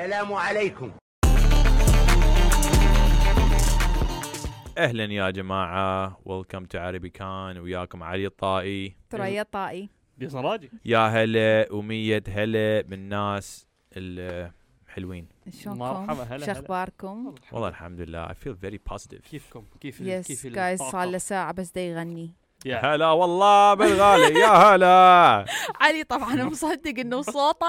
السلام 0.00 0.32
عليكم. 0.32 0.92
أهلا 4.78 5.04
يا 5.04 5.30
جماعة. 5.30 6.20
Welcome 6.24 6.64
to 6.64 6.78
عربي 6.78 7.10
كان 7.10 7.58
وياكم 7.58 8.02
علي 8.02 8.26
الطائي. 8.26 8.96
ثريا 9.10 9.42
الطائي 9.42 9.88
دي 10.18 10.28
صراجي 10.28 10.70
يا 10.84 10.98
هلا 10.98 11.72
ومية 11.72 12.22
هلا 12.28 12.80
بالناس 12.80 13.66
الحلوين 13.96 15.28
شلونكم؟ 15.50 15.80
مرحبا، 15.80 16.22
هلا، 16.22 16.46
شو 16.46 16.50
هلا. 16.50 16.60
اخباركم؟ 16.60 17.34
والله 17.52 17.68
الحمد 17.68 18.00
لله. 18.00 18.28
I 18.28 18.32
feel 18.32 18.54
very 18.64 18.92
positive. 18.92 19.30
كيفكم؟ 19.30 19.64
كيف 19.80 20.00
يس 20.00 20.26
كيف 20.26 20.46
جايز 20.46 20.80
الطاقة؟ 20.80 20.92
صار 20.92 21.10
له 21.10 21.18
ساعة 21.18 21.52
بس 21.52 21.70
دا 21.70 21.80
يغني 21.80 22.34
يا. 22.66 22.94
هلا 22.94 23.10
والله 23.10 23.74
بالغالي 23.74 24.40
يا 24.40 24.48
هلا 24.74 25.44
علي 25.80 26.04
طبعا 26.04 26.34
مصدق 26.44 26.98
إنه 26.98 27.22
صوته 27.22 27.66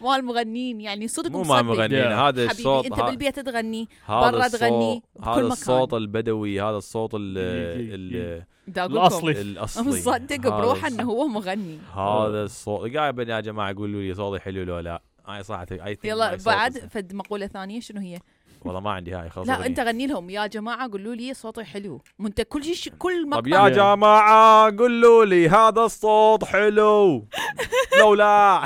مال 0.00 0.24
مغنين 0.24 0.80
يعني 0.80 1.08
صدق 1.08 1.30
مو 1.30 1.40
مصدق 1.40 1.52
ما 1.54 1.62
مغنيين 1.62 2.02
Yeah. 2.04 2.12
هذا 2.12 2.48
حبيبي 2.48 2.50
الصوت 2.52 2.84
أنت 2.86 3.00
بالبيت 3.00 3.40
تغني 3.40 3.88
برا 4.08 4.48
تغني 4.48 5.02
هذا 5.22 5.30
مكان. 5.32 5.46
الصوت 5.46 5.94
البدوي 5.94 6.60
هذا 6.60 6.76
الصوت 6.76 7.10
ال 7.14 7.36
ي- 7.36 7.94
ال 7.94 8.44
دا 8.66 8.82
أقول 8.82 8.92
الأصلي. 8.98 9.32
لكم، 9.32 9.40
الأصلي 9.40 9.88
مصدق 9.88 10.36
بروحه 10.48 10.88
إنه 10.88 11.02
هو 11.02 11.28
مغني 11.28 11.78
هذا 11.96 12.42
الصوت 12.44 12.94
قاعد 12.96 13.28
يا 13.28 13.40
جماعة 13.40 13.74
قولوا 13.74 14.02
لي 14.02 14.14
صوتي 14.14 14.42
حلو 14.44 14.62
لو 14.62 14.78
لا 14.78 15.02
أي 15.28 15.42
صراحة 15.42 15.66
أي 15.72 15.98
يلا 16.04 16.36
بعد 16.46 16.78
فد 16.78 17.12
مقولة 17.14 17.46
ثانية 17.46 17.80
شنو 17.80 18.00
هي؟ 18.00 18.18
والله 18.66 18.80
ما 18.80 18.90
عندي 18.90 19.14
هاي 19.14 19.30
خلاص 19.30 19.48
لا. 19.48 19.66
انت 19.66 19.80
غني 19.80 20.06
لهم. 20.06 20.30
يا 20.30 20.46
جماعة 20.46 20.90
قولوا 20.90 21.14
لي 21.14 21.34
صوتي 21.34 21.64
حلو. 21.64 22.00
مو 22.18 22.26
انت 22.28 22.40
كل 22.40 22.64
شيء 22.64 22.92
كل 22.98 23.22
طب 23.24 23.28
مقطع 23.48 23.64
يا 23.64 23.68
جماعة 23.68 24.76
قولوا 24.78 25.24
لي 25.24 25.48
هذا 25.48 25.80
الصوت 25.80 26.44
حلو. 26.44 27.28
لو 28.00 28.14
لا. 28.14 28.64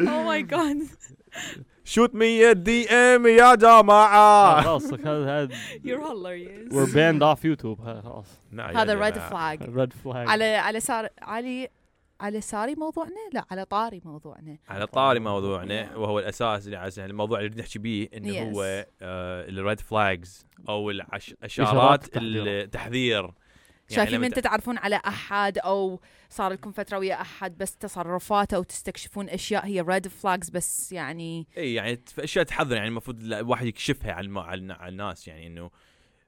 Oh 0.00 0.22
my 0.22 0.42
God 0.42 0.82
shoot 1.84 2.14
me 2.14 2.54
DM 2.54 3.26
يا 3.26 3.54
جماعة. 3.54 4.60
خلاص 4.62 4.92
هذا 4.92 5.48
you're 5.84 6.00
hilarious 6.12 6.72
we're 6.72 6.90
banned 6.92 7.22
off 7.38 7.44
YouTube 7.44 7.80
هذا 7.80 8.00
خلاص 8.00 8.26
هذا 8.76 8.94
red. 8.94 9.18
flag 9.18 9.62
red 9.62 9.92
flag 9.92 10.28
على 10.28 10.44
على 10.56 10.80
سار 10.80 11.08
علي 11.22 11.68
على 12.20 12.40
ساري 12.40 12.74
موضوعنا 12.74 13.10
لا 13.32 13.44
على 13.50 13.64
طاري 13.64 14.00
موضوعنا 14.04 14.58
على 14.68 14.86
طاري 14.86 15.20
موضوعنا 15.20 15.96
وهو 15.96 16.18
الأساس 16.18 16.66
اللي 16.66 16.76
عايز 16.76 16.98
الموضوع 16.98 17.40
اللي 17.40 17.60
نحكي 17.62 17.78
بيه 17.78 18.08
إنه 18.14 18.32
Yes. 18.32 18.54
هو 18.56 18.86
ال 19.02 19.22
red 19.22 19.80
flags 19.80 20.46
أو 20.68 20.90
إشارات 20.90 21.32
الأشارات 21.42 22.04
التحذير. 22.04 22.62
التحذير 22.62 23.30
شايفين 23.90 24.20
من 24.20 24.30
ت- 24.30 24.36
تتعرفون 24.36 24.78
على 24.78 25.00
أحد 25.06 25.58
أو 25.58 26.00
صار 26.30 26.52
لكم 26.52 26.72
فترة 26.72 26.98
ويا 26.98 27.20
أحد 27.20 27.58
بس 27.58 27.76
تصرفاته 27.76 28.58
وتستكشفون 28.58 29.28
أشياء 29.28 29.66
هي 29.66 29.80
red 29.80 30.08
flags 30.08 30.50
بس 30.50 30.92
يعني 30.92 31.46
إي 31.56 31.74
يعني 31.74 32.02
في 32.06 32.24
أشياء 32.24 32.44
تحذر 32.44 32.76
يعني 32.76 32.88
المفروض 32.88 33.20
الواحد 33.22 33.66
يكشفها 33.66 34.20
الم- 34.20 34.38
على 34.38 34.88
الناس 34.88 35.28
يعني 35.28 35.46
إنه 35.46 35.70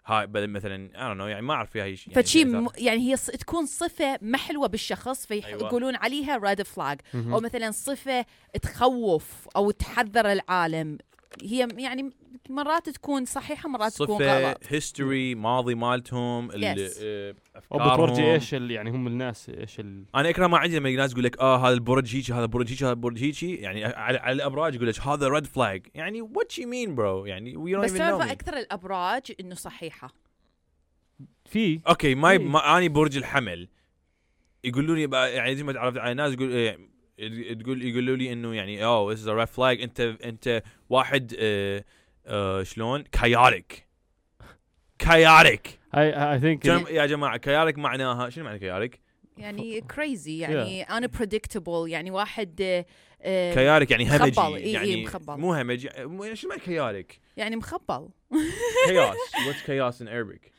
هاي 0.06 0.26
بدل 0.26 0.50
مثلا 0.50 0.74
أنا 1.06 1.14
نو 1.14 1.26
يعني 1.26 1.42
ما 1.42 1.54
أعرف 1.54 1.70
فيها 1.70 1.84
يعني 1.84 1.96
فشي 2.14 2.38
زي- 2.38 2.44
م... 2.44 2.68
يعني 2.78 3.10
هي 3.12 3.16
ص... 3.16 3.26
تكون 3.26 3.66
صفة 3.66 4.18
ما 4.22 4.38
حلوة 4.38 4.66
بالشخص 4.68 5.26
فيقولون 5.26 5.96
عليها 5.96 6.36
red 6.36 6.62
flag 6.62 7.00
أو 7.14 7.40
مثلا 7.40 7.70
صفة 7.70 8.24
تخوف 8.62 9.48
أو 9.56 9.70
تحذر 9.70 10.32
العالم. 10.32 10.98
هي 11.42 11.68
يعني 11.76 12.10
مرات 12.50 12.88
تكون 12.88 13.24
صحيحة 13.24 13.68
مرات 13.68 13.92
تكون 13.92 14.06
صفة 14.18 14.48
غلط. 14.48 14.58
history 14.68 15.34
ماضي 15.34 15.74
مالتهم 15.74 16.50
ال- 16.50 16.90
Yes. 16.90 16.92
آه، 17.02 17.34
بتورجي 17.72 18.32
إيش 18.34 18.52
يعني 18.52 18.90
هم 18.90 19.06
الناس 19.06 19.48
إيش 19.48 19.80
ال 19.80 20.04
أنا 20.14 20.28
أكره 20.28 20.46
ما 20.46 20.58
عندي 20.58 20.78
لما 20.78 20.88
الناس 20.88 21.12
يقول 21.12 21.24
لك 21.24 21.38
آه 21.38 21.56
هذا 21.68 21.74
البرج 21.74 22.16
هيك 22.16 22.30
هذا 22.30 22.42
البرج 22.42 22.70
هيك 22.72 22.82
هذا 22.82 22.90
البرج 22.90 23.22
هيك 23.24 23.42
يعني 23.42 23.84
على, 23.84 24.18
على 24.18 24.32
الأبراج 24.32 24.74
يقول 24.74 24.88
لك 24.88 25.00
هذا 25.00 25.28
red 25.28 25.46
flag 25.46 25.86
يعني 25.94 26.22
what 26.22 26.58
you 26.58 26.68
mean 26.68 26.94
bro 26.94 27.26
يعني 27.26 27.56
وي 27.56 27.76
بس 27.76 27.92
تعرف 27.94 28.20
أكثر 28.30 28.56
الأبراج 28.56 29.32
إنه 29.40 29.54
صحيحة. 29.54 30.14
في. 31.44 31.80
okay 31.88 32.14
ما. 32.14 32.38
ما 32.38 32.78
اني 32.78 32.88
برج 32.88 33.16
الحمل. 33.16 33.68
يقولوا 34.64 34.96
لي 34.96 35.16
يعني 35.34 35.56
زي 35.56 35.62
ما 35.62 35.72
تعرفت 35.72 35.98
على 35.98 36.14
ناس 36.14 36.32
يقول 36.32 36.52
إيه، 36.52 36.78
تقول 37.54 37.82
يقولوا 37.84 38.16
لي 38.16 38.32
إنه 38.32 38.54
يعني 38.54 38.84
oh 38.84 39.12
this 39.12 39.26
red 39.28 39.44
flag 39.48 39.82
انت 39.82 40.00
أنت 40.00 40.62
واحد 40.90 41.34
آه 41.38 41.84
آه 42.26 42.62
شلون؟ 42.62 43.02
كايارك 43.02 43.86
chaotic 44.98 45.78
I 45.94 46.32
I 46.32 46.40
think 46.40 46.64
يا 46.90 47.06
جماعة 47.06 47.36
كايارك 47.36 47.78
معناها 47.78 48.30
شنو 48.30 48.44
معنى 48.44 48.58
كايارك؟ 48.58 49.00
يعني 49.38 49.80
crazy 49.80 50.38
يعني 50.38 50.82
unpredictable 50.82 51.88
يعني 51.88 52.10
واحد 52.10 52.60
آه، 52.60 52.86
آه، 53.22 53.54
كيارك 53.54 53.90
يعني 53.90 54.10
همجي 54.10 54.30
مخبل، 54.30 54.54
إي 54.54 54.64
إي 54.64 54.72
يعني 54.72 55.04
مخبل. 55.04 55.36
مو 55.36 55.54
همجي 55.54 55.88
شو 56.34 56.48
معنى 56.48 56.60
كيارك؟ 56.60 57.20
يعني 57.36 57.56
مخبل. 57.56 58.08
Chaos. 58.86 59.16
What's 59.46 59.62
chaos 59.66 60.00
in 60.00 60.08
Arabic? 60.08 60.50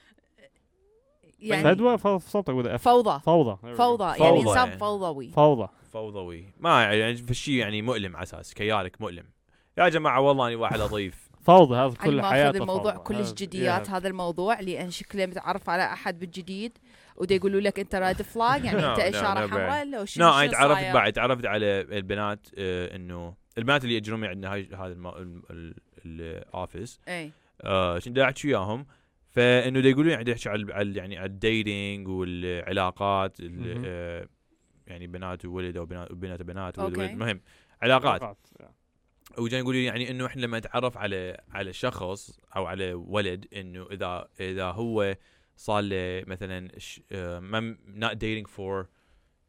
يعني 1.39 1.63
فدوى 1.63 1.97
صوتك. 2.19 2.75
فوضى. 2.77 3.19
فوضى. 3.19 3.19
Go. 3.19 3.77
فوضى. 3.77 4.03
يعني 4.03 4.17
فوضى. 4.17 4.49
إنسان 4.49 4.67
يعني. 4.67 4.77
فوضوي. 4.77 5.29
فوضى. 5.29 5.67
فوضوي. 5.93 6.53
ما 6.59 6.83
يعني 6.93 7.17
فالشي 7.17 7.57
يعني 7.57 7.81
مؤلم 7.81 8.15
على 8.15 8.23
أساس 8.23 8.53
كيارك 8.53 9.01
مؤلم. 9.01 9.25
يا 9.77 9.89
جماعة 9.89 10.21
والله 10.21 10.47
أني 10.47 10.55
واحد 10.55 10.79
لطيف. 10.79 11.26
فوضى 11.47 11.75
هذا 11.75 11.93
كل 11.95 12.21
حياته 12.21 12.57
الموضوع 12.57 12.93
فوضى. 12.93 13.03
كلش 13.03 13.31
جديات 13.33 13.87
yeah. 13.87 13.91
هذا 13.91 14.07
الموضوع 14.07 14.59
لأن 14.59 14.89
شكله 14.91 15.25
متعرف 15.25 15.69
على 15.69 15.83
أحد 15.83 16.19
بالجديد 16.19 16.77
ودا 17.15 17.35
يقولوا 17.35 17.61
لك 17.61 17.79
أنت 17.79 17.95
red 17.95 18.21
flag 18.21 18.65
يعني 18.65 18.81
No, 18.81 18.83
انت 18.85 18.99
إشارة. 18.99 19.47
حمراء 19.47 19.85
لو 19.85 20.05
شنو 20.05 20.25
لا 20.25 20.31
شنو 20.31 20.41
أنا 20.41 20.51
تعرفت؟ 20.51 20.93
بعد 20.93 21.13
تعرفت 21.13 21.45
على 21.45 21.81
البنات 21.81 22.47
آه، 22.57 22.95
إنه 22.95 23.33
البنات 23.57 23.83
اللي 23.83 23.95
يجرون 23.95 24.25
عندنا 24.25 24.53
هاي 24.53 24.69
هذا 24.75 24.95
ال 26.05 26.19
office 26.19 26.99
إي 27.07 27.31
آه، 27.63 27.99
كنت 27.99 28.09
دا 28.15 28.23
أحكي 28.23 28.47
وياهم 28.47 28.85
فإنه 29.29 29.79
دا 29.79 29.89
يقولون 29.89 30.11
يعني 30.11 30.31
يحكي 30.31 30.49
على 30.49 30.65
على- 30.73 30.97
يعني 30.97 31.17
على 31.17 31.25
ال 31.25 31.37
dating 31.37 32.07
والعلاقات. 32.07 33.37
آه، 33.85 34.27
يعني 34.87 35.07
بنات 35.07 35.45
وولد 35.45 35.77
أو 35.77 35.85
بنات 35.85 36.11
وبنات 36.11 36.41
بنات 36.41 36.79
وولد 36.79 36.99
المهم 36.99 37.41
علاقات 37.81 38.21
yeah. 38.61 38.65
وجاي 39.39 39.59
يقولوا 39.59 39.79
لي 39.79 39.85
يعني 39.85 40.11
إنه 40.11 40.25
إحنا 40.25 40.41
لما 40.41 40.57
نتعرف 40.59 40.97
على 40.97 41.41
على 41.51 41.73
شخص 41.73 42.39
أو 42.55 42.65
على 42.65 42.93
ولد 42.93 43.45
إنه 43.55 43.87
إذا 43.91 44.27
إذا 44.39 44.65
هو 44.65 45.15
صار 45.55 45.81
له 45.83 46.23
مثلا 46.27 46.71
ش- 46.77 47.01
آه، 47.11 47.39
ما 47.39 47.75
not 47.99 48.13
dating 48.13 48.47
for 48.49 48.85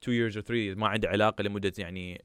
two 0.04 0.12
years 0.12 0.36
or 0.36 0.40
three 0.42 0.64
years 0.74 0.78
ما 0.78 0.88
عنده 0.88 1.08
علاقة 1.08 1.42
لمدة 1.42 1.72
يعني 1.78 2.24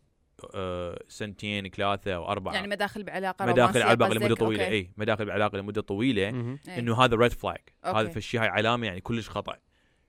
آه، 0.55 0.99
سنتين 1.07 1.69
ثلاثة 1.69 2.15
أو 2.15 2.27
أربعة 2.27 2.53
يعني 2.53 2.67
مداخل 2.67 3.03
بعلاقة 3.03 3.45
مداخل 3.45 3.83
قصدك؟ 3.83 4.21
لمدة 4.21 4.35
طويلة 4.35 4.63
okay. 4.63 4.75
إي 4.75 4.91
مداخل 4.97 5.25
بعلاقة 5.25 5.57
لمدة 5.57 5.81
طويلة 5.81 6.31
مهم. 6.31 6.59
إيه. 6.67 6.79
إنه 6.79 7.03
هذا 7.03 7.15
red 7.15 7.31
flag 7.31 7.57
هذا 7.85 7.99
okay. 7.99 8.11
فالشيء 8.11 8.41
هاي 8.41 8.47
علامة 8.47 8.87
يعني 8.87 9.01
كلش 9.01 9.29
خطأ 9.29 9.55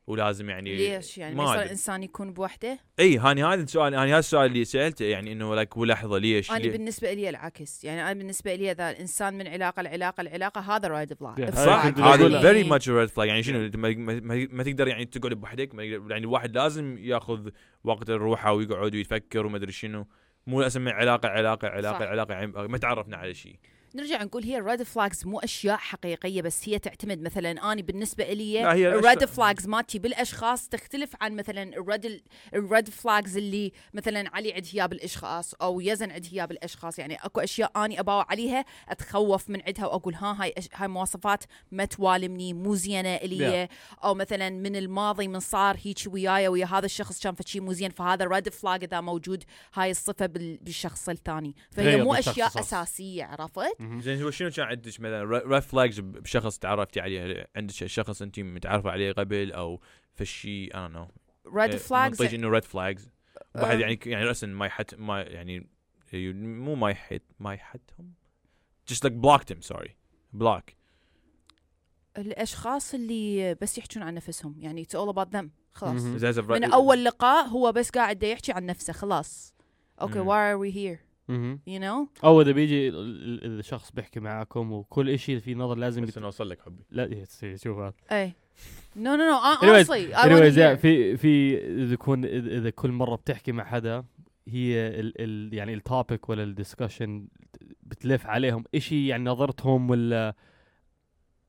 ولازم 0.06 0.50
يعني 0.50 0.76
ليش 0.76 1.18
يعني 1.18 1.34
ما 1.34 1.44
يصير. 1.44 1.62
الإنسان 1.62 2.02
يكون 2.02 2.32
بوحده؟ 2.32 2.78
إي 3.00 3.18
هاني 3.18 3.44
هذا 3.44 3.62
السؤال 3.62 3.94
هاني 3.94 4.10
هذا 4.12 4.18
السؤال 4.18 4.46
اللي 4.46 4.64
سألته 4.64 5.04
يعني 5.04 5.32
إنه 5.32 5.54
لك 5.54 5.76
ولحظه 5.76 6.18
ليش 6.18 6.50
أنا 6.50 6.58
بالنسبة 6.58 7.12
لي 7.12 7.28
العكس 7.28 7.84
يعني 7.84 8.02
أنا 8.02 8.12
بالنسبة 8.12 8.54
لي 8.54 8.70
اذا 8.70 8.90
الإنسان 8.90 9.34
من 9.34 9.48
علاقة 9.48 9.82
لعلاقة 9.82 10.22
لعلاقة 10.22 10.60
هذا 10.60 10.88
red 10.88 11.12
flag. 11.14 11.50
صح 11.54 11.84
هذا. 11.86 12.40
Very 12.40 12.64
much 12.64 12.88
red 12.88 13.08
flag 13.08 13.28
يعني 13.28 13.42
شنو 13.42 13.70
ما, 13.74 13.94
ما, 13.94 14.20
ما- 14.20 14.48
ما 14.50 14.62
تقدر 14.62 14.88
يعني 14.88 15.04
تقعد 15.04 15.32
بوحدك 15.34 15.74
يعني 15.74 16.18
الواحد 16.18 16.56
لازم 16.56 16.96
ياخذ 16.98 17.48
وقت 17.84 18.10
الروحه 18.10 18.52
ويقعد 18.52 18.94
ويفكر 18.94 19.46
وما 19.46 19.56
أدري 19.56 19.72
شنو 19.72 20.06
مو 20.46 20.62
اسمي 20.62 20.90
علاقة 20.90 21.28
علاقة 21.28 21.68
علاقة 21.68 21.98
صح. 21.98 22.06
علاقة 22.06 22.32
يعني 22.34 22.46
ما 22.46 22.78
تعرفنا 22.78 23.16
على 23.16 23.34
شيء 23.34 23.56
نرجع 23.94 24.22
نقول 24.22 24.44
هي 24.44 24.58
ال 24.58 24.64
red 24.64 24.82
flags 24.82 25.26
مو 25.26 25.38
أشياء 25.38 25.76
حقيقية 25.76 26.42
بس 26.42 26.68
هي 26.68 26.78
تعتمد 26.78 27.20
مثلا 27.20 27.72
أني 27.72 27.82
بالنسبة 27.82 28.32
لي 28.32 28.72
ال 28.72 28.85
red 28.85 29.24
flags 29.24 29.66
مالتي 29.66 29.98
بالأشخاص 29.98 30.68
تختلف 30.68 31.12
عن 31.20 31.36
مثلا 31.36 31.62
ال 31.62 31.77
red 31.77 32.22
ال 32.54 32.63
red 32.63 32.88
flags 32.88 33.36
اللي 33.36 33.72
مثلا 33.94 34.30
علي 34.36 34.52
عند 34.52 34.66
هي 34.72 34.88
بالأشخاص 34.88 35.54
أو 35.54 35.80
يزن 35.80 36.10
عند 36.10 36.26
هي 36.32 36.46
بالأشخاص. 36.46 36.98
يعني 36.98 37.14
أكو 37.14 37.40
أشياء 37.40 37.84
أني 37.84 38.00
اباوع 38.00 38.26
عليها 38.30 38.64
أتخوف 38.88 39.50
من 39.50 39.62
عندها 39.66 39.86
وأقول 39.86 40.14
ها 40.14 40.42
هاي 40.42 40.54
أش... 40.58 40.68
هاي 40.74 40.88
مواصفات 40.88 41.44
ما 41.72 41.84
توالمني 41.84 42.52
مو 42.52 42.74
زينة 42.74 43.14
إلي. 43.14 43.68
أو 44.04 44.14
مثلا 44.14 44.50
من 44.50 44.76
الماضي 44.76 45.28
من 45.28 45.40
صار 45.40 45.76
هيك 45.84 45.98
وياي 46.06 46.48
ويا 46.48 46.66
هذا 46.66 46.86
الشخص 46.86 47.22
كان 47.22 47.34
فشي 47.34 47.60
مو 47.60 47.72
زين 47.72 47.90
فهذا 47.90 48.24
red 48.24 48.48
flag 48.48 48.84
إذا 48.84 49.00
موجود 49.00 49.44
هاي 49.74 49.90
الصفة 49.90 50.26
بال... 50.26 50.56
بالشخص 50.56 51.08
الثاني. 51.08 51.56
فهي 51.70 52.02
مو 52.02 52.14
أشياء. 52.14 52.60
أساسية 52.60 53.24
عرفت؟ 53.24 53.83
زين 54.00 54.22
هو 54.22 54.30
شنو 54.30 54.50
كان 54.50 54.66
عندك 54.66 55.00
مثلا؟ 55.00 55.24
red 55.24 55.62
flags 55.62 56.00
بشخص 56.00 56.58
تعرفتي 56.58 57.00
عليه 57.00 57.46
عندك 57.56 57.74
شخص 57.74 58.22
انت 58.22 58.40
متعرفه 58.40 58.90
عليه 58.90 59.12
قبل 59.12 59.52
أو 59.52 59.80
فشي 60.14 60.66
أنا 60.66 60.88
no 60.88 61.08
red 61.54 61.76
flags 61.76 62.22
منطقي 62.22 62.36
إنه 62.36 62.48
red 62.48 62.64
flags 62.64 63.10
واحد 63.54 63.74
um. 63.74 63.80
يعني 63.80 64.00
يعني 64.06 64.24
رأسا 64.24 64.46
ما 64.46 64.66
يحت 64.66 64.94
ما 64.94 65.22
يعني 65.22 65.66
مو 66.32 66.74
ما 66.74 66.90
يحت 66.90 67.22
ما 67.40 67.54
يحتهم؟ 67.54 68.12
Just 68.92 69.04
like 69.04 69.20
blocked 69.20 69.50
him 69.50 69.62
sorry. 69.72 69.90
Block. 70.38 70.74
الأشخاص 72.18 72.94
اللي 72.94 73.54
بس 73.54 73.78
يحجون 73.78 74.02
عن 74.02 74.14
نفسهم 74.14 74.56
يعني 74.58 74.84
it's 74.84 74.98
all 74.98 75.14
about 75.14 75.36
them 75.36 75.46
خلاص. 75.72 76.02
من 76.48 76.72
أول 76.72 77.04
لقاء 77.04 77.46
هو 77.46 77.72
بس 77.72 77.90
قاعد 77.90 78.22
يحكي 78.22 78.52
عن 78.52 78.66
نفسه 78.66 78.92
خلاص. 78.92 79.54
okay 80.00 80.18
mm. 80.18 80.28
why 80.28 80.54
are 80.54 80.58
we 80.58 80.74
here 80.76 81.13
you 81.30 81.80
know? 81.80 82.24
أو 82.24 82.40
إذا 82.40 82.52
بيجي 82.52 82.88
ال- 82.88 82.94
ال- 83.44 83.52
اذا 83.52 83.62
شخص 83.62 83.92
بيحكي 83.92 84.20
معاكم 84.20 84.72
وكل 84.72 85.18
شيء 85.18 85.38
في 85.38 85.54
نظر 85.54 85.74
لازم 85.74 86.02
بس. 86.04 86.16
إنه 86.18 86.26
اوصل 86.26 86.50
لك 86.50 86.60
حبي. 86.62 86.84
لا 86.90 87.24
شوف 87.56 87.78
هذا. 87.78 87.94
اي 88.12 88.32
no 88.96 88.98
no 88.98 89.24
no 89.30 89.36
hon- 89.42 89.60
Anyways- 89.60 89.88
honestly 89.88 90.14
I 90.14 90.24
anyways. 90.24 90.80
في 90.80 91.16
في 91.16 91.56
إذا 91.84 91.92
يكون 91.92 92.24
اذا 92.24 92.50
إذا 92.58 92.70
كل 92.70 92.90
مرة 92.92 93.16
بتحكي 93.16 93.52
مع 93.52 93.64
حدا 93.64 94.04
هي 94.48 94.88
ال 95.00 95.12
ال 95.20 95.54
يعني 95.54 95.74
ال 95.74 95.83
topic 95.83 96.28
ولا 96.28 96.42
ال 96.42 96.50
discussion 96.50 97.26
بتلف 97.82 98.26
عليهم. 98.26 98.64
إشي 98.74 99.06
يعني 99.06 99.24
نظرتهم 99.24 99.90
ولا 99.90 100.34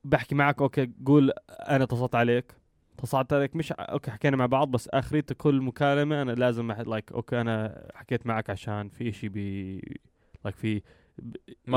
بحكي 0.04 0.34
معك 0.34 0.62
okay 0.62 0.90
قول 1.06 1.32
أنا 1.48 1.84
اتصلت 1.84 2.14
عليك. 2.14 2.52
اتصلت 2.98 3.32
عليك 3.32 3.56
مش 3.56 3.72
okay 3.72 4.10
حكينا 4.10 4.36
مع 4.36 4.46
بعض 4.46 4.70
بس 4.70 4.88
آخرة 4.88 5.32
كل 5.32 5.60
مكالمة 5.60 6.22
أنا 6.22 6.32
لازم 6.32 6.72
like 6.72 7.12
okay 7.12 7.40
أنا 7.40 7.86
حكيت 7.94 8.26
معك 8.26 8.50
عشان 8.50 8.88
في 8.88 9.08
إشي 9.08 9.28
بي 9.28 9.76
like 10.44 10.56
في 10.56 10.80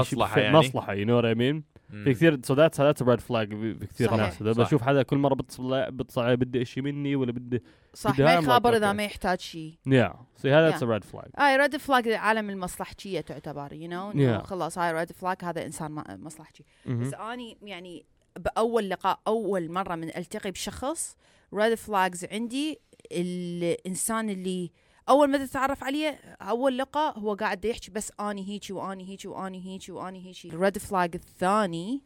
في- 0.04 0.40
يعني. 0.40 0.58
مصلحة 0.58 0.94
you 0.94 1.06
know 1.06 1.16
what 1.16 1.26
I 1.26 1.36
mean. 1.36 1.64
في 2.04 2.14
كثير 2.14 2.40
so 2.44 2.54
that's 2.54 2.82
that's 2.82 3.02
red 3.02 3.20
flag 3.20 3.54
بكثير 3.54 4.08
صحيح. 4.08 4.20
ناس. 4.20 4.44
بشوف 4.44 4.82
حدا 4.82 5.04
كل 5.04 5.18
مرة 5.18 5.34
بتصل 5.34 5.92
بتصل 5.92 6.22
علي 6.22 6.36
بدي 6.36 6.62
إشي 6.62 6.82
مني 6.82 7.16
ولا 7.16 7.32
بدي 7.32 7.64
صح 7.94 8.12
بدي 8.14 8.24
ما 8.24 8.34
يخابر 8.34 8.76
إذا. 8.78 8.94
ما 8.94 9.04
يحتاج 9.04 9.40
شيء 9.40 9.78
you 9.88 10.14
see 10.36 10.52
هذا. 10.52 10.70
that's 10.70 10.84
red 10.84 11.04
flag 11.04 11.30
هاي 11.38 11.58
red 11.58 11.78
flag 11.78 12.08
عالم 12.10 12.50
المصلحجيه 12.50 13.22
تعتبر 13.22 13.74
you 13.74 13.90
know 13.90 14.12
Yeah. 14.12 14.44
خلاص 14.44 14.78
هاي 14.78 14.94
red 14.94 15.12
flag 15.12 15.38
هذا 15.44 15.66
إنسان 15.66 15.92
ما- 15.92 16.18
مصلحجي 16.18 16.66
بس 16.86 17.14
أني 17.14 17.58
يعني 17.62 18.06
بأول 18.36 18.90
لقاء 18.90 19.20
أول 19.28 19.72
مرة 19.72 19.96
من 19.96 20.18
ألتقي 20.18 20.52
بشخص 20.52 21.16
red 21.54 21.76
flags 21.76 22.26
عندي 22.26 22.80
الإنسان 23.12 24.30
اللي 24.30 24.72
أول 25.10 25.28
ما 25.28 25.46
تتعرف 25.46 25.84
عليه 25.84 26.10
أول 26.42 26.78
لقاء 26.78 27.20
هو 27.20 27.34
قاعد 27.34 27.66
يحكي 27.66 27.92
بس 27.92 28.12
أني 28.20 28.50
هيجي 28.50 28.74
وأني 28.74 29.10
هيجي 29.10 29.28
وأني 29.28 29.66
هيجي 29.66 29.92
وأني 29.92 30.26
هيجي. 30.28 30.50
ال 30.50 30.57
red 30.57 30.78
flag 30.78 31.16
الثاني 31.16 32.04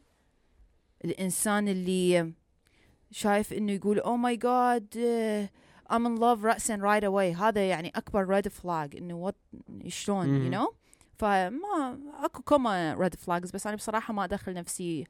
الإنسان 1.04 1.68
اللي 1.68 2.32
شايف 3.10 3.52
إنه 3.52 3.72
يقول 3.72 3.98
oh 4.00 4.16
my 4.16 4.36
God 4.36 4.94
I'm 5.92 6.06
in 6.06 6.18
love 6.18 6.44
رأسا 6.44 6.76
right 6.76 7.04
away. 7.04 7.40
هذا 7.40 7.68
يعني 7.68 7.92
أكبر 7.96 8.28
red 8.28 8.48
flag 8.48 8.96
إنه 8.96 9.14
what 9.14 9.36
شلون 9.86 10.28
you. 10.28 10.50
know 10.50 10.74
فما 11.18 11.98
أكو 12.22 12.42
كما 12.42 12.94
red 12.94 13.14
flags 13.14 13.50
بس 13.50 13.66
أنا 13.66 13.76
بصراحة 13.76 14.14
ما 14.14 14.24
أدخل 14.24 14.54
نفسي 14.54 15.04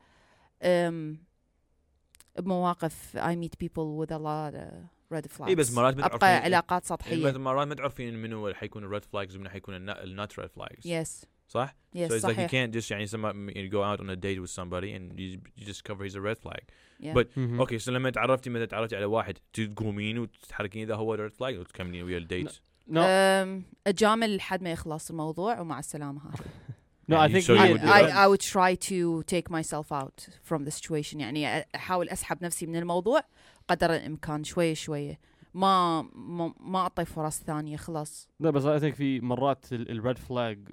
بمواقف 2.39 3.17
I 3.19 3.35
meet 3.35 3.59
people 3.59 3.97
with 4.01 4.11
a 4.11 4.19
lot 4.19 4.55
of 4.55 4.73
red 5.17 5.31
flags. 5.31 5.49
اي 5.49 5.55
بس 5.55 5.73
مرات 5.73 5.95
أبقى 5.95 6.09
تعرفين- 6.19 6.45
علاقات 6.45 6.85
سطحية. 6.85 7.33
مرات 7.39 7.67
ما 7.69 7.75
تعرفين 7.75 8.23
منو 8.23 8.55
حيكون 8.55 8.85
ال 8.85 8.90
red 8.90 9.05
flags 9.05 9.37
ومنو 9.37 9.51
حيكون 9.51 9.75
ال 9.91 10.03
not 10.03 10.39
red 10.39 10.51
flags 10.51 10.87
yes 10.87 11.27
صح؟ 11.49 11.75
yes 11.95 12.13
so 12.13 12.15
it's 12.15 12.19
like 12.25 12.31
you 12.31 12.37
صحيح. 12.37 12.51
can't 12.51 12.75
just 12.75 12.91
يعني 12.91 13.07
some, 13.07 13.51
you 13.55 13.71
go 13.73 13.83
out 13.85 14.01
on 14.05 14.09
a 14.11 14.17
date 14.17 14.41
with 14.41 14.51
somebody 14.51 14.91
and 14.97 15.19
you, 15.21 15.39
you 15.59 15.65
discover 15.73 16.05
he's 16.05 16.17
a 16.17 16.21
red 16.21 16.39
flag. 16.39 16.63
Yeah. 17.03 17.15
but- 17.15 17.39
okay 17.39 17.79
so 17.79 17.93
لما 17.93 18.11
تعرفتي 18.11 18.51
مثلا 18.51 18.65
تعرفتي 18.67 18.97
على 18.97 19.05
واحد 19.05 19.39
تقومين 19.53 20.19
وتتحركين 20.19 20.83
إذا 20.83 20.95
هو 20.95 21.15
red 21.15 21.33
flag 21.33 21.59
وتكملين 21.59 22.03
ويا 22.03 22.19
ال 22.19 22.26
date. 22.26 22.59
no 22.89 23.03
um، 23.05 23.63
أجامل 23.87 24.37
لحد 24.37 24.63
ما 24.63 24.73
يخلص 24.73 25.11
الموضوع 25.11 25.61
ومع 25.61 25.79
السلامة 25.79 26.21
هذا. 26.31 26.45
اي 27.11 27.17
يعني 27.17 27.41
think 27.41 27.59
so 27.59 27.63
I, 27.63 27.73
would 27.73 27.85
I. 27.89 28.11
I 28.11 28.27
would 28.29 28.43
try 28.53 28.75
to 28.89 29.23
take 29.35 29.51
myself 29.51 29.93
out 29.93 30.29
from 30.51 30.65
the 30.65 30.71
situation. 30.71 31.15
يعني 31.21 31.67
أحاول 31.75 32.09
أسحب 32.09 32.45
نفسي 32.45 32.67
من 32.67 32.77
الموضوع 32.77 33.21
قدر 33.69 33.95
الإمكان 33.95 34.45
شوية 34.45 34.75
شوية. 34.75 35.19
ما 35.55 36.03
ما, 36.03 36.55
ما 36.61 36.79
أعطي 36.79 37.05
فرص 37.05 37.43
ثانية 37.43 37.77
خلاص. 37.77 38.29
لا 38.41 38.51
بس 38.51 38.65
I 38.65 38.81
think 38.81 38.95
في 38.95 39.21
مرات 39.21 39.73
ال 39.73 39.84
red 39.84 40.19
flag 40.19 40.69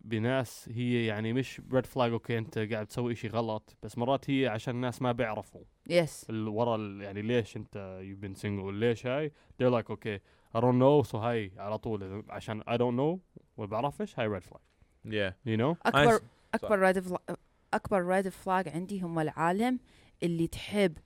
بناس 0.00 0.68
هي 0.72 1.06
يعني 1.06 1.32
مش 1.32 1.60
red 1.72 1.86
flag 1.86 2.12
okay 2.12 2.38
أنت 2.38 2.58
قاعد 2.58 2.86
تسوي 2.86 3.14
شيء 3.14 3.30
غلط. 3.30 3.76
بس 3.82 3.98
مرات 3.98 4.30
هي 4.30 4.46
عشان 4.46 4.74
الناس 4.74 5.02
ما 5.02 5.12
بيعرفوا. 5.12 5.60
yes 5.90 6.26
ال- 6.30 6.48
ورا 6.48 6.76
ال- 6.76 7.00
يعني 7.02 7.22
ليش 7.22 7.56
أنت 7.56 8.00
you've 8.02 8.24
been 8.26 8.40
single 8.40 8.72
ليش 8.72 9.06
هاي؟ 9.06 9.32
they're 9.62 9.70
like 9.82 9.90
okay 9.90 10.18
I 10.56 10.60
don't 10.60 10.78
know 10.82 11.10
so 11.12 11.14
هاي 11.14 11.52
على 11.56 11.78
طول. 11.78 12.24
عشان 12.28 12.62
I 12.62 12.74
don't 12.76 12.96
know 12.98 13.18
وما 13.56 13.66
بعرفش 13.66 14.18
هاي 14.18 14.26
red 14.26 14.42
flag 14.42 14.60
Yeah. 15.06 15.32
you 15.46 15.56
know 15.60 15.76
اكبر. 15.86 16.20
أكبر 16.54 16.78
red 16.78 16.98
flag 17.00 17.18
أكبر 17.74 18.02
red 18.06 18.28
flag 18.28 18.68
عندي 18.68 19.00
هم 19.00 19.18
العالم 19.18 19.78
اللي 20.22 20.46
تحب 20.46 20.98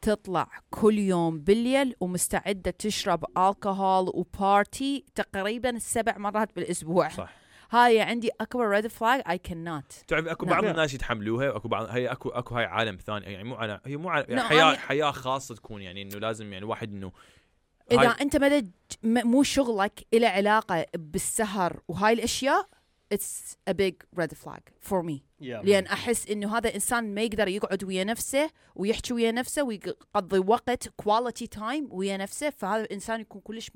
تطلع 0.00 0.48
كل 0.70 0.98
يوم 0.98 1.38
بالليل 1.40 1.94
ومستعدة 2.00 2.70
تشرب 2.70 3.24
الكحول 3.38 4.10
و 4.14 4.29
party 4.29 5.04
تقريبا 5.14 5.78
سبع 5.78 6.18
مرات 6.18 6.56
بالأسبوع 6.56 7.08
صح. 7.08 7.32
هاي 7.70 8.00
عندي 8.00 8.30
أكبر 8.40 8.68
ريد 8.68 8.86
فلاج 8.86 9.22
اي 9.30 9.38
كانوت 9.38 9.92
تعرف 10.08 10.26
أكو. 10.26 10.46
بعض 10.46 10.64
الناس 10.64 10.94
يتحملوها 10.94 11.50
وأكو 11.52 11.68
بعض 11.68 11.86
هي 11.86 12.06
اكو 12.12 12.28
أكو 12.28 12.54
هاي 12.56 12.64
عالم 12.64 12.96
ثاني 12.96 13.32
يعني 13.32 13.44
مو 13.44 13.54
على 13.54 13.80
هي 13.86 13.96
مو 13.96 14.08
على 14.08 14.24
يعني 14.28 14.40
No, 14.40 14.44
حياه 14.44 14.74
أنا- 14.74 14.78
حياة 14.78 15.10
خاصة 15.10 15.54
تكون 15.54 15.82
يعني 15.82 16.02
إنه 16.02 16.18
لازم 16.18 16.52
يعني 16.52 16.64
واحد 16.64 16.92
إنه 16.92 17.12
إذا 17.92 18.00
هاي- 18.00 18.20
أنت 18.20 18.36
مدى 18.36 18.70
مو 19.04 19.42
شغلك 19.42 20.06
له 20.14 20.28
علاقة 20.28 20.86
بالسهر 20.94 21.80
وهاي 21.88 22.12
الأشياء 22.12 22.68
it's 23.14 23.56
a 23.70 23.74
big 23.74 23.94
red 24.20 24.32
flag 24.44 24.62
for 24.88 25.02
me. 25.02 25.22
لأن 25.40 25.86
أحس 25.86 26.28
إنه 26.28 26.56
هذا 26.56 26.74
إنسان 26.74 27.14
ما 27.14 27.22
يقدر 27.22 27.48
يقعد 27.48 27.84
ويا 27.84 28.04
نفسه 28.04 28.50
ويحكي 28.74 29.14
ويا 29.14 29.32
نفسه 29.32 29.62
ويقضي 29.62 30.38
وقت 30.38 30.88
quality 30.88 31.46
time 31.46 31.88
ويا 31.90 32.16
نفسه 32.16 32.50
فهذا 32.50 32.82
الإنسان 32.82 33.20
يكون 33.20 33.40
كلش 33.40 33.70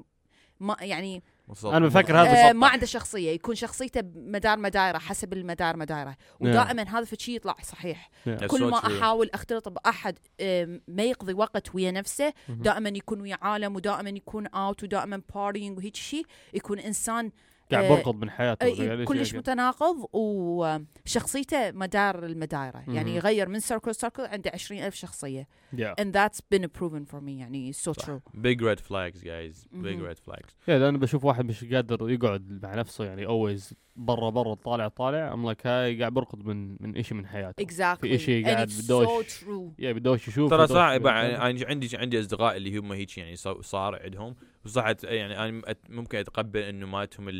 ما 0.60 0.76
يعني 0.80 1.22
مصاب- 1.48 1.72
أنا 1.74 1.86
بفكر 1.86 2.20
هذا 2.22 2.48
آه. 2.48 2.52
ما 2.52 2.66
عنده 2.68 2.86
شخصية 2.86 3.30
يكون 3.30 3.54
شخصيته 3.54 4.02
مدار 4.14 4.58
مدايره 4.58 4.98
حسب 4.98 5.32
المدار 5.32 5.76
مدايره. 5.76 6.16
ودائما 6.40 6.82
هذا 6.82 7.06
الشيء 7.12 7.36
يطلع 7.36 7.56
صحيح. 7.62 8.10
That's 8.28 8.44
كل 8.44 8.64
ما. 8.64 8.76
أحاول 8.76 9.30
أختلط 9.34 9.68
بأحد 9.68 10.18
um، 10.40 10.80
ما 10.88 11.02
يقضي 11.02 11.34
وقت 11.34 11.74
ويا 11.74 11.90
نفسه. 11.90 12.32
دائما 12.48 12.88
يكون 12.88 13.20
ويا 13.20 13.38
عالم 13.42 13.76
ودائما 13.76 14.10
يكون 14.10 14.46
out 14.46 14.82
ودائما 14.82 15.22
partying 15.34 15.78
وهيك 15.78 15.96
شيء 15.96 16.26
يكون 16.54 16.78
إنسان 16.78 17.30
قاعد 17.74 17.84
آه، 17.84 17.96
بركض 17.96 18.14
من 18.14 18.30
حياته 18.30 18.64
إيش 18.64 19.08
كلش. 19.08 19.34
متناقض 19.34 20.06
وشخصيته 20.12 21.70
مدار 21.70 22.26
المدايرة. 22.26 22.84
يعني 22.88 23.16
يغير 23.16 23.48
من 23.48 23.60
circle 23.60 23.94
circle 23.94 24.22
عنده 24.22 24.50
20000 24.54 24.94
شخصية. 24.94 25.48
Yeah. 25.76 25.94
And 26.00 26.06
that's 26.12 26.40
been 26.54 26.68
proven 26.68 27.04
for 27.12 27.20
me. 27.20 27.28
يعني 27.28 27.72
so 27.72 27.92
صح. 27.92 28.04
true. 28.04 28.20
Big 28.34 28.60
red 28.60 28.80
flags 28.80 29.20
guys. 29.22 29.66
Big 29.82 30.00
red 30.08 30.18
flags. 30.18 30.50
Yeah 30.66 30.68
لأن 30.68 30.98
بشوف 30.98 31.24
واحد 31.24 31.44
مش 31.44 31.64
قادر 31.64 32.10
يقعد 32.10 32.60
مع 32.62 32.74
نفسه 32.74 33.04
يعني 33.04 33.26
always 33.26 33.74
برا 33.96 34.30
برا 34.30 34.54
طالع 34.54 34.88
طالع 34.88 35.32
um 35.32 35.44
like 35.46 35.66
هاي 35.66 35.98
قاعد 36.00 36.12
بركض 36.14 36.44
من 36.46 36.76
من 36.80 37.02
شيء 37.02 37.16
من 37.18 37.26
حياته. 37.26 37.64
Exactly. 37.64 38.00
في 38.00 38.14
إشي 38.14 38.42
and 38.42 38.46
قاعد 38.46 38.70
it's 38.70 38.84
بدوش. 38.84 39.40
so 39.44 39.44
yeah 39.78 39.92
بدوش 39.92 40.28
يشوف 40.28 40.50
ترى 40.50 40.66
صح 40.66 40.76
أنا 40.76 41.38
عندي 41.64 41.96
عندي 41.96 42.20
اصدقاء 42.20 42.56
اللي 42.56 42.78
هم 42.78 42.92
هيك 42.92 43.18
يعني 43.18 43.36
صا- 43.36 43.60
صار 43.62 44.02
عندهم. 44.02 44.36
وصح 44.64 44.92
يعني 45.04 45.38
أنا 45.44 45.62
ممكن 45.88 46.18
أتقبل 46.18 46.60
إنه 46.60 46.86
مالتهم 46.86 47.28
ال- 47.28 47.34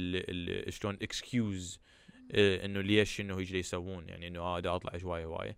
ال- 0.66 0.72
شلون 0.72 0.94
excuse 1.02 1.80
إنه 2.34 2.80
ليش 2.80 3.20
إنه 3.20 3.38
هيك 3.38 3.52
يسوون 3.52 4.08
يعني 4.08 4.28
إنه 4.28 4.40
آه 4.40 4.60
دا 4.60 4.74
أطلع 4.76 4.98
شوية 4.98 5.24
هواية. 5.24 5.56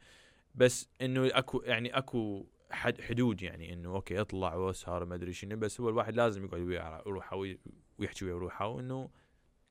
بس 0.54 0.88
إنه 1.02 1.26
أكو 1.32 1.62
يعني 1.64 1.98
أكو 1.98 2.46
حد 2.70 3.00
حدود 3.00 3.42
يعني 3.42 3.72
إنه 3.72 3.88
okay 3.94 4.20
أطلع 4.20 4.54
وأسهر 4.54 5.04
ما 5.04 5.14
أدري 5.14 5.32
شنو 5.32 5.56
بس 5.56 5.80
هو 5.80 5.88
الواحد 5.88 6.16
لازم 6.16 6.44
يقعد 6.44 6.60
ويا 6.60 7.02
روحه 7.06 7.36
وي- 7.36 7.58
ويحكي 7.98 8.24
ويا 8.24 8.34
روحه 8.34 8.66
وإنه 8.68 9.08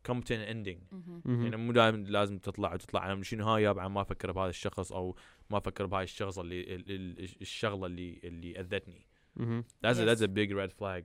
come 0.09 0.21
to 0.23 0.30
an 0.33 0.49
ending 0.54 0.78
مهم. 0.92 1.23
مهم. 1.25 1.42
يعني 1.45 1.57
مو 1.57 1.73
دائما 1.73 1.97
لازم 1.97 2.38
تطلع 2.38 2.75
وتطلع 2.75 3.12
انا 3.12 3.23
شنو 3.23 3.45
هاي 3.47 3.62
يابا 3.62 3.88
ما 3.88 4.00
افكر 4.00 4.33
بهذا 4.33 4.50
الشخص 4.50 4.92
او 4.92 5.16
ما 5.50 5.59
افكر 5.59 5.87
بهاي 5.87 6.04
الشخص 6.04 6.38
اللي 6.38 6.61
ال- 6.75 6.90
ال- 6.90 7.28
الشغله 7.40 7.87
اللي 7.87 8.21
اللي 8.25 8.61
اذتني 8.61 9.07
مهم. 9.37 9.64
that's 9.87 9.97
a, 9.97 10.00
that's 10.00 10.21
a 10.21 10.28
Yes. 10.28 10.35
big 10.35 10.52
red 10.52 10.73
flag 10.73 11.04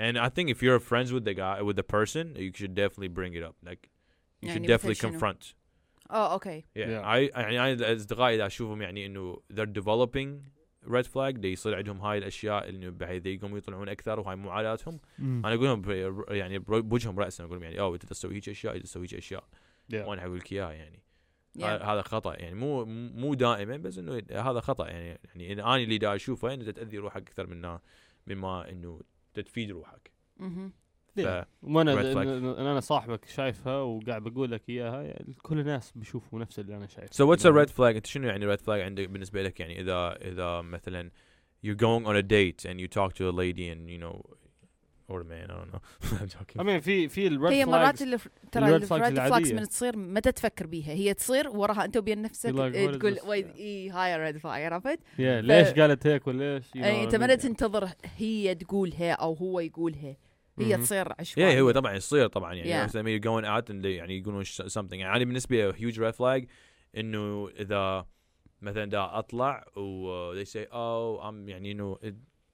and 0.00 0.16
I 0.18 0.28
think 0.28 0.48
if 0.54 0.62
you're 0.62 0.80
friends 0.92 1.10
with 1.12 1.24
the 1.24 1.34
guy 1.34 1.62
with 1.68 1.76
the 1.76 1.88
person 1.96 2.24
you 2.36 2.52
should 2.60 2.74
definitely 2.74 3.12
bring 3.18 3.32
it 3.40 3.44
up 3.48 3.56
like 3.68 3.82
you 4.42 4.48
should 4.50 4.62
يعني 4.64 4.78
definitely 4.78 4.90
مثل 4.90 4.94
شنو؟ 4.96 5.18
confront 5.18 5.54
اه 6.10 6.32
اوكي 6.32 6.60
yeah, 6.60 6.64
Yeah. 6.78 7.04
I 7.04 7.36
يعني 7.38 7.72
انا 7.72 7.92
اصدقائي 7.96 8.34
اذا 8.36 8.46
اشوفهم 8.46 8.82
يعني 8.82 9.06
انه 9.06 9.42
they're 9.52 9.80
developing 9.82 10.51
red 10.87 11.05
flag 11.05 11.39
دي 11.39 11.51
يصير 11.51 11.75
عندهم 11.75 12.01
هاي 12.01 12.17
الأشياء 12.17 12.69
إنه 12.69 12.89
بحيث 12.89 13.25
يقوموا 13.25 13.57
يطلعون 13.57 13.89
أكثر 13.89 14.19
وهاي 14.19 14.35
مو 14.35 14.49
عاداتهم. 14.49 14.99
أنا 15.19 15.53
أقول 15.53 15.65
لهم 15.65 15.83
يعني 16.29 16.59
بوجههم 16.59 17.19
راسا 17.19 17.43
أقول 17.43 17.53
لهم 17.55 17.63
يعني 17.63 17.79
أوه 17.79 17.93
انت 17.93 18.05
تسوي 18.05 18.35
هيك 18.35 18.49
أشياء 18.49 18.75
انت 18.75 18.83
تسوي 18.83 19.03
هيك 19.03 19.13
أشياء 19.13 19.43
Yeah. 19.91 19.95
وأنا 19.95 20.21
حقول 20.21 20.37
لك 20.37 20.51
إياها 20.51 20.71
يعني 20.71 20.99
Yeah. 21.59 21.63
هذا 21.63 22.01
خطأ 22.01 22.35
يعني 22.35 22.55
مو 22.55 22.85
مو 23.15 23.33
دائما 23.33 23.77
بس 23.77 23.97
إنه 23.97 24.21
هذا 24.31 24.59
خطأ 24.59 24.87
يعني 24.87 25.19
يعني 25.35 25.63
أنا 25.63 25.75
اللي 25.75 25.97
دا 25.97 26.15
أشوفه 26.15 26.53
إنه 26.53 26.71
تأذي 26.71 26.97
روحك 26.97 27.21
أكثر 27.21 27.47
من 27.47 27.77
مما 28.27 28.69
إنه 28.69 29.01
تفيد 29.33 29.71
روحك. 29.71 30.11
وأنا. 31.61 32.13
إن- 32.13 32.59
إن 32.59 32.65
أنا 32.67 32.79
صاحبك 32.79 33.25
شايفها 33.25 33.77
وقاعد 33.81 34.23
بقول 34.23 34.51
لك 34.51 34.69
إياها 34.69 35.01
يعني 35.03 35.33
كل 35.41 35.59
الناس 35.59 35.91
بيشوفوا 35.95 36.39
نفس 36.39 36.59
اللي 36.59 36.75
أنا 36.77 36.87
شايفه 36.87 37.09
So 37.25 37.27
what's 37.35 37.41
a 37.41 37.51
red 37.65 37.69
flag 37.77 37.95
أنت 37.95 38.05
شنو 38.05 38.27
يعني 38.27 38.55
red 38.55 38.59
flag 38.59 38.69
عندك 38.69 39.09
بالنسبة 39.09 39.43
لك 39.43 39.59
يعني 39.59 39.81
إذا 39.81 40.17
إذا 40.21 40.61
مثلا 40.61 41.09
you're 41.67 41.77
going 41.79 42.05
on 42.05 42.15
a 42.15 42.23
date 42.23 42.69
and 42.69 42.79
you 42.79 42.87
talk 42.87 43.13
to 43.13 43.23
a 43.29 43.33
lady 43.41 43.69
and 43.73 43.89
you 43.89 43.97
know 44.03 44.21
or 45.11 45.19
a 45.21 45.25
man 45.33 45.47
I 45.51 45.55
don't 45.59 45.71
know 45.73 45.81
I'm 46.21 46.27
joking 46.27 46.61
I 46.61 46.63
mean 46.63 46.79
في 46.79 47.07
في 47.09 47.27
ال 47.27 47.33
red 47.33 47.51
هي 47.53 47.65
مرات 47.65 47.97
flags. 48.03 48.21
ترى 48.51 48.65
ال 48.75 48.79
red 48.79 48.91
العادية. 48.93 49.53
من 49.53 49.67
تصير 49.67 49.97
متى 49.97 50.31
تفكر 50.31 50.67
بيها 50.67 50.91
هي 50.93 51.13
تصير 51.13 51.49
وراها 51.49 51.85
أنت 51.85 51.97
وبين 51.97 52.21
نفسك 52.21 52.59
إيه 52.59 52.91
تقول 52.91 53.17
اي 53.31 53.89
هاي 53.89 54.17
red 54.17 54.37
flag 54.37 54.63
عرفت؟ 54.73 54.99
ليش 55.19 55.67
قالت 55.67 56.07
هيك 56.07 56.27
ولا 56.27 56.55
ليش 56.55 56.65
you 56.67 56.71
know 56.75 56.83
اي 56.83 57.01
what 57.01 57.13
انت 57.13 57.15
ما? 57.15 57.35
تنتظر 57.35 57.89
هي 58.17 58.55
تقولها 58.55 59.11
أو 59.11 59.33
هو 59.33 59.59
يقولها 59.59 60.15
هي. 60.59 60.77
تصير 60.77 61.13
عشوائية 61.19 61.55
yeah 61.55 61.59
هو 61.61 61.71
طبعا 61.71 61.93
يصير 61.93 62.27
طبعا 62.27 62.53
يعني 62.53 62.87
Yeah. 62.87 62.91
you're 62.91 63.23
going 63.23 63.45
out 63.45 63.69
and 63.73 63.81
they 63.83 63.85
يعني 63.85 64.17
يقولون 64.19 64.43
ش- 64.43 64.61
something 64.61 64.93
يعني 64.93 65.15
أنا 65.15 65.23
بالنسبة 65.25 65.71
لي 65.71 65.73
huge 65.73 65.95
red 65.95 66.15
flag 66.17 66.47
إنه 66.97 67.49
إذا 67.49 68.05
مثلا 68.61 68.85
دا 68.85 69.19
أطلع 69.19 69.65
و 69.77 70.33
they 70.43 70.47
say 70.47 70.65
oh 70.71 71.23
I'm 71.23 71.49
يعني 71.49 71.71
إنه 71.71 71.95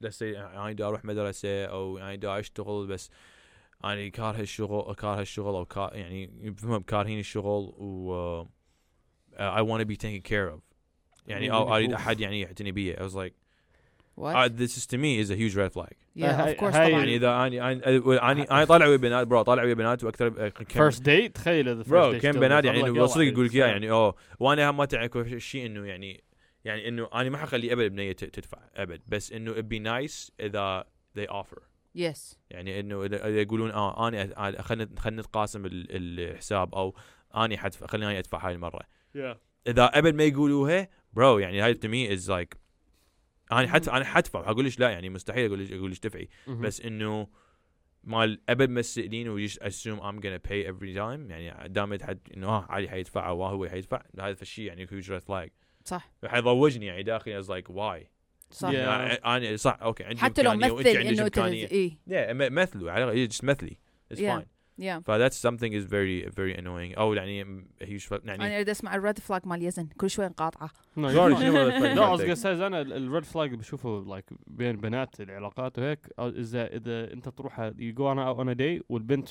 let's 0.03 0.15
say 0.19 0.21
أنا 0.37 0.71
دا 0.71 0.87
أروح 0.87 1.05
مدرسة 1.05 1.65
أو 1.65 1.97
يعني 1.97 2.17
دا 2.17 2.39
أشتغل 2.39 2.87
بس 2.87 3.09
أنا 3.83 4.07
كاره 4.09 4.39
الشغل 4.41 4.95
كاره 4.95 5.21
الشغل 5.21 5.55
أو 5.55 5.65
كار 5.65 5.95
يعني 5.95 6.53
كارهين 6.87 7.19
الشغل 7.19 7.73
و 7.77 8.43
uh, 9.33 9.37
I 9.37 9.61
want 9.61 9.79
to 9.81 9.85
be 9.85 9.97
taken 9.97 10.21
care 10.31 10.55
of 10.55 10.59
يعني 11.27 11.51
أو 11.51 11.75
أريد. 11.75 11.93
أحد 11.93 12.19
يعني 12.19 12.41
يعتني 12.41 12.71
بي 12.71 12.95
I 12.95 12.99
was 12.99 13.13
like 13.15 13.33
What? 14.19 14.35
uh, 14.35 14.49
this 14.61 14.73
is 14.77 14.85
to 14.93 14.97
me 14.97 15.11
is 15.23 15.29
a 15.31 15.35
huge 15.35 15.55
red 15.55 15.71
flag. 15.73 15.93
Yeah 16.15 16.23
هاي- 16.23 16.55
of 16.55 16.59
course 16.59 16.75
هاي- 16.75 16.89
طبعا. 16.89 16.99
يعني 16.99 17.15
اذا 17.15 17.45
اني 17.45 17.71
اني 17.71 18.43
اني 18.43 18.65
طالع 18.65 18.85
ويا 18.87 18.97
بنات 18.97 19.27
bro 19.27 19.41
طالع 19.41 19.63
ويا 19.63 19.73
بنات 19.73 20.03
وأكثر 20.03 20.49
first 20.69 21.01
date 21.03 21.35
تخيل 21.35 21.69
إذا 21.69 21.83
bro 21.83 22.19
كم 22.19 22.31
بنات 22.31 22.65
يعني 22.65 23.07
صدق 23.07 23.23
يقول 23.23 23.45
لك. 23.45 23.55
يعني 23.55 23.91
أوه 23.91 24.15
وأنا 24.39 24.71
ما 24.71 24.85
تعرف 24.85 25.27
شيء 25.37 25.65
إنه 25.65 25.85
يعني 25.85 26.23
يعني 26.65 26.87
إنه 26.87 27.09
أنا 27.13 27.29
ما 27.29 27.37
حخلي 27.37 27.73
أبد 27.73 27.91
بنية 27.91 28.11
تدفع 28.11 28.57
أبد. 28.75 29.01
بس 29.07 29.31
إنه 29.31 29.53
it'd 29.53 29.65
be 29.73 29.79
nice 29.85 30.31
إذا 30.39 30.83
they 31.19 31.27
offer. 31.31 31.61
Yes 31.95 32.37
يعني 32.49 32.79
إنه 32.79 33.05
اذا 33.05 33.27
إذا 33.27 33.41
يقولون 33.41 33.71
آه 33.71 34.07
أنا 34.07 34.61
خلينا 34.61 34.89
خلينا 34.99 35.21
نتقاسم 35.21 35.65
ال- 35.65 35.87
الحساب 35.91 36.75
أو 36.75 36.95
اني 37.35 37.57
حدفع 37.57 37.87
خليني 37.87 38.19
أدفع 38.19 38.47
هاي 38.47 38.53
المرة. 38.53 38.79
Yeah. 39.17 39.37
إذا 39.67 39.85
أبد 39.93 40.15
ما 40.15 40.23
يقولوها 40.23 40.87
bro 41.13 41.39
يعني 41.39 41.61
هاي 41.61 41.73
to 41.73 41.87
me 41.87 42.13
is 42.13 42.31
like 42.31 42.57
أنا 43.51 43.67
حدفع 43.67 43.97
أنا 43.97 44.05
حدفع 44.05 44.39
أقول 44.39 44.63
ليش 44.63 44.79
لا؟ 44.79 44.89
يعني 44.89 45.09
مستحيل 45.09 45.45
أقول 45.45 45.59
ليش 45.59 45.71
أقول 45.71 45.89
ليش 45.89 45.99
دفعي. 45.99 46.29
بس 46.47 46.81
إنه 46.81 47.27
مال 48.03 48.41
أبد 48.49 48.69
ما 48.69 48.81
تسألين 48.81 49.29
و 49.29 49.47
just 49.47 49.59
assume 49.61 49.99
I'm 49.99 50.19
gonna 50.21 50.49
pay 50.49 50.65
every 50.65 50.95
time. 50.95 51.31
يعني 51.31 51.69
دام 51.69 51.97
حد 52.03 52.19
إنه 52.37 52.47
آه 52.47 52.65
علي 52.69 52.89
حيدفع 52.89 53.29
أو 53.29 53.45
هو 53.45 53.67
حيدفع. 53.67 54.01
هذا 54.19 54.41
الشيء 54.41 54.65
يعني 54.65 54.87
huge 54.87 55.05
red 55.05 55.23
flag. 55.29 55.49
صح. 55.85 56.11
حيضوجني 56.25 56.85
يعني 56.85 57.03
داخلي. 57.03 57.43
Was 57.43 57.45
like 57.45 57.67
why? 57.67 58.07
صح. 58.51 58.69
Yeah. 58.69 58.73
يعني 58.73 59.13
أنا 59.13 59.57
صح 59.57 59.77
أوكي. 59.81 60.03
عندي 60.03 60.21
حتى 60.21 60.41
لو 60.41 60.55
مثل 60.55 60.87
إنه 60.87 61.31
اي 61.45 61.97
yeah 62.09 62.31
مثلوا 62.31 62.91
على 62.91 63.27
just 63.27 63.43
مثلي. 63.43 63.77
It's 64.13 64.19
Yeah. 64.78 64.80
fine 64.80 64.84
يا 64.84 64.98
ف 65.00 65.10
that's 65.10 65.36
something 65.36 65.72
is 65.72 65.84
very 65.84 66.28
very 66.34 66.54
annoying 66.60 66.98
او 66.98 67.14
يعني 67.14 67.64
huge 67.82 68.00
ف- 68.08 68.12
انا 68.12 68.34
يعني 68.34 68.56
اريد 68.56 68.68
اسمع 68.68 68.94
الريد 68.94 69.18
فلاج 69.18 69.46
مال 69.46 69.62
يزن 69.62 69.86
كل 69.86 70.10
شوي 70.10 70.26
نقاطعه 70.26 70.68
No, 70.68 71.00
Sorry, 71.00 71.04
you're- 71.34 71.40
شنو 71.40 71.70
red 71.70 71.72
flag 71.72 71.82
لا 71.82 71.94
I 71.94 72.16
was 72.16 72.20
مالتك؟ 72.20 72.34
gonna 72.36 72.42
say 72.42 72.46
انا 72.46 72.80
الريد 72.80 73.24
فلاج 73.24 73.54
بشوفه 73.54 74.04
لايك 74.08 74.24
بين 74.46 74.76
بنات 74.76 75.20
العلاقات 75.20 75.78
وهيك 75.78 76.06
أو 76.18 76.28
اذا 76.28 76.66
اذا 76.76 77.12
انت 77.12 77.28
تروح 77.28 77.70
you 77.70 77.92
go 77.94 78.02
on 78.14 78.18
a, 78.18 78.40
on 78.44 78.48
a 78.48 78.58
date 78.58 78.84
والبنت 78.88 79.28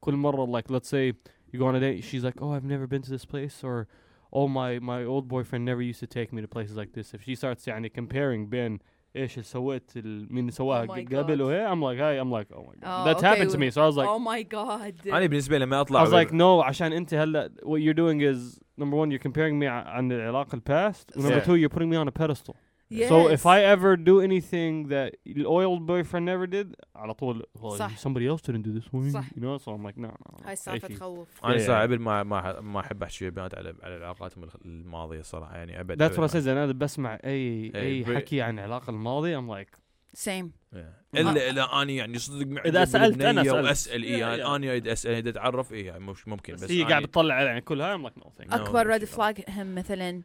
كل 0.00 0.14
مره 0.14 0.60
like 0.60 0.64
let's 0.74 0.88
say 0.88 1.12
you 1.54 1.58
go 1.58 1.64
on 1.64 1.74
a 1.74 1.80
date 1.80 2.04
she's 2.04 2.24
like 2.24 2.42
oh 2.42 2.50
I've 2.52 2.68
never 2.74 2.86
been 2.86 3.02
to 3.02 3.10
this 3.16 3.24
place 3.24 3.64
or 3.64 3.86
oh 4.32 4.48
my 4.48 4.78
my 4.92 5.00
old 5.12 5.28
boyfriend 5.28 5.64
never 5.64 5.82
used 5.92 6.00
to 6.00 6.08
take 6.18 6.30
me 6.34 6.40
to 6.46 6.48
places 6.56 6.76
like 6.76 6.92
this 7.00 7.14
if 7.14 7.22
she 7.22 7.34
starts 7.36 7.68
يعني 7.68 7.88
comparing 7.98 8.48
بين 8.48 8.78
ايش 9.16 9.32
اللي 9.34 9.42
سويت 9.44 9.90
ال- 9.96 10.34
مين 10.34 10.50
سواها 10.50 10.86
Oh 10.86 10.90
my 10.90 11.14
قبل 11.14 11.38
God. 11.38 11.40
وهي 11.40 11.68
I'm 11.68 11.78
like 11.80 11.98
hey 11.98 12.24
I'm 12.24 12.32
like 12.32 12.56
oh 12.56 12.62
my 12.62 12.74
god 12.74 12.84
Oh, 12.84 13.04
that 13.04 13.16
okay, 13.16 13.26
happened 13.26 13.50
to 13.50 13.56
we- 13.58 13.60
me 13.60 13.70
so 13.70 13.80
I 13.80 13.94
was 13.94 13.96
like 13.96 14.06
او 14.08 14.18
ماي 14.18 14.42
جاد 14.44 15.08
انا 15.08 15.26
بالنسبه 15.26 15.58
لي 15.58 15.64
لما 15.64 15.76
I 15.76 15.80
اطلع 15.80 16.04
was 16.04 16.08
like 16.26 16.30
no 16.32 16.64
عشان 16.66 16.92
انت 16.92 17.14
هلا 17.14 17.50
what 17.62 17.78
you're 17.80 17.96
doing 17.96 18.20
is 18.34 18.58
number 18.82 18.94
one 18.96 19.10
you're 19.10 19.28
comparing 19.28 19.60
me 19.62 19.66
ع- 19.66 19.88
عن 19.88 20.12
العلاقه 20.12 20.54
الباست 20.54 21.16
و 21.16 21.20
number 21.20 21.32
Yeah. 21.42 21.46
two 21.46 21.56
you're 21.68 21.74
putting 21.76 21.90
me 21.90 21.96
on 22.04 22.08
a 22.08 22.22
pedestal 22.22 22.54
So 22.91 23.27
if 23.29 23.45
I 23.45 23.59
ever 23.75 23.95
do 23.95 24.19
anything 24.19 24.87
that 24.89 25.11
the 25.37 25.45
old 25.45 25.85
boyfriend 25.85 26.25
never 26.25 26.47
did, 26.47 26.75
على 26.95 27.13
طول 27.13 27.43
well, 27.57 27.77
صح. 27.77 27.97
somebody 27.97 28.25
else 28.27 28.41
didn't 28.41 28.63
do 28.63 28.73
this 28.79 28.85
for 28.87 28.95
me, 28.97 29.11
صح. 29.13 29.25
you 29.35 29.41
know. 29.41 29.57
So 29.57 29.71
I'm 29.71 29.83
like, 29.83 29.97
no, 29.97 30.07
no. 30.07 30.45
هاي 30.45 30.53
السالفه 30.53 30.87
إيشي. 30.87 30.97
تخوف 30.99 31.27
أنا 31.45 31.53
Yeah. 31.57 31.67
صراحة 31.67 31.83
أبد 31.83 31.99
ما 31.99 32.23
ما 32.23 32.61
ما 32.61 32.79
أحب 32.79 33.03
أحكي 33.03 33.25
ويا 33.25 33.29
بنات 33.31 33.55
على 33.55 33.73
على 33.83 33.95
علاقاتهم 33.95 34.43
الخ- 34.43 34.55
الماضية 34.65 35.19
الصراحه 35.19 35.55
يعني 35.57 35.79
أبد 35.79 36.03
That's 36.03 36.15
what 36.15 36.19
I 36.19 36.35
أبد 36.35 36.43
said. 36.43 36.47
أنا 36.47 36.65
بسمع 36.65 37.19
اي 37.23 37.71
أي 37.75 38.05
very- 38.05 38.15
حكي 38.15 38.41
عن 38.41 38.59
العلاقة 38.59 38.89
الماضية 38.91 39.37
I'm 39.39 39.49
like, 39.65 39.77
same 40.13 40.51
Yeah. 40.73 40.77
الا 41.15 41.49
إلا 41.49 41.81
اني 41.81 41.95
يعني 41.95 42.17
صدق 42.19 42.45
معجب 42.47 42.67
إذا 42.67 42.85
سألت 42.85 43.21
أنا 43.21 43.31
بالبنية 43.41 43.51
سألت. 43.51 43.65
وأسأل 43.65 44.03
اي 44.03 44.09
Yeah, 44.17 44.19
يعني 44.19 44.43
yeah. 44.43 44.47
أنا 44.47 44.69
اريد 44.69 44.87
أسأل 44.87 45.11
إذا 45.11 45.29
اتعرف 45.29 45.73
اي 45.73 45.85
يعني 45.85 45.99
مش 46.05 46.27
ممكن 46.27 46.53
بس 46.53 46.63
بس 46.63 46.71
هي 46.71 46.85
أنا- 46.85 46.89
قاعد 46.89 47.03
بتطلع 47.03 47.41
يعني 47.41 47.61
كلها 47.61 47.97
I'm 47.97 48.01
like, 48.01 48.19
no 48.19 48.25
thank 48.25 48.45
you. 48.47 48.51
No, 48.51 48.53
اكبر 48.53 48.87
red 48.87 49.01
مش 49.03 49.09
flag 49.09 49.41
هم 49.49 49.75
مثلا 49.75 50.21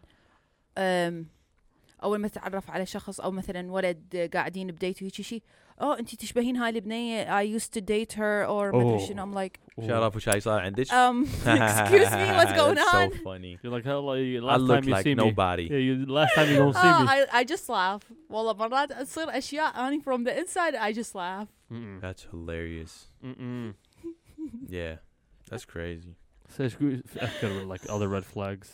أم، 0.78 1.26
اول 2.04 2.18
ما 2.18 2.28
تتعرف 2.28 2.70
على 2.70 2.86
شخص 2.86 3.20
أو 3.20 3.30
مثلا 3.30 3.72
ولد 3.72 4.30
قاعدين 4.34 4.66
ب 4.66 4.73
date 4.73 5.02
وهيك 5.02 5.14
شيء 5.14 5.42
اوه 5.80 5.98
انت 5.98 6.14
تشبهين 6.14 6.56
هاي 6.56 6.70
البنيه 6.70 7.42
I 7.42 7.58
used 7.60 7.70
to 7.78 7.80
date 7.80 8.12
her 8.12 8.46
or 8.48 8.74
ما 8.74 8.80
ادري 8.82 8.98
Oh. 8.98 9.08
شنو 9.08 9.26
I'm 9.32 9.36
like 9.36 9.84
شرف 9.86 10.16
وش 10.16 10.28
هاي 10.28 10.40
صار 10.40 10.60
عندك؟ 10.60 10.86
um 10.86 11.26
excuse 11.26 12.10
me 12.10 12.26
what's 12.38 12.52
going 12.52 12.74
That's 12.74 12.94
on 12.94 13.10
so 13.12 13.16
funny. 13.28 13.58
You're 13.62 13.72
like, 13.76 13.84
hell, 13.84 14.16
you, 14.16 14.38
I 14.38 14.44
last 14.50 14.60
look 14.60 14.80
time 14.80 14.88
you 14.88 14.94
like 14.94 15.04
see 15.04 15.14
me. 15.14 15.24
nobody. 15.24 15.66
Yeah, 15.72 15.82
you, 15.88 15.94
last 16.18 16.32
time 16.36 16.48
you 16.52 16.56
don't 16.62 16.76
see 16.82 16.90
oh, 16.94 17.00
me. 17.02 17.08
I, 17.14 17.18
I 17.40 17.44
just 17.44 17.68
laugh 17.68 18.02
والله 18.30 18.52
مرات 18.52 18.92
تصير 18.92 19.38
اشياء 19.38 19.86
اني 19.88 20.00
from 20.00 20.24
the 20.24 20.32
inside 20.40 20.74
I 20.74 20.92
just 21.00 21.14
laugh. 21.14 21.48
That's 22.02 22.22
hilarious. 22.30 22.94
Yeah. 24.68 24.96
That's 25.50 25.64
crazy. 25.64 26.14
بس 26.48 26.60
إيش 26.60 26.76
قول- 26.76 27.02
اذكر 27.22 27.76
like 27.76 27.82
other 27.82 28.08
red 28.08 28.24
flags. 28.24 28.68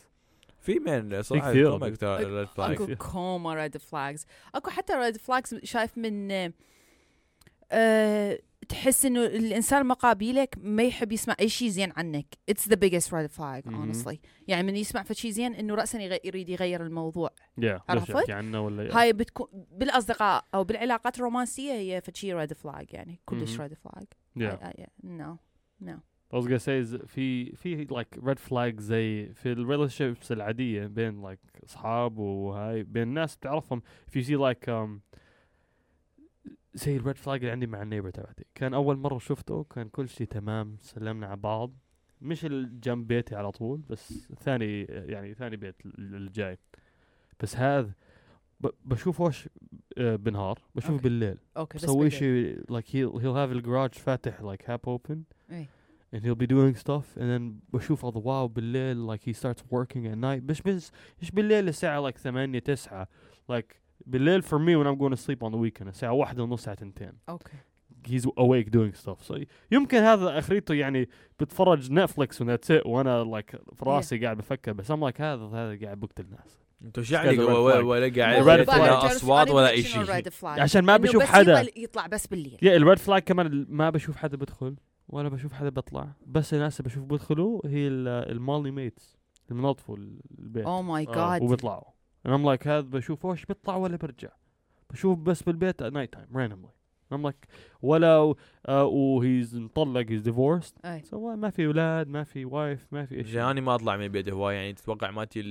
في 0.60 0.78
من 0.78 1.22
صراحة 1.22 1.50
كثير. 1.50 1.80
ريد 1.82 1.94
فلاج 1.94 2.82
أكو 2.82 2.94
كوما 2.94 3.54
red 3.54 3.76
flags 3.76 4.26
أكو 4.54 4.70
حتى 4.70 4.92
red 4.92 5.16
flags 5.16 5.60
شايف 5.64 5.98
من 5.98 6.30
أه 7.72 8.38
تحس 8.68 9.04
إنه 9.04 9.24
الإنسان 9.26 9.80
المقابلك 9.80 10.54
ما 10.58 10.82
يحب 10.82 11.12
يسمع 11.12 11.36
أي 11.40 11.48
شيء 11.48 11.68
زين 11.68 11.92
عنك 11.96 12.26
it's 12.48 12.68
the 12.68 12.74
biggest 12.74 13.14
red 13.14 13.26
flag 13.26 13.62
honestly 13.64 14.16
يعني 14.48 14.62
من 14.66 14.76
يسمع 14.76 15.02
فشي 15.02 15.32
زين 15.32 15.54
إنه 15.54 15.74
راسا 15.74 16.18
يريد 16.24 16.48
يغير 16.48 16.82
الموضوع 16.82 17.30
Yeah. 17.60 17.80
عرفت؟ 17.88 18.10
يحكي 18.10 18.32
عنه 18.32 18.60
ولا 18.60 19.00
هاي 19.00 19.12
بتكون 19.12 19.48
بالأصدقاء 19.70 20.44
أو 20.54 20.64
بالعلاقات 20.64 21.18
الرومانسية 21.18 21.72
هي 21.72 22.00
فشي 22.00 22.34
red 22.34 22.52
flag 22.52 22.86
يعني 22.90 23.20
كلش. 23.26 23.60
red 23.60 23.74
flag. 23.74 24.06
No 25.04 25.36
no 25.80 25.98
I 26.32 26.36
was 26.36 26.46
gonna 26.46 26.58
say 26.60 26.78
is 26.84 27.06
في 27.06 27.56
في 27.56 27.86
like 27.86 28.18
red 28.22 28.38
flags 28.50 28.80
زي 28.80 29.32
في 29.34 29.52
ال 29.52 29.66
relationships 29.90 30.30
العادية 30.30 30.86
بين 30.86 31.22
like 31.32 31.64
أصحاب 31.64 32.18
وهاي 32.18 32.82
بين 32.82 33.08
ناس 33.08 33.36
بتعرفهم. 33.36 33.82
If 34.10 34.12
you 34.20 34.24
see 34.26 34.36
like 34.38 34.68
um 34.68 35.00
زي 36.74 36.96
ال 36.96 37.02
red 37.14 37.18
flag 37.18 37.28
اللي 37.28 37.50
عندي 37.50 37.66
مع 37.66 37.82
ال 37.82 37.85
neighbor 37.85 38.10
تبعتي. 38.10 38.44
كان 38.54 38.74
أول 38.74 38.96
مرة 38.96 39.18
شفته 39.18 39.64
كان 39.64 39.88
كل 39.88 40.08
شيء 40.08 40.26
تمام 40.26 40.76
سلمنا 40.80 41.26
على 41.26 41.36
بعض. 41.36 41.72
مش 42.22 42.44
ال- 42.44 42.80
جنب 42.80 43.06
بيتي 43.06 43.34
على 43.36 43.50
طول 43.50 43.80
بس 43.90 44.28
ثاني 44.40 44.82
يعني 44.84 45.34
ثاني 45.34 45.56
بيت 45.56 45.86
ال- 45.86 46.14
الجاي. 46.14 46.58
بس 47.40 47.56
هذا 47.56 47.92
ب- 48.60 48.68
بشوفه 48.84 49.24
وش 49.24 49.48
آه، 49.98 50.16
بالنهار 50.16 50.58
بشوفه 50.74 50.92
أوكي. 50.94 51.02
بالليل. 51.04 51.38
أوكي 51.56 51.78
بس 51.78 51.84
بسوي 51.84 51.94
بالليل. 52.08 52.12
شيء 52.12 52.60
like 52.62 52.84
he'll 52.86 53.20
he'll 53.20 53.36
have 53.36 53.52
الجراج 53.56 53.94
فاتح 53.94 54.40
like 54.42 54.62
half 54.66 54.88
open. 54.98 55.16
إيه. 55.50 55.66
And 56.14 56.20
he'll 56.24 56.34
be 56.34 56.46
doing 56.46 56.74
stuff 56.74 57.16
and 57.16 57.26
then 57.30 57.42
بشوف 57.72 58.04
هذا 58.04 58.18
wow 58.18 58.48
بالليل 58.48 59.16
like 59.16 59.20
he 59.20 59.32
starts 59.32 59.62
working 59.72 60.06
at 60.06 60.16
night. 60.16 60.50
مش 60.50 60.62
بس 60.62 60.92
مش 61.22 61.30
بالليل 61.30 61.68
الساعة 61.68 62.10
like 62.10 62.18
ثمانية 62.18 62.58
تسعة. 62.58 63.08
Like 63.52 63.76
بالليل 64.06 64.42
for 64.42 64.58
me 64.58 64.76
when 64.76 64.86
I'm 64.86 64.98
going 64.98 65.16
to 65.16 65.22
sleep 65.26 65.42
on 65.42 65.52
the 65.52 65.58
weekend 65.58 65.86
الساعة 65.86 66.12
واحدة 66.12 66.42
ونص 66.42 66.64
ساعة 66.64 66.76
تنتين. 66.76 67.12
أوكي 67.28 67.52
he's 68.08 68.24
awake 68.24 68.70
doing 68.70 68.94
stuff. 68.94 69.32
So 69.32 69.44
يمكن 69.70 69.98
هذا 69.98 70.38
أخريته 70.38 70.74
يعني 70.74 71.08
بتفرج 71.40 71.92
نتفليكس 71.92 72.42
and 72.42 72.46
that's 72.46 72.70
it 72.70 72.86
وأنا 72.86 73.24
like 73.24 73.56
في 73.74 73.84
راسي 73.84 74.18
قاعد 74.18 74.36
بفكر 74.36 74.72
بس 74.72 74.92
I'm 74.92 74.96
like 74.96 75.20
هذا 75.20 75.44
هذا 75.44 75.78
قاعد 75.84 76.00
بقتل 76.00 76.24
الناس. 76.24 76.60
أنتوا 76.84 77.02
شو 77.02 77.14
يعني 77.14 77.38
ولا. 77.38 77.78
ولا 77.78 78.12
قاعد 78.16 78.38
مو 78.38 78.44
red 78.44 78.48
لا 78.48 78.64
flag. 78.64 78.66
بعرف، 78.66 79.00
تعرف 79.00 79.04
اصوات 79.04 79.50
ولا 79.50 79.70
أي 79.70 79.82
شيء. 79.82 80.22
عشان 80.44 80.84
ما 80.84 80.96
بشوف 80.96 81.22
حدا. 81.22 81.66
يطلع 81.76 82.06
بس 82.06 82.26
بالليل. 82.26 82.58
يا 82.62 82.76
ال 82.76 82.82
red 82.82 82.98
flag 82.98 83.22
كمان 83.22 83.66
ما 83.68 83.90
بشوف 83.90 84.16
حدا 84.16 84.36
بدخل. 84.36 84.76
ولا 85.10 85.28
بشوف 85.28 85.52
حدا 85.52 85.68
بيطلع. 85.68 86.08
بس 86.26 86.54
الناس 86.54 86.80
اللي 86.80 86.88
بشوف 86.90 87.04
بدخلوا 87.04 87.60
هي 87.66 87.88
ال- 87.88 88.08
ال 88.08 88.29
my 88.29 88.70
maids 88.70 89.18
اللي 89.50 89.62
بنظفوا 89.62 89.96
البيت. 90.38 90.66
أو 90.66 90.82
ماي 90.82 91.06
آه، 91.08 91.14
جاد 91.38 91.42
وبيطلعوا. 91.42 91.84
أنا 92.26 92.34
ام 92.34 92.46
لايك 92.46 92.68
هذا 92.68 92.80
بشوف 92.80 93.24
وش 93.24 93.44
بيطلع 93.44 93.76
ولا 93.76 93.96
برجع 93.96 94.28
بشوف 94.90 95.18
بس 95.18 95.42
بالبيت 95.42 95.82
at 95.82 95.86
night 95.92 96.18
time 96.20 96.36
randomly. 96.36 96.70
I'm 97.14 97.22
like 97.30 97.48
ولا 97.82 98.34
آه 98.66 98.84
وهيز 98.84 99.56
مطلق 99.56 100.06
هيز 100.10 100.28
divorced. 100.28 100.72
أي. 100.84 101.02
so 101.02 101.14
ما 101.14 101.50
في 101.50 101.66
أولاد 101.66 102.08
ما 102.08 102.24
في 102.24 102.44
وايف 102.44 102.86
ما 102.92 103.06
في 103.06 103.14
شيء 103.24 103.32
جاني 103.34 103.60
ما 103.60 103.74
أطلع 103.74 103.96
من 103.96 104.04
البيت 104.04 104.28
هواي 104.28 104.54
يعني 104.54 104.72
تتوقع 104.72 105.10
مالتي 105.10 105.42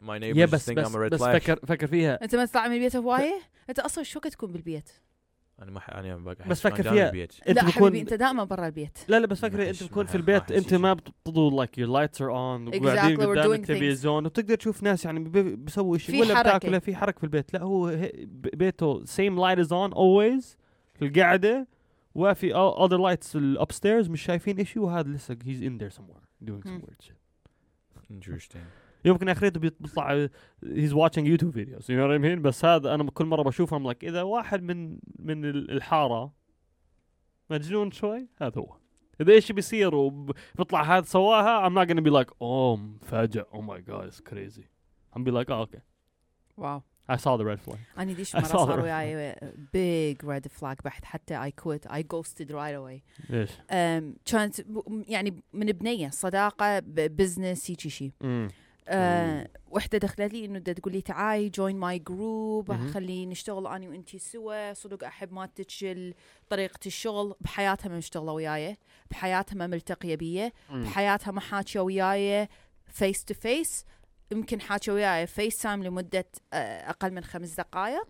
ماي 0.00 0.20
يا 0.20 0.32
نيبرز 0.32 0.54
بس 0.54 0.66
ثينك 0.66 0.78
بس 0.78 0.94
ام 0.94 1.00
ريد 1.00 1.14
بس 1.14 1.22
فكر 1.22 1.56
فكر 1.66 1.86
فيها. 1.86 2.22
أنت 2.24 2.34
ما 2.36 2.44
تطلع 2.44 2.68
من 2.68 2.74
البيت 2.74 2.96
هواية؟ 2.96 3.40
أنت 3.70 3.78
أصلا 3.78 4.04
شو 4.04 4.18
وقت 4.18 4.28
تكون 4.28 4.52
بالبيت؟ 4.52 4.90
أنا 5.62 5.70
ما 5.70 5.80
ح- 5.80 5.90
أنا 5.90 6.16
بقى 6.16 6.36
بس 6.48 6.60
فكر 6.60 6.82
فيها- 6.82 7.06
البيت. 7.06 7.32
أنت 7.48 7.56
لا 7.58 7.66
بتكون 7.68 7.88
حبيبي 7.88 8.00
أنت 8.00 8.14
دائما 8.14 8.44
برا 8.44 8.66
البيت. 8.66 8.98
لا 9.08 9.20
لا 9.20 9.26
بس 9.26 9.40
فكرة 9.40 9.64
أحس- 9.64 9.68
أنت 9.68 9.82
بتكون 9.82 10.06
في 10.06 10.14
البيت 10.14 10.52
أنت 10.52 10.74
ما 10.74 10.92
بتضو 10.94 11.56
لايك 11.56 11.78
يور 11.78 11.88
لايتس 11.90 12.22
ار 12.22 12.30
اون 12.30 12.68
وقاعدين 12.68 13.20
قدام 13.20 13.52
التلفزيون 13.52 14.26
وبتقدر 14.26 14.54
تشوف 14.54 14.82
ناس 14.82 15.04
يعني 15.04 15.20
بي- 15.20 15.56
بيسووا 15.56 15.98
شيء 15.98 16.20
ولا. 16.20 16.40
بتاكل 16.42 16.80
في 16.80 16.96
حركة 16.96 17.18
في 17.18 17.24
البيت. 17.24 17.54
لا 17.54 17.62
هو 17.62 17.98
بيته 18.32 19.04
سيم 19.04 19.40
لايت 19.40 19.58
از 19.58 19.72
اون 19.72 19.92
اولويز 19.92 20.56
في 20.94 21.04
القعدة 21.06 21.68
وفي 22.14 22.54
other 22.54 22.98
lights 22.98 23.36
الابستيرز 23.36 24.08
مش 24.08 24.22
شايفين 24.22 24.64
شيء 24.64 24.82
وهذا 24.82 25.08
لسه 25.08 25.34
he's 25.34 25.62
in 25.62 25.82
there 25.82 25.96
somewhere 25.96 26.46
doing 26.48 26.64
some 26.64 26.70
مم. 26.70 26.82
weird 26.82 27.04
shit. 27.04 27.14
Interesting. 28.10 28.83
يمكن 29.04 29.28
اخرته 29.28 29.60
بيطلع 29.60 30.26
he's 30.64 30.92
watching 30.92 31.24
YouTube 31.26 31.54
videos 31.54 31.84
you 31.88 31.96
know 31.96 32.06
what 32.06 32.18
I 32.18 32.22
mean 32.24 32.38
بس 32.40 32.64
هذا 32.64 32.94
أنا 32.94 33.10
كل 33.10 33.24
مرة 33.24 33.42
بشوفه 33.42 33.78
I'm 33.78 33.92
like 33.94 34.04
إذا 34.04 34.22
واحد 34.22 34.62
من 34.62 34.98
من 35.18 35.44
ال- 35.44 35.70
الحارة 35.70 36.32
مجنون 37.50 37.90
شوي؟ 37.90 38.28
هذا 38.42 38.52
هو. 38.60 38.76
إذا 39.20 39.32
إيش 39.32 39.52
بيصير 39.52 39.94
وبيطلع 39.94 40.82
هذا 40.82 41.04
سواها 41.04 41.68
I'm 41.68 41.72
not 41.72 41.88
gonna 41.90 42.00
be 42.02 42.10
like 42.10 42.30
oh 42.40 42.78
مفاجئ 42.78 43.44
oh 43.52 43.60
my 43.62 43.80
god 43.90 44.06
it's 44.08 44.20
crazy. 44.20 44.64
I'm 45.16 45.24
be 45.24 45.30
like 45.30 45.50
oh 45.50 45.66
okay 45.66 45.80
واو. 46.56 46.82
I 47.10 47.16
saw 47.16 47.36
the 47.36 47.44
red 47.44 47.60
flag. 47.60 47.78
أنا 47.98 48.12
ديش 48.12 48.32
I 48.36 48.40
مرة 48.40 48.44
saw 48.44 48.56
صار 48.56 48.80
the- 48.80 48.82
وياي 48.82 49.36
بيج 49.72 50.24
ريد 50.24 50.48
فلاج 50.48 50.76
بحت 50.84 51.04
حتى 51.04 51.50
I 51.50 51.62
quit 51.64 51.90
I 51.90 52.02
ghosted 52.02 52.48
right 52.50 52.74
away. 52.74 53.30
إيش؟ 53.32 53.50
أم، 53.70 54.16
كانت 54.24 54.60
ب- 54.60 55.04
يعني 55.08 55.42
من 55.52 55.66
بنية 55.66 56.10
صداقة 56.10 56.78
بزنس 56.86 57.70
هيجي 57.70 57.90
شيء 57.90 58.12
امم 58.24 58.48
أه 58.88 59.48
وحدة 59.70 59.98
دخلت 59.98 60.32
لي 60.32 60.44
إنه 60.44 60.58
تقول 60.58 60.92
لي 60.92 61.00
تعاي 61.00 61.48
جوين 61.48 61.76
ماي 61.76 61.98
جروب. 61.98 62.72
خلي 62.92 63.26
نشتغل 63.26 63.66
اني 63.66 63.88
وإنتي 63.88 64.18
سوا. 64.18 64.72
صدق 64.72 65.04
أحب 65.04 65.32
مالتك 65.32 65.66
ال- 65.82 66.14
طريقة 66.48 66.78
الشغل 66.86 67.34
بحياتها 67.40 67.88
ما 67.88 67.96
مشتغله 67.96 68.32
وياي 68.32 68.76
بحياتها 69.10 69.54
ما 69.56 69.66
ملتقية 69.66 70.14
بيه 70.16 70.52
بحياتها 70.70 71.30
ما 71.30 71.40
حاكية 71.40 71.80
وياي 71.80 72.48
face 72.86 73.24
to 73.24 73.34
face 73.34 73.84
يمكن 74.32 74.60
حاكية 74.60 74.92
وياي 74.92 75.26
FaceTime 75.26 75.82
لمدة 75.84 76.26
آه، 76.52 76.90
أقل 76.90 77.10
من 77.12 77.24
خمس 77.24 77.54
دقائق 77.54 78.06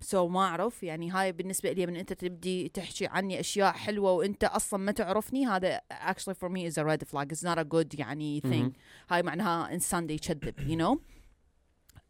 so 0.00 0.28
ما 0.28 0.40
أعرف. 0.40 0.82
يعني 0.82 1.10
هاي 1.10 1.32
بالنسبة 1.32 1.72
لي 1.72 1.86
من 1.86 1.96
أنت 1.96 2.12
تبدي 2.12 2.68
تحكي 2.68 3.06
عني 3.06 3.40
أشياء 3.40 3.72
حلوة 3.72 4.12
وأنت 4.12 4.44
أصلا 4.44 4.80
ما 4.80 4.92
تعرفني 4.92 5.46
هذا 5.46 5.80
actually 5.92 6.34
for 6.34 6.48
me 6.48 6.66
is 6.66 6.78
a 6.78 6.84
red 6.84 7.08
flag. 7.08 7.32
It's 7.32 7.42
not 7.42 7.58
a 7.58 7.64
good 7.64 7.98
يعني 7.98 8.40
thing. 8.40 8.72
هاي 9.10 9.22
معناها 9.22 9.74
انسان 9.74 10.06
دا 10.06 10.14
يكذب 10.14 10.54
you 10.60 10.76
know 10.82 10.98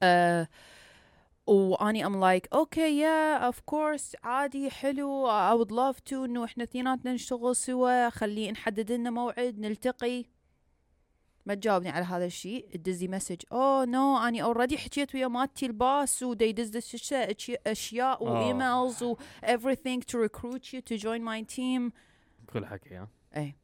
uh, 0.05 0.47
وأني 1.47 2.07
I'm 2.07 2.21
like 2.21 2.49
أوكي 2.53 2.99
yeah 2.99 3.37
of 3.37 3.61
course 3.61 4.17
عادي 4.25 4.71
حلو 4.71 5.29
I 5.29 5.65
would 5.65 5.71
love 5.71 5.99
to 6.11 6.13
إنه 6.13 6.45
إحنا 6.45 6.65
اثنيناتنا 6.65 7.13
نشتغل 7.13 7.57
سوا 7.57 8.11
خلي 8.11 8.53
نحدد 8.53 8.93
لنا 8.93 9.11
موعد 9.11 9.59
نلتقي. 9.59 10.25
ما 11.49 11.55
تجاوبني 11.55 11.89
على 11.89 12.05
هذا 12.05 12.25
الشيء. 12.25 12.69
تدزي 12.73 13.09
message 13.09 13.43
oh 13.53 13.85
no 13.85 14.19
أني 14.19 14.43
already 14.43 14.79
حكيت 14.79 15.15
ويا 15.15 15.29
مالتي 15.29 15.67
ال 15.67 15.78
boss 15.78 16.23
ودا 16.23 16.45
يدز 16.45 16.77
أشياء. 17.67 18.25
و 18.25 18.36
emails 18.36 19.03
و 19.03 19.17
everything 19.43 20.01
to 20.01 20.19
recruit 20.29 20.73
you 20.73 20.81
to 20.91 20.99
join 21.03 21.23
my 21.23 21.57
team. 21.57 21.93
كل 22.53 22.67
حكي 22.67 22.95
ها؟ 22.95 23.09
اي. 23.37 23.57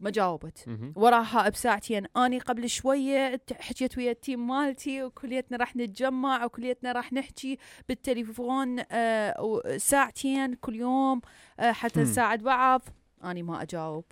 ما 0.00 0.10
جاوبت. 0.10 0.78
وراها 0.96 1.48
بساعتين. 1.48 2.06
أني 2.16 2.38
قبل 2.38 2.68
شوية 2.68 3.42
حكيت 3.60 3.98
ويا 3.98 4.10
ال 4.10 4.17
team 4.17 4.46
مالتي 4.46 5.02
وكليتنا 5.02 5.56
راح 5.56 5.76
نتجمع 5.76 6.44
وكليتنا 6.44 6.92
راح 6.92 7.12
نحكي 7.12 7.58
بالتليفون 7.88 8.84
آه 8.90 9.76
ساعتين 9.76 10.54
كل 10.54 10.74
يوم 10.74 11.20
آه 11.60 11.72
حتى. 11.72 12.00
نساعد 12.00 12.42
بعض. 12.42 12.82
أني 13.24 13.42
ما 13.42 13.62
أجاوب. 13.62 14.04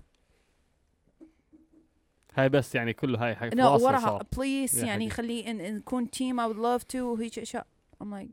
هاي 2.35 2.49
بس 2.49 2.75
يعني 2.75 2.93
كله 2.93 3.19
هاي 3.31 3.51
لا 3.51 3.65
فاصل 3.65 3.85
وراها 3.85 4.25
please 4.39 4.85
يعني. 4.85 5.11
خلي 5.11 5.53
نكون 5.53 6.11
team 6.11 6.53
would 6.53 6.57
love 6.57 6.83
to 6.93 6.97
وهيك 6.97 7.39
أشياء 7.39 7.67
I'm 8.03 8.07
like 8.07 8.29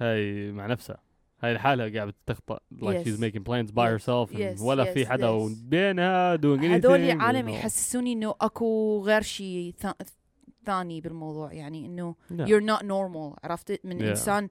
هاي 0.00 0.52
مع 0.52 0.66
نفسها 0.66 0.98
هاي 1.42 1.54
لحالها 1.54 1.88
قاعدة 1.88 2.14
تخطأ 2.26 2.58
like 2.74 2.84
Yes. 2.84 3.06
she's 3.06 3.18
making 3.20 3.44
plans 3.44 3.70
by 3.70 3.84
Yes. 3.86 3.90
herself 3.90 4.30
and 4.34 4.38
Yes, 4.38 4.60
ولا 4.62 4.84
yes, 4.84 4.88
في 4.88 5.06
حدا 5.06 5.38
yes. 5.48 5.52
بينها 5.64 6.36
doing 6.36 6.40
anything 6.60 6.64
هذول 6.64 7.10
عالم 7.20 7.46
you 7.48 7.50
know. 7.50 7.54
يحسسوني 7.54 8.12
إنه 8.12 8.34
أكو 8.40 9.02
غير 9.06 9.22
شيء 9.22 9.74
ثا- 9.82 10.04
ثاني 10.66 11.00
بالموضوع 11.00 11.52
يعني 11.52 11.86
إنه 11.86 12.14
you're 12.32 12.64
not 12.76 12.82
normal 12.82 13.38
عرفت 13.44 13.80
من 13.84 13.98
Yeah. 13.98 14.02
إنسان 14.02 14.48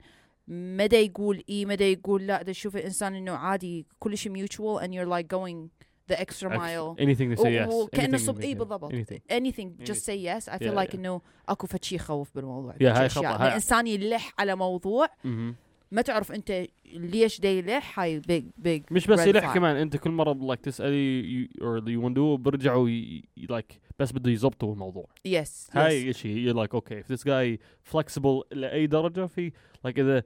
مدى 0.48 0.96
يقول 0.96 1.44
اي 1.50 1.66
مدى 1.66 1.84
يقول 1.94 2.28
لا 2.28 2.42
دا 2.42 2.52
تشوف 2.52 2.76
الانسان 2.76 3.16
إنه 3.16 3.32
عادي 3.32 3.86
كل 4.00 4.18
شيء 4.18 4.46
mutual 4.46 4.82
and 4.82 4.88
you're 4.90 5.10
like 5.10 5.28
going 5.38 5.70
the 6.12 6.16
extra 6.16 6.48
Actually, 6.50 6.58
mile. 6.58 6.96
anything 7.00 7.36
to 7.38 7.44
say 7.44 7.50
yes. 7.68 7.74
وكانه 7.74 8.18
anything 8.18 8.22
صب 8.22 8.36
to 8.42 8.44
اي 8.44 8.54
say- 8.56 8.58
بالضبط 8.58 8.92
anything. 8.94 9.20
Anything 9.34 9.86
just 9.90 10.00
say 10.06 10.18
yes. 10.28 10.54
I 10.54 10.58
feel 10.58 10.74
Yeah, 10.74 10.80
like 10.84 10.92
yeah. 10.92 10.96
انه 10.96 11.22
أكو 11.50 11.68
فد 11.68 11.84
شيء 11.84 11.96
يخوف 11.96 12.36
بالموضوع. 12.36 12.74
Yeah, 12.74 12.82
هاي 12.84 13.06
أشياء. 13.06 13.10
خطأ. 13.26 13.34
من 13.36 13.42
هاي- 13.42 13.48
الإنسان 13.48 13.88
يلح 13.88 14.34
على 14.40 14.56
موضوع. 14.56 15.08
مهم. 15.24 15.56
ما 15.92 16.02
تعرف 16.02 16.32
أنت 16.32 16.66
ليش 16.94 17.40
دا 17.40 17.50
يلح. 17.50 18.00
هاي 18.00 18.22
big 18.22 18.44
big 18.68 18.82
مش 18.92 19.08
بس 19.08 19.20
red 19.20 19.28
يلح 19.28 19.52
flag. 19.52 19.56
كمان. 19.56 19.76
أنت 19.76 19.98
كل 19.98 20.12
مرة 20.12 20.56
like 20.56 20.60
تسألي 20.62 21.24
you- 21.48 21.60
or 21.62 21.64
اللي 21.64 21.92
يوندوه 21.92 22.38
بيرجعوا 22.38 22.90
ي- 22.90 23.24
ي- 23.38 23.48
like 23.48 23.76
بس 24.00 24.12
بده 24.12 24.32
يزبطوا 24.32 24.74
الموضوع. 24.74 25.06
Yes, 25.28 25.32
yes. 25.32 25.78
هاي 25.78 26.14
شيء 26.14 26.54
you're 26.54 26.58
like 26.58 26.72
okay 26.78 27.04
if 27.04 27.16
this 27.16 27.22
guy 27.24 27.58
flexible 27.96 28.44
لأي 28.52 28.88
درجة 28.88 29.26
في 29.26 29.52
like 29.88 29.98
إذا 29.98 30.24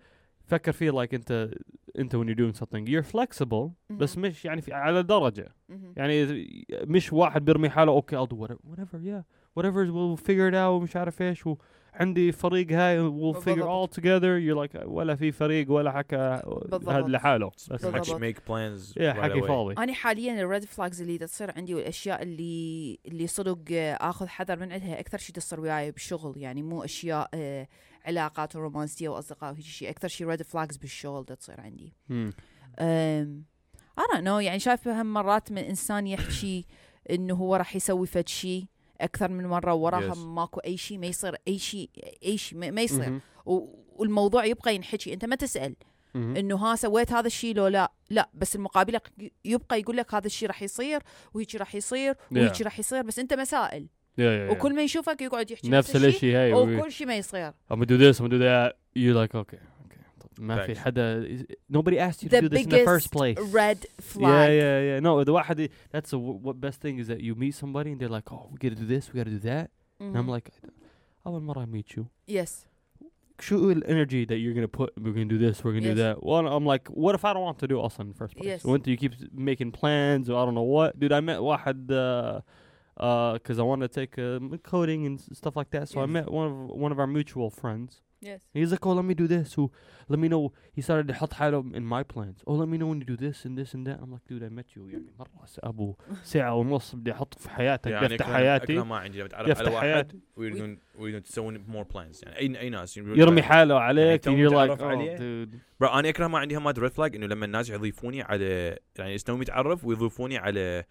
فكر 0.47 0.71
فيه 0.71 0.91
like 0.91 1.13
انت 1.13 1.49
انت 1.99 2.15
when 2.15 2.19
you're 2.19 2.37
doing 2.37 2.59
something. 2.59 2.85
You're 2.87 3.11
flexible 3.15 3.69
بس. 3.89 4.17
مش 4.17 4.45
يعني 4.45 4.61
في 4.61 4.73
على 4.73 5.03
درجة. 5.03 5.55
مهم. 5.69 5.93
يعني 5.97 6.47
مش 6.71 7.13
واحد 7.13 7.45
بيرمي 7.45 7.69
حاله 7.69 7.91
أوكي 7.91 8.25
I'll 8.25 8.29
do 8.29 8.35
whatever 8.35 8.57
whatever 8.71 8.97
yeah. 9.03 9.23
Whatever 9.59 9.85
we'll 9.91 10.17
figure 10.27 10.49
it 10.51 10.53
out 10.53 10.69
ومش 10.69 10.95
عارف 10.95 11.21
إيش 11.21 11.43
وعندي 11.47 12.31
فريق 12.31 12.71
هاي 12.71 13.09
we'll 13.09 13.37
figure 13.37 13.67
all 13.67 13.97
together. 13.97 14.39
You're 14.39 14.67
like 14.67 14.85
ولا 14.85 15.15
في 15.15 15.31
فريق 15.31 15.71
ولا 15.71 15.91
حكى 15.91 16.41
هذا 16.87 17.07
لحاله. 17.07 17.51
بس 17.71 17.85
much 17.85 18.09
make 18.09 18.37
plans 18.49 18.97
يا 18.97 19.13
right 19.13 19.17
حكي 19.17 19.41
away. 19.41 19.47
فاضي. 19.47 19.73
أنا 19.77 19.93
حاليا 19.93 20.41
ال 20.41 20.47
red 20.47 20.65
flags 20.65 21.01
اللي 21.01 21.17
تصير 21.17 21.51
عندي 21.57 21.75
والاشياء 21.75 22.23
اللي 22.23 22.99
اللي 23.05 23.27
صدق 23.27 23.59
آخذ 24.01 24.27
حذر 24.27 24.59
من 24.59 24.71
عندها 24.71 24.99
أكثر 24.99 25.17
شيء 25.17 25.35
تصير 25.35 25.59
وياي 25.59 25.91
بالشغل 25.91 26.37
يعني 26.37 26.63
مو 26.63 26.83
أشياء 26.83 27.29
آه، 27.33 27.67
علاقات 28.07 28.55
رومانسيه 28.55 29.09
وأصدقاء 29.09 29.51
وهيك 29.51 29.65
شيء 29.65 29.89
أكثر 29.89 30.07
شيء 30.07 30.27
red 30.27 30.41
flags 30.41 30.77
بالشغل 30.77 31.25
تصير 31.25 31.61
عندي 31.61 31.93
don't 33.99 34.21
know 34.23 34.27
يعني 34.41 34.59
شايفة 34.59 35.01
هم 35.01 35.13
مرات 35.13 35.51
من 35.51 35.57
إنسان 35.57 36.07
يحكي 36.07 36.65
إنه 37.09 37.33
هو 37.35 37.55
راح 37.55 37.75
يسوي 37.75 38.07
فد 38.07 38.27
شيء 38.27 38.65
أكثر 39.01 39.31
من 39.31 39.45
مرة 39.47 39.73
وراها 39.73 40.13
Yes. 40.13 40.17
ماكو 40.17 40.59
أي 40.59 40.77
شيء 40.77 40.97
ما 40.97 41.05
يصير 41.07 41.35
أي 41.47 41.59
شيء 41.59 41.89
أي 42.25 42.37
شيء 42.37 42.71
ما 42.71 42.81
يصير. 42.81 43.19
و- 43.45 43.67
والموضوع 43.95 44.45
يبقى 44.45 44.75
ينحكي 44.75 45.13
أنت 45.13 45.25
ما 45.25 45.35
تسأل 45.35 45.75
مهم. 46.15 46.35
إنه 46.35 46.55
ها 46.55 46.75
سويت 46.75 47.11
هذا 47.11 47.27
الشيء 47.27 47.55
لو 47.55 47.67
لا 47.67 47.91
لا 48.09 48.29
بس 48.33 48.55
المقابل 48.55 48.99
يبقى 49.45 49.79
يقول 49.79 49.97
لك 49.97 50.13
هذا 50.13 50.25
الشيء 50.27 50.47
راح 50.47 50.63
يصير 50.63 51.01
وهيك 51.33 51.55
راح 51.55 51.75
يصير 51.75 52.15
وهيك 52.31 52.53
Yeah. 52.55 52.61
راح 52.61 52.79
يصير 52.79 53.01
بس 53.01 53.19
أنت 53.19 53.33
ما 53.33 53.43
Yeah, 54.17 54.23
yeah, 54.23 54.49
yeah. 54.49 54.51
وكل 54.51 54.75
ما 54.75 54.83
يشوفك 54.83 55.21
يقعد 55.21 55.51
يحكي 55.51 55.69
نفس 55.69 55.95
الشيء 55.95 56.35
هاي 56.37 56.53
وكل 56.53 56.91
شيء 56.91 57.07
ما 57.07 57.15
يصير 57.17 57.49
I'm 57.51 57.75
gonna 57.75 57.85
do 57.85 57.97
this 57.97 58.19
I'm 58.19 58.23
gonna 58.27 58.29
do 58.29 58.39
that 58.39 58.73
you 58.95 59.13
like 59.13 59.35
okay 59.35 59.59
ما 60.39 60.65
في. 60.65 60.75
حدا 60.75 61.27
nobody 61.73 61.97
asked 61.99 62.23
you 62.23 62.29
to 62.29 62.41
do 62.41 62.49
this 62.49 62.63
in 62.63 62.69
the 62.69 62.85
first 62.85 63.11
biggest 63.11 63.11
place 63.11 63.37
red 63.53 63.77
yeah 63.77 64.01
flag 64.11 64.49
yeah 64.49 64.79
yeah 64.89 64.99
no 64.99 65.23
the 65.23 65.29
واحد 65.29 65.69
that's 65.91 66.09
the 66.11 66.17
what 66.19 66.55
best 66.61 66.79
thing 66.81 66.99
is 66.99 67.07
that 67.07 67.21
you 67.21 67.35
meet 67.35 67.55
somebody 67.55 67.91
and 67.91 67.99
they're 67.99 68.15
like 68.19 68.31
oh 68.31 68.49
we 68.51 68.57
gotta 68.57 68.75
do 68.83 68.85
this 68.95 69.03
we 69.11 69.17
gotta 69.19 69.31
do 69.39 69.43
that 69.51 69.69
and 69.99 70.15
I'm 70.17 70.25
Mhm. 70.27 70.29
like 70.35 70.51
أول 71.27 71.41
مرة 71.41 71.65
I 71.65 71.67
meet 71.75 71.95
you 71.97 72.05
yes 72.27 72.65
شو 73.39 73.71
ال 73.71 73.83
energy 73.83 74.25
that 74.25 74.37
you're 74.39 74.53
gonna 74.53 74.67
put 74.81 74.89
we're 75.01 75.13
gonna 75.17 75.25
do 75.25 75.37
this 75.37 75.63
we're 75.63 75.73
gonna 75.73 75.93
do 75.93 75.95
Yes. 75.95 75.97
that 75.97 76.23
well 76.23 76.47
I'm 76.57 76.65
like 76.73 76.87
what 77.03 77.13
if 77.15 77.23
I 77.25 77.33
don't 77.33 77.43
want 77.49 77.59
to 77.59 77.67
do 77.67 77.79
أصلا 77.85 78.05
in 78.05 78.11
the 78.13 78.17
first 78.17 78.35
place 78.37 78.45
Yes. 78.47 78.65
وانت 78.65 78.87
you 78.89 78.97
keep 78.97 79.13
making 79.33 79.71
plans 79.71 80.29
or 80.29 80.35
I 80.41 80.45
don't 80.45 80.55
know 80.55 80.69
what 80.77 80.99
dude 80.99 81.11
I 81.13 81.21
met 81.21 81.39
واحد 81.39 81.91
uh, 81.91 82.41
uh, 83.05 83.33
cause 83.45 83.57
I 83.59 83.65
want 83.71 83.81
to 83.87 83.89
take 83.99 84.13
uh, 84.17 84.57
coding 84.73 85.01
and 85.07 85.15
s- 85.19 85.29
stuff 85.41 85.55
like 85.59 85.69
that 85.75 85.85
so 85.91 85.95
I 85.99 86.05
Yes. 86.05 86.13
met 86.17 86.27
one 86.39 86.47
of 86.51 86.55
one 86.85 86.91
of 86.95 86.99
our 87.03 87.09
mutual 87.17 87.49
friends 87.61 87.91
yes 88.29 88.41
He's 88.57 88.71
like, 88.73 88.83
oh, 88.89 88.93
let 88.99 89.05
me 89.11 89.15
do 89.23 89.27
this. 89.35 89.45
So 89.55 89.61
let 90.11 90.17
me 90.23 90.27
know. 90.33 90.43
He 90.75 90.81
started 90.81 91.09
يحط 91.09 91.33
حاله 91.33 91.61
in 91.75 91.83
my 91.95 92.01
plans. 92.13 92.37
Oh, 92.47 92.53
let 92.61 92.67
me 92.67 92.77
know 92.79 92.87
when 92.91 92.99
you 93.01 93.05
do 93.05 93.17
this 93.25 93.45
and 93.45 93.53
this 93.59 93.73
and 93.75 93.85
that. 93.87 93.97
I'm 94.01 94.11
like, 94.15 94.25
dude, 94.29 94.43
I 94.43 94.49
met 94.49 94.75
you 94.75 94.81
يعني 94.89 95.13
مرة 95.19 95.45
س- 95.45 95.59
أبو 95.63 95.95
ساعة 96.23 96.55
ونص 96.55 96.95
بدي 96.95 97.11
أحط 97.11 97.39
في 97.39 97.49
حياتك 97.49 97.91
يعني 97.91 98.05
يفتح 98.05 98.27
أكرم- 98.27 98.31
حياتي 98.33 98.73
أكرم 98.73 98.89
ما 98.89 98.97
عندي 98.97 99.19
لما 99.19 99.27
تعرف 99.27 99.41
على 99.43 99.51
يفتح 99.51 99.71
واحد 99.71 99.81
حياتي 99.87 100.19
ويريدون 100.35 100.79
ويريدون 100.99 101.23
تسوون 101.23 101.63
مور 101.67 101.83
بلانز 101.83 102.21
يعني 102.25 102.37
اي 102.39 102.59
أي 102.59 102.69
ناس 102.69 102.97
يرمي 102.97 103.41
حاله 103.41 103.79
عليك 103.79 104.23
تو 104.23 104.31
and 104.31 104.35
you're 104.39 104.53
like, 104.53 104.71
متعرف 104.71 104.79
oh, 104.79 104.83
عليه. 104.83 105.17
dude. 105.45 105.49
برا 105.79 105.99
أنا 105.99 106.09
اكره 106.09 106.27
ما 106.27 106.39
عندي 106.39 106.57
همات 106.57 106.79
ريد 106.79 106.91
فلاج 106.91 107.15
إنه 107.15 107.25
لما 107.27 107.45
الناس 107.45 107.69
يضيفوني 107.69 108.21
على 108.21 108.77
يعني 108.99 109.13
يستوي 109.13 109.37
متعرف 109.37 109.85
ويضيفوني 109.85 110.37
على 110.37 110.83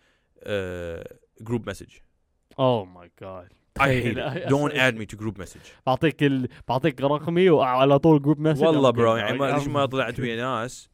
جروب 1.40 1.68
مسج 1.70 1.86
Oh 2.52 2.86
my 2.98 3.06
god. 3.24 3.48
hate 3.48 3.74
تخيل. 3.74 4.18
it. 4.18 4.48
don't 4.48 4.72
add 4.74 4.94
me 4.96 5.06
to 5.14 5.18
group 5.18 5.38
message. 5.38 5.72
بعطيك 5.86 6.22
ال... 6.22 6.48
بعطيك 6.68 7.00
رقمي 7.00 7.50
وعلى 7.50 7.98
طول 7.98 8.22
جروب 8.22 8.40
مسج 8.40 8.64
والله 8.64 8.90
برو 8.90 9.16
يعني 9.16 9.38
ما 9.38 9.50
ليش 9.52 9.66
ما 9.66 9.86
طلعت 9.86 10.20
ويا 10.20 10.36
ناس؟ 10.36 10.90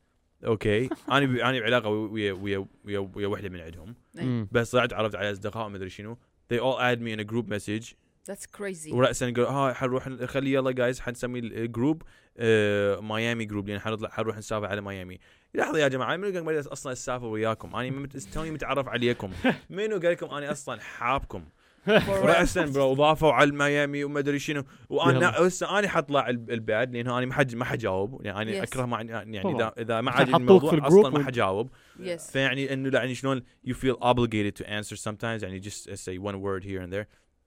أوكي. 0.46 0.88
أنا 1.12 1.26
ب... 1.26 1.36
أنا 1.36 1.60
بعلاقة 1.60 1.88
ويا 1.88 2.32
ويا 2.32 2.66
ويا 2.84 3.08
ويا 3.14 3.26
وحدة 3.26 3.48
من 3.48 3.60
عندهم. 3.60 3.94
إيه. 4.18 4.46
بس 4.52 4.70
طلعت 4.70 4.92
عرفت 4.92 5.14
على 5.14 5.32
أصدقاء 5.32 5.68
ما 5.68 5.76
ادري 5.76 5.90
شنو. 5.90 6.16
They 6.52 6.58
all 6.58 6.78
add 6.80 7.00
me 7.00 7.12
in 7.16 7.20
a 7.20 7.32
group 7.32 7.48
message. 7.48 7.94
That's 8.30 8.46
crazy. 8.58 8.92
وراسا 8.92 9.28
يقول 9.28 9.44
ها 9.44 9.72
حنروح 9.72 10.08
خلي 10.08 10.52
يلا 10.52 10.70
جايز 10.72 11.00
حنسمي 11.00 11.38
ال 11.38 11.49
group 11.49 12.02
آه 12.38 13.00
ميامي 13.00 13.44
group 13.44 13.68
لأن 13.68 13.80
حنطلع 13.80 14.08
حنروح 14.08 14.36
نسافر 14.38 14.66
على 14.66 14.80
ميامي 14.80 15.18
لحظة 15.54 15.78
يا 15.78 15.88
جماعة 15.88 16.16
منو 16.16 16.44
قال 16.46 16.54
لي 16.54 16.60
أصلا 16.60 16.92
اسافر 16.92 17.26
وياكم؟ 17.26 17.76
أنا 17.76 17.90
مت- 17.90 18.16
توني 18.16 18.50
متعرف 18.50 18.88
عليكم. 18.88 19.30
منو 19.70 19.98
قال 19.98 20.10
لكم 20.12 20.26
أنا 20.26 20.52
أصلا 20.52 20.80
حابكم؟ 20.80 21.44
وراسا 21.88 22.66
bro 22.66 22.94
ضافوا 22.94 23.32
على 23.32 23.50
ميامي 23.52 24.04
وما 24.04 24.18
أدري 24.18 24.38
شنو. 24.38 24.64
وأنا 24.88 25.16
يلا. 25.18 25.46
هسه 25.46 25.78
أنا 25.78 25.88
حطلع 25.88 26.28
الب- 26.28 26.50
البعد 26.50 26.92
لأن 26.96 27.08
أنا 27.08 27.26
ما 27.26 27.34
حد 27.34 27.54
ما 27.54 27.64
حجاوب. 27.64 28.24
يعني 28.26 28.42
أنا 28.42 28.60
Yes. 28.60 28.68
أكره 28.68 28.84
ما 28.86 29.00
يعني 29.02 29.42
طبعاً. 29.42 29.54
اذا 29.56 29.72
إذا 29.78 30.00
ما 30.00 30.10
عشان 30.10 30.20
عاد 30.20 30.28
حطوك 30.28 30.40
الموضوع 30.40 30.70
في 30.70 30.76
ال 30.76 30.80
group 30.80 30.98
أصلا 30.98 31.10
ما 31.10 31.16
وانت- 31.18 31.26
حجاوب. 31.26 31.70
Yes. 32.00 32.30
فيعني 32.32 32.72
إنه 32.72 32.90
يعني 32.98 33.14
شلون 33.14 33.42
you 33.66 33.72
feel 33.72 33.96
obligated 34.02 34.62
to 34.62 34.66
answer 34.66 34.96
sometimes. 34.96 35.42
يعني 35.42 35.62
just 35.62 35.84
say 35.90 36.18
one 36.18 36.36
word 36.36 36.64
here 36.64 36.80
and 36.86 36.92
there. 36.92 37.06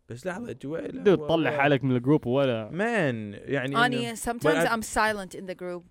بس 0.10 0.28
لحظة 0.28 0.52
جويل 0.52 1.04
dude 1.04 1.28
طلع 1.28 1.58
حالك 1.58 1.84
من 1.84 1.96
ال 1.95 2.01
group 2.01 2.28
ولا؟ 2.28 2.70
man 2.71 3.34
يعني 3.34 3.86
أني 3.86 4.15
sometimes 4.15 4.70
I'm 4.70 4.82
silent 4.82 5.36
in 5.36 5.46
the 5.46 5.56
group. 5.56 5.84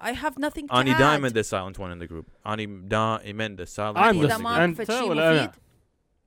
I 0.00 0.12
have 0.12 0.38
nothing 0.38 0.68
to 0.68 0.74
أني 0.74 0.94
add. 0.94 0.98
دائما 0.98 1.28
the 1.28 1.44
silent 1.44 1.78
one 1.78 1.90
in 1.92 1.98
the 1.98 2.06
group. 2.06 2.26
أني 2.46 2.66
دائما 2.66 3.56
the 3.56 3.66
silent 3.66 3.96
I'm 3.96 4.16
one 4.16 4.24
in 4.24 4.28
the 4.28 4.38
ما 4.38 4.84
شيء 4.84 5.08
ولا؟ 5.08 5.32
مفيد 5.32 5.50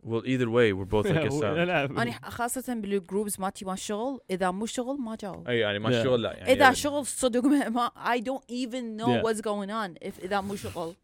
well 0.03 0.23
either 0.25 0.49
way 0.49 0.73
we're 0.73 0.85
both 0.85 1.05
like 1.05 1.25
a 1.25 1.31
silent. 1.41 1.67
لا 1.67 1.85
أنا 1.85 2.11
خاصة 2.11 2.73
بال 2.73 2.90
groups 2.90 3.39
مالتي 3.39 3.65
ما 3.65 3.75
شغل 3.75 4.19
إذا 4.29 4.51
مو 4.51 4.65
شغل 4.65 4.97
ما 4.97 5.15
جاوب. 5.15 5.47
أي 5.47 5.59
يعني 5.59 5.79
ما. 5.79 5.89
الشغل 5.89 6.21
لا 6.21 6.33
يعني 6.33 6.53
إذا 6.53 6.73
شغل 6.73 7.05
صدق 7.05 7.45
ما 7.75 7.91
I 7.95 8.19
don't 8.19 8.43
even 8.49 8.97
know 8.97 9.21
what's 9.23 9.41
going 9.41 9.71
on. 9.71 10.07
If 10.07 10.23
إذا 10.23 10.41
مو 10.41 10.55
شغل. 10.55 10.95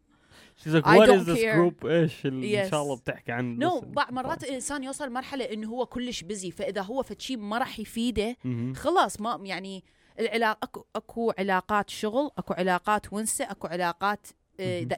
She's 0.57 0.73
like 0.73 0.85
what 0.85 1.09
is 1.09 1.25
this 1.25 1.39
care. 1.39 1.55
group 1.55 1.85
إيش 1.85 2.25
اللي 2.25 2.61
إن 2.63 2.67
Yes. 2.67 2.71
شاء 2.71 2.81
الله 2.83 2.95
بتحكي 2.95 3.31
عن 3.31 3.57
نو 3.57 3.81
this- 3.81 3.85
بعض 3.85 4.13
مرات 4.13 4.43
الإنسان 4.43 4.83
يوصل 4.83 5.09
مرحلة 5.09 5.45
إنه 5.45 5.69
هو 5.69 5.85
كلش 5.85 6.23
بزي 6.23 6.51
فإذا 6.51 6.81
هو 6.81 7.03
فد 7.03 7.21
شيء 7.21 7.37
ما 7.37 7.57
راح 7.57 7.79
يفيده. 7.79 8.37
خلاص 8.75 9.21
ما 9.21 9.39
يعني 9.43 9.83
العلاقة 10.19 10.65
أكو 10.65 10.85
أكو 10.95 11.33
علاقات 11.39 11.89
شغل 11.89 12.29
أكو 12.37 12.53
علاقات 12.53 13.13
ونسة 13.13 13.51
أكو 13.51 13.67
علاقات 13.67 14.27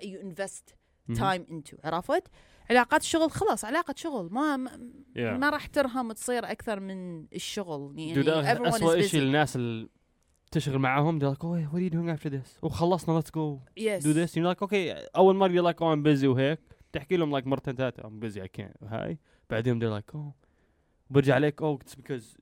you 0.04 0.18
invest 0.24 0.74
مهم. 1.08 1.18
time 1.18 1.42
into 1.52 1.76
عرفت 1.86 2.24
علاقات 2.70 3.02
شغل 3.04 3.32
خلاص 3.32 3.66
علاقة 3.66 3.94
شغل 3.98 4.30
ما 4.32 4.58
ما, 4.58 4.72
Yeah. 5.16 5.20
ما 5.20 5.50
راح 5.50 5.66
ترهم 5.68 6.12
تصير 6.12 6.52
أكثر 6.52 6.80
من 6.80 7.26
الشغل 7.34 7.94
يعني 8.00 8.24
is 9.04 9.06
شيء 9.06 9.22
الناس 9.22 9.56
اللي 9.56 9.90
تشتغل 10.52 10.80
معاهم 10.80 11.20
they're 11.20 11.36
like 11.38 11.44
oh 11.44 11.72
what 11.74 11.78
are 11.78 11.84
you 11.84 11.90
doing 11.90 12.10
after 12.18 12.30
this 12.30 12.64
وخلصنا 12.64 13.22
let's 13.22 13.30
go 13.32 13.60
yes 13.80 14.04
do 14.04 14.14
this 14.14 14.36
you're 14.36 14.54
like 14.56 14.68
okay 14.68 15.08
اول 15.16 15.36
مره 15.36 15.52
you're 15.52 15.74
like 15.74 15.78
oh 15.82 15.96
I'm 15.96 16.04
busy 16.20 16.24
وهيك 16.26 16.60
تحكي 16.94 17.18
لهم 17.18 17.40
like 17.40 17.46
مرتين 17.48 17.76
ثلاثة 17.76 18.04
I'm 18.04 18.26
busy 18.26 18.40
I 18.42 18.48
can't 18.62 18.84
هاي 18.84 19.18
بعدين 19.50 19.80
they're 19.80 20.02
like 20.02 20.16
oh 20.16 20.34
برجع 21.10 21.36
عليك 21.36 21.62
oh 21.62 21.78
it's 21.84 21.96
because 21.96 22.38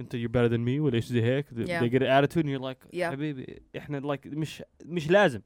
انت 0.00 0.16
you're 0.16 0.30
better 0.30 0.48
than 0.52 0.64
me 0.64 0.80
ولا 0.80 0.94
إيش 0.94 1.04
زي 1.06 1.22
هيك 1.22 1.46
Yeah. 1.50 1.80
they 1.82 1.88
get 1.98 2.02
an 2.02 2.24
attitude 2.24 2.44
and 2.44 2.48
you're 2.50 2.72
like 2.72 2.96
Yeah. 2.96 3.02
حبيبي 3.02 3.62
إحنا 3.76 4.00
like 4.14 4.26
مش 4.26 4.62
مش 4.84 5.10
لازم 5.10 5.40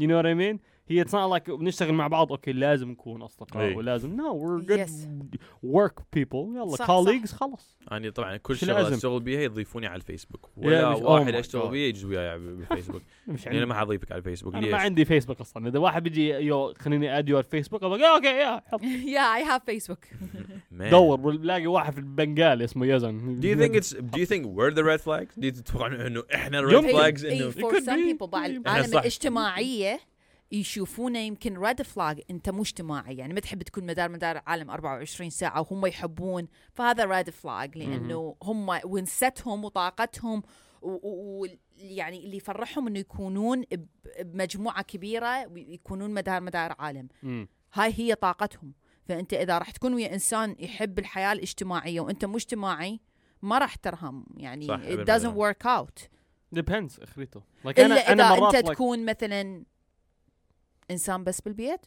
you 0.00 0.04
know 0.04 0.16
what 0.22 0.26
I 0.26 0.34
mean 0.34 0.58
هي 0.88 1.04
it's 1.04 1.08
not 1.08 1.30
like 1.40 1.50
بنشتغل 1.50 1.92
مع 1.94 2.08
بعض 2.08 2.32
أوكي 2.32 2.52
لازم 2.52 2.90
نكون 2.90 3.22
أصدقاء 3.22 3.62
إيه. 3.62 3.76
ولازم 3.76 4.16
no 4.16 4.22
we're 4.34 4.66
good 4.68 4.78
Yes. 4.86 4.90
work 5.66 6.02
people 6.16 6.34
يلا 6.56 6.76
صح. 6.76 6.84
خلص 6.86 7.76
يعني 7.90 8.10
طبعا 8.10 8.36
كل 8.36 8.56
شغلة؟ 8.56 8.94
أشتغل 8.94 9.20
بيها 9.20 9.40
يضيفوني 9.40 9.86
على 9.86 9.96
الفيسبوك 9.96 10.50
ولا 10.56 10.90
مش- 10.90 10.98
oh 10.98 11.02
واحد 11.02 11.32
my 11.32 11.36
أشتغل 11.36 11.62
God. 11.62 11.66
بيه 11.66 11.88
يجوز 11.88 12.04
وياي 12.04 12.38
بالفيسبوك 12.38 13.02
مش 13.26 13.46
يعني 13.46 13.66
ما 13.66 13.74
حضيفك 13.74 14.12
على 14.12 14.18
الفيسبوك 14.18 14.54
أنا 14.54 14.66
ما؟ 14.70 14.76
عندي 14.78 15.04
فيسبوك 15.04 15.40
أصلا 15.40 15.68
إذا 15.68 15.78
واحد 15.78 16.02
بيجي 16.02 16.28
you 16.30 16.74
خليني 16.78 17.22
yeah, 17.22 17.24
okay 18.18 18.34
yeah 18.44 18.70
حط. 18.72 18.80
yeah 19.14 19.28
I 19.38 19.40
have 19.50 19.62
Facebook 19.72 20.04
Man. 20.78 20.90
دور 20.90 21.16
بلاقي 21.16 21.66
واحد 21.66 21.92
في 21.92 21.98
البنغالي 21.98 22.64
اسمه 22.64 22.86
يزن 22.86 23.40
Do 23.40 23.44
you 23.44 23.60
think 23.60 23.74
it's 23.80 23.92
do 23.92 24.20
you 24.20 24.26
think 24.26 24.46
we're 24.46 24.74
the 24.74 24.84
red 24.84 25.00
flags؟ 25.04 25.40
دي 25.40 25.50
تتوقعون 25.50 25.94
إنه 25.94 26.22
إحنا 26.34 26.60
flags 26.82 27.24
اي 27.24 27.40
إنه 27.42 27.50
for 27.50 27.74
some 27.80 28.16
people 28.18 28.26
بعد 28.26 28.50
إيه. 28.50 28.56
العالم 28.58 28.86
صح. 28.86 29.02
يشوفونه 30.60 31.18
يمكن 31.18 31.58
red 31.58 31.82
flag 31.82 32.20
انت 32.30 32.50
مو 32.50 32.62
اجتماعي. 32.62 33.16
يعني 33.16 33.34
ما 33.34 33.40
تحب 33.40 33.62
تكون 33.62 33.86
مدار 33.86 34.08
مدار 34.08 34.36
العالم 34.36 34.70
24 34.70 35.30
ساعة 35.30 35.60
وهم 35.60 35.86
يحبون. 35.86 36.48
فهذا 36.72 37.04
red 37.04 37.30
flag 37.30 37.78
لأنه 37.78 38.36
هم 38.42 38.78
ونستهم 38.84 39.64
وطاقتهم 39.64 40.42
ويعني 40.82 42.24
اللي 42.24 42.36
يفرحهم 42.36 42.86
إنه 42.86 42.98
يكونون 42.98 43.62
ب- 43.62 43.86
بمجموعة 44.20 44.82
كبيرة 44.82 45.46
ويكونون 45.46 46.10
مدار 46.14 46.40
مدار 46.40 46.74
عالم. 46.78 47.08
مم. 47.22 47.48
هاي 47.74 47.92
هي 47.96 48.14
طاقتهم. 48.14 48.72
فأنت 49.08 49.34
إذا 49.34 49.58
راح 49.58 49.70
تكون 49.70 49.94
ويا 49.94 50.12
إنسان 50.14 50.56
يحب 50.58 50.98
الحياة 50.98 51.32
الاجتماعية 51.32 52.00
وأنت 52.00 52.24
مو 52.24 52.36
اجتماعي 52.36 53.00
ما 53.42 53.58
راح 53.58 53.74
ترهم. 53.74 54.26
يعني 54.36 54.66
صح، 54.66 54.80
it 54.82 55.06
doesn't 55.06 55.36
work 55.36 55.66
out. 55.66 56.02
Depends 56.58 57.02
أخريته. 57.02 57.40
Like 57.66 57.78
أنا 57.78 57.94
اذا 57.94 58.12
أنا 58.12 58.30
مرات 58.40 58.54
أنت 58.54 58.66
like 58.66 58.72
تكون 58.72 59.04
مثلا 59.04 59.64
إنسان 60.90 61.24
بس 61.24 61.40
بالبيت؟ 61.40 61.86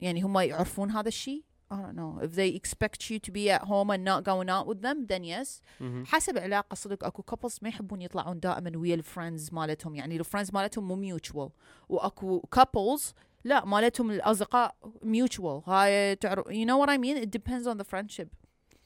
يعني 0.00 0.22
هم 0.22 0.38
يعرفون 0.38 0.90
هذا 0.90 1.08
الشيء 1.08 1.44
I 1.70 1.76
don't 1.76 1.96
know. 1.96 2.18
If 2.26 2.32
they 2.34 2.50
expect 2.60 3.10
you 3.10 3.18
to 3.26 3.30
be 3.30 3.50
at 3.50 3.62
home 3.72 3.90
and 3.90 4.02
not 4.02 4.20
going 4.24 4.48
out 4.48 4.66
with 4.66 4.80
them 4.80 5.06
then 5.06 5.22
yes. 5.24 5.62
مهم. 5.80 6.04
حسب 6.06 6.36
العلاقه 6.36 6.74
صدق 6.74 7.04
أكو 7.04 7.22
couples 7.22 7.62
ما 7.62 7.68
يحبون 7.68 8.02
يطلعون 8.02 8.40
دائما 8.40 8.72
ويا 8.76 8.94
ال 8.94 9.01
friends 9.01 9.52
مالتهم. 9.52 9.94
يعني 9.94 10.16
ال 10.16 10.21
friends 10.21 10.54
مالتهم 10.54 10.88
مو 10.88 11.18
mutual. 11.18 11.50
وأكو 11.88 12.42
couples 12.56 13.02
لا 13.44 13.64
مالتهم 13.64 14.10
الأصدقاء 14.10 14.76
mutual. 15.04 15.68
هاي 15.68 16.16
تعرف 16.16 16.46
you 16.48 16.66
know 16.66 16.78
what 16.78 16.88
I 16.88 16.98
mean? 16.98 17.16
It 17.16 17.30
depends 17.30 17.66
on 17.66 17.76
the 17.76 17.84
friendship. 17.84 18.28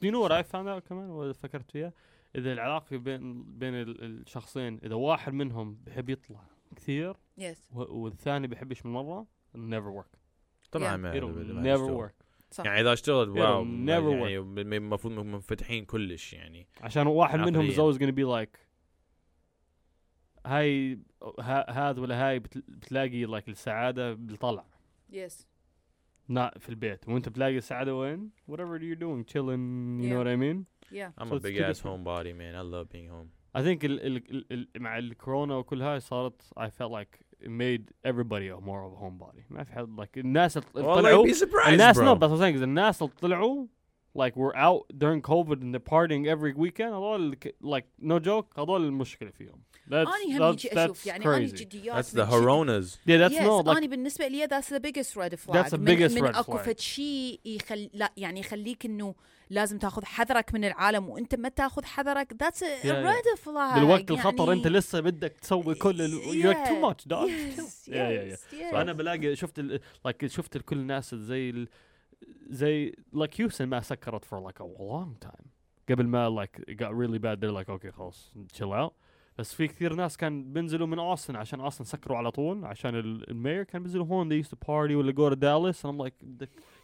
You 0.01 0.11
know 0.11 0.19
what 0.19 0.31
I 0.31 0.43
found 0.43 0.67
out 0.67 0.83
كمان؟ 0.89 1.33
فكرت 1.33 1.71
فيها؟ 1.71 1.93
إذا 2.35 2.53
العلاقة 2.53 2.97
بين 2.97 3.43
بين 3.43 3.73
ال- 3.73 4.03
الشخصين 4.03 4.79
إذا 4.83 4.95
واحد 4.95 5.33
منهم 5.33 5.75
بيحب 5.75 6.09
يطلع 6.09 6.39
كثير. 6.73 7.15
yes 7.37 7.57
yes. 7.57 7.75
والثاني 7.75 8.47
بيحبش 8.47 8.85
من 8.85 8.93
مرة؟ 8.93 9.27
never 9.55 9.89
work 9.89 10.17
طبعا 10.71 10.97
never 11.61 11.91
work 11.91 12.15
يعني 12.59 12.81
إذا 12.81 12.93
اشتغلت 12.93 13.29
wow 13.29 13.65
يعني 13.65 14.77
المفروض 14.77 15.13
منفتحين 15.13 15.85
كلش 15.85 16.33
يعني. 16.33 16.67
عشان 16.81 17.07
واحد 17.07 17.39
عقلية. 17.39 17.51
منهم 17.51 17.71
زوز 17.71 17.97
gonna 17.97 18.03
be 18.03 18.23
like 18.23 18.59
هاي 20.45 20.99
هذا 21.69 22.01
ولا 22.01 22.29
هاي 22.29 22.39
بتلاقي 22.39 23.25
like 23.25 23.49
السعادة 23.49 24.13
بالطلع. 24.13 24.65
yes 25.09 25.47
نا 26.29 26.53
في 26.59 26.69
البيت. 26.69 27.09
وانت 27.09 27.29
بتلاقي 27.29 27.57
السعادة 27.57 27.95
وين؟ 27.95 28.29
whatever 28.47 29.23
you 29.23 29.35
doing 29.35 29.75
you 29.75 29.99
you 29.99 30.23
know 30.23 30.25
what 30.25 30.27
I 30.27 30.35
mean؟ 30.35 30.65
yeah. 30.93 31.11
I'm 31.17 31.29
so 31.29 31.35
a 31.35 31.39
big 31.39 31.57
ass 31.57 31.81
homebody 31.81 32.33
man. 32.39 32.55
I 32.55 32.61
love 32.61 32.87
being 32.89 33.09
home. 33.09 33.29
I 33.56 33.60
think 33.60 33.84
ال 33.84 34.06
ال 34.06 34.16
ال 34.16 34.44
ال 34.52 34.68
مع 34.82 34.98
الكورونا 34.98 35.56
وكل 35.56 35.82
هاي 35.82 36.00
صارت 36.00 36.42
I 36.60 36.66
felt 36.68 36.92
like 36.92 37.20
it 37.44 37.48
made 37.48 37.82
everybody 38.10 38.48
a 38.48 38.60
more 38.60 38.82
of 38.84 38.92
a 38.92 39.00
homebody 39.04 39.42
ما 39.50 39.64
في 39.64 39.72
حد 39.72 40.00
like 40.00 40.18
الناس 40.18 40.56
اللي 40.56 40.68
والله 40.76 40.94
طلعوا 41.00 41.26
you'd 41.26 41.30
be 41.30 41.34
surprised 41.34 41.68
الناس 41.68 41.98
no 41.98 42.00
bro 42.00 42.14
that's 42.14 42.30
what 42.30 42.38
I'm 42.38 42.40
saying 42.40 42.58
is 42.58 42.62
الناس 42.62 43.02
اللي 43.02 43.12
طلعوا 43.20 43.66
like 44.18 44.34
were 44.36 44.56
out 44.56 44.84
during 45.02 45.20
COVID 45.22 45.58
and 45.62 45.74
they're 45.74 45.90
partying 45.94 46.26
every 46.26 46.52
weekend 46.54 46.92
هذول 46.92 47.34
ك- 47.34 47.56
like 47.62 47.86
no 48.02 48.18
joke 48.18 48.58
هذول 48.58 48.84
المشكلة 48.84 49.30
فيهم 49.30 49.62
that's 49.90 49.92
اني 49.94 50.38
هم 50.38 50.52
that's, 50.52 50.64
يجي 50.64 50.84
اشوف 50.84 51.04
that's 51.04 51.06
يعني 51.06 51.26
اني 51.36 51.48
crazy 51.48 51.54
جديات 51.54 52.04
that's 52.04 52.08
the 52.10 52.18
من 52.18 52.24
شي- 52.26 52.30
horonas 52.30 52.86
yeah 52.94 53.28
that's 53.28 53.38
yes, 53.40 53.46
no 53.46 53.64
like 53.72 53.76
اني 53.76 53.88
بالنسبه 53.88 54.28
لي 54.28 54.46
that's 54.46 54.68
the 54.68 54.80
biggest 54.80 55.16
red 55.16 55.34
flag 55.38 55.54
That's 55.56 55.70
the 55.70 55.78
من, 55.78 55.84
biggest 55.96 56.14
من 56.14 56.26
red 56.32 56.36
اكو 56.36 56.58
flag. 56.58 56.60
فد 56.60 56.80
شيء 56.80 57.40
يخل 57.44 57.90
لا 57.94 58.12
يعني 58.16 58.40
يخليك 58.40 58.86
انه 58.86 59.14
لازم 59.53 59.77
تاخذ 59.77 60.05
حذرك 60.05 60.53
من 60.53 60.65
العالم 60.65 61.09
وانت 61.09 61.35
ما 61.35 61.49
تاخذ 61.49 61.83
حذرك. 61.85 62.33
A 62.33 62.85
red 62.85 63.39
flag. 63.39 63.75
بالوقت 63.75 64.11
الخطر 64.11 64.43
يعني 64.47 64.53
انت 64.53 64.67
لسه 64.67 64.99
بدك 64.99 65.31
تسوي 65.41 65.75
كل 65.75 66.21
like 66.21 66.67
yeah, 67.87 68.35
yes, 68.35 68.39
yes. 68.53 68.73
أنا 68.75 68.93
بلاقي 68.93 69.35
شفت 69.35 69.59
ال 69.59 69.79
like 70.07 70.25
شفت 70.25 70.57
كل 70.57 70.77
الناس 70.77 71.15
زي 71.15 71.49
ال 71.49 71.67
زي 72.49 72.95
like 73.15 73.39
هيوستن 73.39 73.65
ما 73.65 73.79
سكرت 73.81 74.25
for 74.25 74.37
like 74.51 74.61
a 74.61 74.65
long 74.79 75.27
time. 75.27 75.45
قبل 75.89 76.07
ما 76.07 76.45
like 76.45 76.59
it 76.61 76.73
got 76.75 76.91
really 76.93 77.19
bad 77.19 77.39
they're 77.39 77.63
like 77.63 77.69
okay 77.81 77.89
خلاص 77.89 78.33
chill 78.57 78.73
out. 78.87 78.91
بس 79.37 79.53
في 79.53 79.67
كثير 79.67 79.93
ناس 79.93 80.17
كان 80.17 80.53
بينزلوا 80.53 80.87
من 80.87 80.99
اوستن 80.99 81.35
عشان 81.35 81.59
اوستن 81.61 81.83
سكروا 81.85 82.17
على 82.17 82.31
طول 82.31 82.65
عشان 82.65 82.95
ال- 82.95 83.29
المير 83.31 83.63
كان 83.63 83.83
بينزلوا 83.83 84.05
هون 84.05 84.29
they 84.29 84.45
used 84.45 84.49
to 84.49 84.55
party 84.67 84.91
ولا 84.91 85.11
go 85.11 85.33
to 85.35 85.37
Dallas. 85.39 85.81
And 85.85 85.89
I'm 85.93 85.97
like 86.07 86.13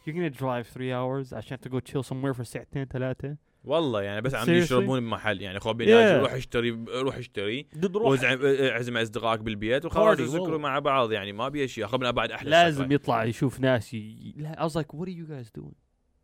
you're 0.06 0.12
gonna 0.14 0.38
drive 0.40 0.66
three 0.76 0.90
hours. 0.92 1.32
عشان 1.34 1.58
to 1.58 1.68
go 1.70 1.80
chill 1.80 2.02
somewhere 2.02 2.34
for 2.38 2.42
ساعتين 2.42 2.84
ثلاثة 2.84 3.36
والله 3.64 4.02
يعني 4.02 4.20
بس 4.20 4.34
عم? 4.34 4.50
يشربون 4.50 5.00
بمحل. 5.00 5.42
يعني 5.42 5.60
خو 5.60 5.72
Yeah. 5.74 5.88
روح 6.22 6.32
اشتري 6.32 6.70
روح 6.88 7.16
اشتري. 7.16 7.66
ضد 7.78 7.96
روح 7.96 8.08
وزع- 8.08 8.38
اعزم 8.72 8.96
أصدقائك 8.96 9.40
بالبيت 9.40 9.84
وخلاص 9.84 10.20
يسكروا 10.20 10.40
والله. 10.42 10.58
مع 10.58 10.78
بعض. 10.78 11.12
يعني 11.12 11.32
ما 11.32 11.48
بي 11.48 11.64
اشياء 11.64 11.88
خلنا 11.88 12.10
بعد 12.10 12.30
أحلى 12.30 12.50
لازم 12.50 12.84
سكرة. 12.84 12.94
يطلع 12.94 13.24
يشوف 13.24 13.60
ناس 13.60 13.94
ي... 13.94 14.34
لا 14.36 14.68
I 14.68 14.70
was 14.70 14.74
like 14.74 14.96
what 14.96 15.06
are 15.08 15.12
you 15.12 15.30
guys 15.30 15.60
doing? 15.62 15.74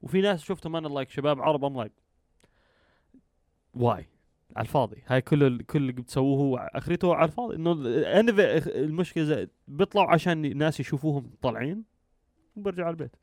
وفي 0.02 0.20
ناس 0.20 0.42
شفتهم 0.44 0.76
أنا 0.76 1.04
like 1.04 1.08
شباب 1.08 1.40
عرب 1.40 1.66
I'm 1.66 1.84
like 1.86 1.92
why 3.74 4.08
على 4.56 4.64
الفاضي. 4.66 5.02
هاي 5.06 5.20
كل 5.20 5.44
ال- 5.44 5.66
كل 5.66 5.78
اللي 5.78 5.92
بتسووه 5.92 6.38
هو 6.38 6.56
اخرته 6.74 7.14
على 7.14 7.26
الفاضي. 7.26 7.56
إنه 7.56 7.72
المشكلة 8.66 9.48
بيطلعوا 9.68 10.10
عشان 10.10 10.44
الناس 10.44 10.80
يشوفوهم 10.80 11.30
طالعين 11.42 11.84
وبرجعوا 12.56 12.86
على 12.86 12.92
البيت. 12.94 13.16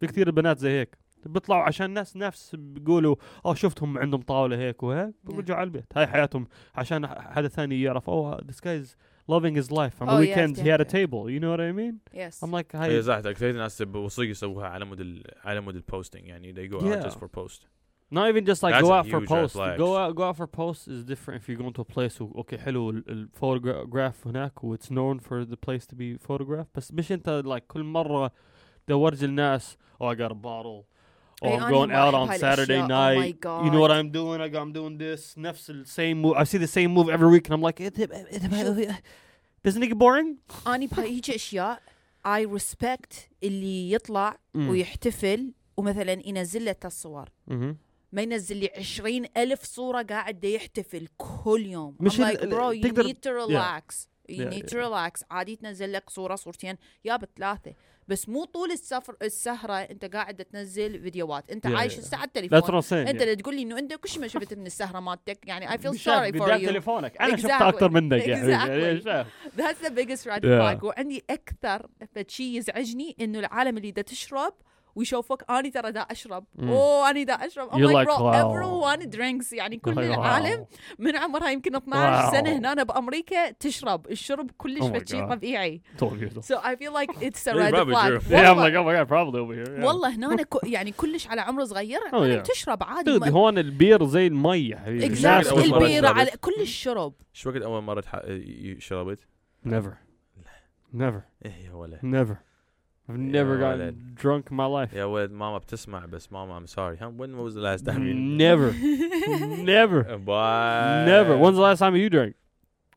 في 0.00 0.06
كثير 0.06 0.30
بنات 0.30 0.58
زي 0.58 0.70
هيك 0.80 0.98
بيطلعوا 1.26 1.62
عشان 1.62 1.86
الناس 1.86 2.16
نفس 2.16 2.54
بيقولوا 2.58 3.16
آه 3.46 3.54
شفتهم 3.54 3.98
عندهم 3.98 4.20
طاوله 4.22 4.56
هيك 4.58 4.82
وهيك 4.82 5.14
بيرجعوا 5.24 5.58
على 5.58 5.66
البيت 5.66 5.84
هاي 5.96 6.06
حياتهم 6.06 6.46
عشان 6.74 7.06
حدا 7.06 7.48
ثاني 7.48 7.82
يعرف 7.82 8.10
oh 8.10 8.36
this 8.44 8.60
guy 8.60 8.84
is 8.84 8.96
loving 9.32 9.54
his 9.62 9.70
life 9.70 10.00
on 10.00 10.06
the 10.06 10.12
Oh, 10.12 10.18
yes, 10.20 10.28
weekends 10.28 10.60
he 10.60 10.68
had 10.68 10.80
a 10.80 10.90
table 10.98 11.22
you 11.30 11.40
know 11.40 11.50
what 11.54 11.60
I 11.60 11.72
mean 11.72 11.94
yes 12.14 12.44
I'm 12.44 12.48
like 12.48 12.76
هي 12.76 12.96
هاي 12.96 13.02
صح 13.02 13.14
أكثر 13.14 13.50
الناس 13.50 13.80
وصيق 13.94 14.30
يسووها 14.30 14.66
على 14.68 14.84
مود 14.84 15.00
ال- 15.00 15.22
على 15.44 15.60
مود 15.60 15.74
البوستنج 15.76 16.26
يعني 16.26 16.54
they 16.54 16.72
go 16.72 16.80
out 16.80 16.84
Yeah. 16.84 17.08
just 17.08 17.18
for 17.18 17.28
post 17.38 17.66
Not 18.18 18.26
even 18.32 18.44
just 18.50 18.62
like 18.66 18.72
That's 18.74 18.88
go 18.88 18.92
out 18.98 19.06
for 19.14 19.20
post. 19.36 19.54
Go 19.84 19.90
out, 20.02 20.10
go 20.20 20.22
out 20.28 20.36
for 20.40 20.46
post 20.62 20.80
is 20.94 21.00
different 21.12 21.36
if 21.40 21.44
you're 21.46 21.60
going 21.62 21.74
to 21.78 21.82
a 21.88 21.90
place 21.96 22.14
who 22.18 22.26
okay 22.42 22.56
حلو 22.56 22.90
ال- 22.90 23.04
الفوتوغراف 23.10 24.26
هناك 24.26 24.64
و 24.64 24.76
it's 24.76 24.88
known 24.90 25.18
for 25.20 25.44
the 25.44 25.56
place 25.56 25.84
to 25.86 25.94
be 25.96 26.26
photographed 26.28 26.68
بس 26.74 26.92
مش 26.92 27.12
انت 27.12 27.42
like 27.46 27.62
كل 27.66 27.82
مرة 27.82 28.30
تورجي 28.88 29.24
الناس 29.26 29.76
oh 30.02 30.06
I 30.06 30.14
got 30.14 30.30
a 30.30 30.34
bottle 30.34 30.84
oh 31.42 31.44
إي، 31.44 31.60
I'm 31.60 31.70
going 31.70 31.90
out 31.92 32.14
on. 32.14 32.38
Saturday 32.38 32.80
Oh 32.82 32.86
night 32.86 33.36
you 33.64 33.70
know 33.70 33.80
what. 33.84 33.90
I'm 33.90 34.10
doing 34.10 34.40
I 34.40 34.48
doing 34.72 34.98
this 34.98 35.38
نفس 35.38 35.70
ال 35.70 35.86
same 35.86 36.22
move 36.22 36.36
I 36.36 36.44
see 36.44 36.58
the 36.58 36.72
same 36.76 36.90
move 36.98 37.08
every 37.08 37.30
week 37.36 37.48
and 37.48 37.54
I'm 37.54 37.62
like 37.62 37.80
"إيه 37.80 37.92
إيه 37.98 39.02
doesn't 39.68 39.82
it 39.82 39.88
get 39.88 39.98
boring 39.98 40.66
اني 40.66 40.86
بهيجي 40.86 41.34
اشياء 41.34 41.82
اي 42.26 42.44
ريسبكت 42.44 43.28
اللي 43.42 43.92
يطلع. 43.92 44.38
ويحتفل 44.54 45.52
ومثلا 45.76 46.28
ينزل 46.28 46.64
له 46.64 46.76
الصور. 46.84 47.28
ما 48.12 48.22
ينزل 48.22 48.56
لي 48.56 48.70
عشرين 48.76 49.24
ألف 49.36 49.64
صورة 49.64 50.02
قاعد 50.02 50.44
يحتفل 50.44 51.08
كل 51.18 51.66
يوم 51.66 51.96
مش 52.00 52.20
I'm 52.20 52.24
like 52.24 52.40
bro 52.40 52.72
you 52.72 52.92
need 52.92 53.22
to 53.22 53.32
relax 53.32 54.08
you 54.28 54.34
Yeah, 54.34 54.50
need 54.54 54.66
to 54.68 54.76
yeah. 54.76 54.86
relax 54.86 55.24
عادي 55.30 55.56
تنزل 55.56 55.92
لك 55.92 56.10
صورة 56.10 56.34
صورتين 56.34 56.76
يا 57.04 57.16
بثلاثة 57.16 57.74
بس 58.08 58.28
مو 58.28 58.44
طول 58.44 58.70
السفر 58.70 59.16
السهرة 59.22 59.72
انت 59.74 60.04
قاعد 60.04 60.44
تنزل 60.44 61.02
فيديوهات 61.02 61.50
انت 61.50 61.66
Yeah, 61.66 61.70
عايش 61.70 61.96
yeah. 61.96 62.00
that's 62.00 62.18
what 62.18 62.22
التليفون 62.24 62.82
I'm 62.82 62.84
saying 62.84 62.92
انت 62.92 63.18
yeah. 63.18 63.22
اللي 63.22 63.36
تقول 63.36 63.54
لي 63.56 63.62
إنه 63.62 63.78
انت 63.78 63.94
كل 63.94 64.20
ما 64.20 64.28
شفت 64.28 64.54
من 64.54 64.66
السهرة 64.66 65.00
مالتك 65.00 65.38
يعني 65.46 65.68
I 65.68 65.72
feel 65.80 65.86
مش 65.86 66.02
شايف 66.02 66.36
sorry 66.36 66.38
for 66.38 66.42
قدام 66.42 66.60
you 66.60 66.66
تليفونك 66.68 67.16
أنا 67.22 67.36
شفت 67.36 67.46
Exactly. 67.50 67.62
أكثر 67.62 67.90
منك 67.90 68.28
يعني. 68.28 68.50
يعني 68.50 69.00
the 69.82 69.90
biggest 69.90 70.24
red 70.26 70.42
Yeah. 70.42 70.60
flag 70.78 70.84
وعندي 70.84 71.24
أكثر 71.30 71.86
فشي 72.14 72.56
يزعجني 72.56 73.16
إنه 73.20 73.38
العالم 73.38 73.76
اللي 73.76 73.90
دا 73.90 74.02
تشرب 74.02 74.54
ويشوفك 74.98 75.50
اني 75.50 75.70
ترى 75.70 75.92
دا 75.92 76.00
أشرب. 76.00 76.44
أوه 76.62 77.10
اني 77.10 77.24
دا 77.24 77.32
أشرب 77.34 77.70
like, 77.70 78.08
bro 78.08 78.18
wow. 78.18 78.34
everyone 78.34 79.16
drinks 79.16 79.52
يعني 79.52 79.76
كل 79.78 79.94
Wow. 79.94 79.98
العالم 79.98 80.66
من 80.98 81.16
عمرها 81.16 81.50
يمكن 81.50 81.76
12 81.76 82.28
Wow. 82.28 82.32
سنة 82.32 82.58
هنا 82.58 82.82
بأمريكا 82.82 83.50
تشرب 83.50 84.06
الشرب 84.10 84.50
كلش 84.58 84.80
Oh 84.80 84.84
فشي. 84.84 85.26
طبيعي 85.26 85.82
Told 85.98 86.02
you 86.20 86.30
so. 86.34 86.40
so 86.40 86.54
I 86.58 86.76
feel 86.76 86.92
like 86.92 87.22
it's 87.22 87.46
a 87.46 87.50
Yeah, 87.50 87.56
red 87.62 87.74
probably 87.74 87.94
flag 87.94 88.20
true. 88.20 88.30
Yeah, 88.30 88.50
I'm 88.50 88.56
والله, 88.56 88.64
like, 88.64 88.74
oh 88.74 88.84
my 88.84 88.94
god, 88.98 89.08
probably 89.08 89.40
over 89.40 89.54
here. 89.54 89.78
Yeah. 89.80 89.84
والله 89.84 90.08
هنا 90.14 90.42
ك- 90.42 90.64
يعني 90.64 90.92
كلش 90.92 91.26
على 91.26 91.40
عمر 91.40 91.64
صغير 91.64 92.00
Oh, 92.00 92.12
yeah. 92.44 92.50
تشرب 92.50 92.82
عادي 92.82 93.30
هون 93.30 93.58
البير 93.58 94.06
زي 94.06 94.26
المي 94.26 94.68
يا 94.68 94.76
حبيبي 94.78 95.16
exactly 95.16 95.52
البيرة 95.58 96.06
شربت. 96.06 96.18
على 96.18 96.30
كل 96.40 96.54
الشرب 96.60 97.12
شو 97.32 97.50
وقت 97.50 97.62
أول 97.62 97.82
مرة 97.82 98.04
شربت؟ 98.78 99.20
Never. 99.66 99.92
Never. 100.94 101.20
إيه 101.46 101.64
يا 101.66 101.72
ولد 101.72 101.98
Never. 102.00 102.47
I've 103.09 103.17
never 103.17 103.57
يا 103.57 103.59
gotten 103.59 103.79
ولد. 103.79 104.15
drunk 104.15 104.51
in 104.51 104.55
my 104.55 104.65
life. 104.65 104.93
يا 104.95 105.03
ولد 105.05 105.31
ماما 105.31 105.57
بتسمع 105.57 106.05
بس 106.05 106.31
ماما 106.31 106.59
I'm 106.59 106.67
sorry 106.69 106.97
huh? 106.97 107.09
when 107.09 107.37
was 107.37 107.53
the 107.55 107.61
last 107.61 107.85
time 107.85 108.03
you 108.07 108.13
Never. 108.13 108.71
Never. 109.63 110.03
Bye. 110.17 111.05
Never. 111.05 111.37
When's 111.37 111.55
the 111.57 111.61
last 111.61 111.79
time 111.79 111.95
you 111.95 112.09
drank? 112.09 112.35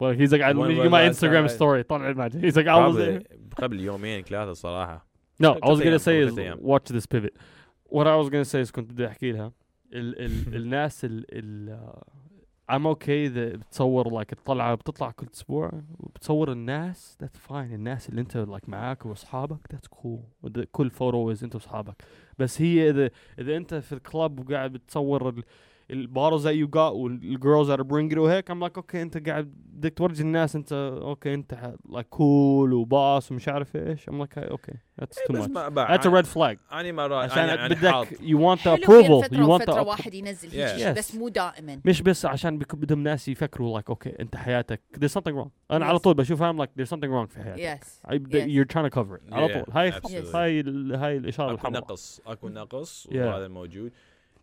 Well, 0.01 0.12
he's 0.12 0.31
like, 0.33 0.42
I 0.42 0.49
When 0.53 0.59
let 0.59 0.68
me 0.68 0.75
was 0.77 0.83
give 0.85 0.90
my 0.92 1.03
the 1.03 1.09
last 1.09 1.20
time 1.20 1.31
Instagram 1.31 1.44
I- 1.44 1.55
story. 1.59 1.83
طلع 1.85 2.11
الماجد. 2.11 2.40
He's 2.44 2.57
like, 2.57 2.66
I 2.66 2.87
was 2.87 2.96
there. 2.96 3.20
Probably 3.51 3.62
قبل 3.62 3.81
يومين 3.81 4.22
ثلاثة 4.25 4.53
صراحة 4.53 5.07
No, 5.42 5.55
I 5.62 5.68
was 5.68 5.79
ثلاث 5.79 5.83
gonna 5.83 5.87
أيام، 5.87 5.99
say 5.99 6.31
is 6.31 6.35
ثلاث 6.35 6.38
أيام. 6.38 6.59
watch 6.61 6.88
this 6.92 7.07
pivot. 7.07 7.35
What 7.88 8.07
I 8.07 8.16
was 8.16 8.29
gonna 8.31 8.44
say 8.44 8.61
is 8.61 8.70
كنت 8.70 8.92
بدي 8.92 9.07
احكي 9.07 9.33
لها 9.33 9.53
ال 9.92 10.20
ال 10.20 10.57
الناس 10.57 11.05
ال 11.05 11.25
ال 11.33 11.79
uh, 11.79 12.09
I'm 12.69 12.86
okay 12.86 13.10
إذا 13.10 13.45
بتصور 13.56 14.24
like 14.24 14.28
الطلعة 14.32 14.76
بتطلع 14.76 15.12
كل 15.12 15.28
أسبوع 15.34 15.71
وبتصور 16.00 16.52
الناس 16.52 17.17
that's 17.24 17.50
fine. 17.50 17.52
الناس 17.52 18.10
اللي 18.10 18.21
أنت 18.21 18.38
like 18.38 18.69
معاك 18.69 19.06
وأصحابك 19.06 19.60
that's 19.74 19.97
cool. 19.97 20.60
كل 20.71 20.89
فوتو 20.89 21.32
أنت 21.32 21.56
وأصحابك. 21.56 22.04
بس 22.39 22.62
هي 22.62 22.89
إذا 22.89 23.10
إذا 23.39 23.58
أنت 23.58 23.74
في 23.74 23.93
ال 23.93 24.03
club 24.03 24.39
وقاعد 24.39 24.74
بتصور 24.74 25.43
ال 25.91 26.03
bars 26.03 26.47
that 26.47 26.51
you 26.51 26.67
got 26.71 26.93
وال 26.93 27.16
girls 27.16 27.71
that 27.71 27.77
are 27.80 27.84
bringing 27.84 28.13
it 28.13 28.17
وهيك 28.17 28.51
I'm 28.51 28.56
like 28.67 28.77
okay 28.82 28.95
انت 28.95 29.30
قاعد 29.30 29.54
بدك 29.73 29.93
تورجي 29.93 30.23
الناس 30.23 30.56
انت 30.56 30.73
أوكي 31.01 31.34
انت 31.34 31.73
like 31.89 32.15
cool 32.17 32.73
و 32.74 32.85
boss 32.85 33.32
ومش 33.32 33.47
عارف 33.47 33.75
إيش. 33.75 34.10
I'm 34.10 34.13
like 34.13 34.38
okay 34.38 34.75
that's 35.01 35.15
too 35.27 35.32
بس 35.32 35.45
much. 35.45 35.49
ما 35.49 35.69
بقى 35.69 35.97
that's 35.97 36.01
a 36.01 36.10
red 36.10 36.25
flag. 36.27 36.58
أنا 36.73 36.91
ما 36.91 37.08
رأي 37.08 37.25
عشان 37.25 37.43
أنا 37.43 37.67
بدك 37.67 38.08
you 38.19 38.38
want 38.38 38.60
the 38.60 38.67
حلو 38.67 38.77
بين 38.77 38.86
approval. 38.86 39.25
فترة 39.25 39.38
you 39.38 39.47
want 39.47 39.49
وفترة 39.49 39.84
the 39.84 39.88
واحد 39.88 40.13
ينزل 40.13 40.49
Yeah. 40.49 40.54
هيك 40.56 40.95
Yes. 40.95 40.97
بس 40.97 41.15
مو 41.15 41.30
دائما. 41.30 41.82
مش 41.86 42.01
بس 42.01 42.25
عشان 42.25 42.58
بدهم 42.58 43.04
ناس 43.04 43.27
يفكروا 43.27 43.80
like 43.80 43.84
أوكي 43.89 44.10
انت 44.19 44.36
حياتك. 44.36 44.82
There's 44.97 45.12
something 45.21 45.36
wrong. 45.36 45.49
أنا 45.71 45.86
Yes. 45.86 45.88
على 45.88 45.99
طول 45.99 46.13
بشوفها 46.13 46.54
I'm 46.54 46.56
like 46.65 46.69
there's 46.82 46.89
something 46.89 47.10
wrong 47.10 47.27
في 47.30 47.39
حياتك. 47.43 47.82
yes 47.84 48.02
I, 48.08 48.13
Yes. 48.13 48.47
you're 48.47 48.73
trying 48.73 48.89
to 48.91 48.95
cover 48.99 49.15
it. 49.30 49.34
على 49.34 49.47
طول. 49.47 49.73
هاي. 49.73 49.93
هاي 50.36 50.60
ال- 50.60 50.95
هاي 50.95 51.17
الإشارة 51.17 51.47
أكو 51.47 51.56
الحمراء. 51.56 51.82
نقص 51.82 52.21
أكو 52.27 52.49
نقص. 52.49 53.08
وهذا 53.12 53.47
موجود. 53.47 53.91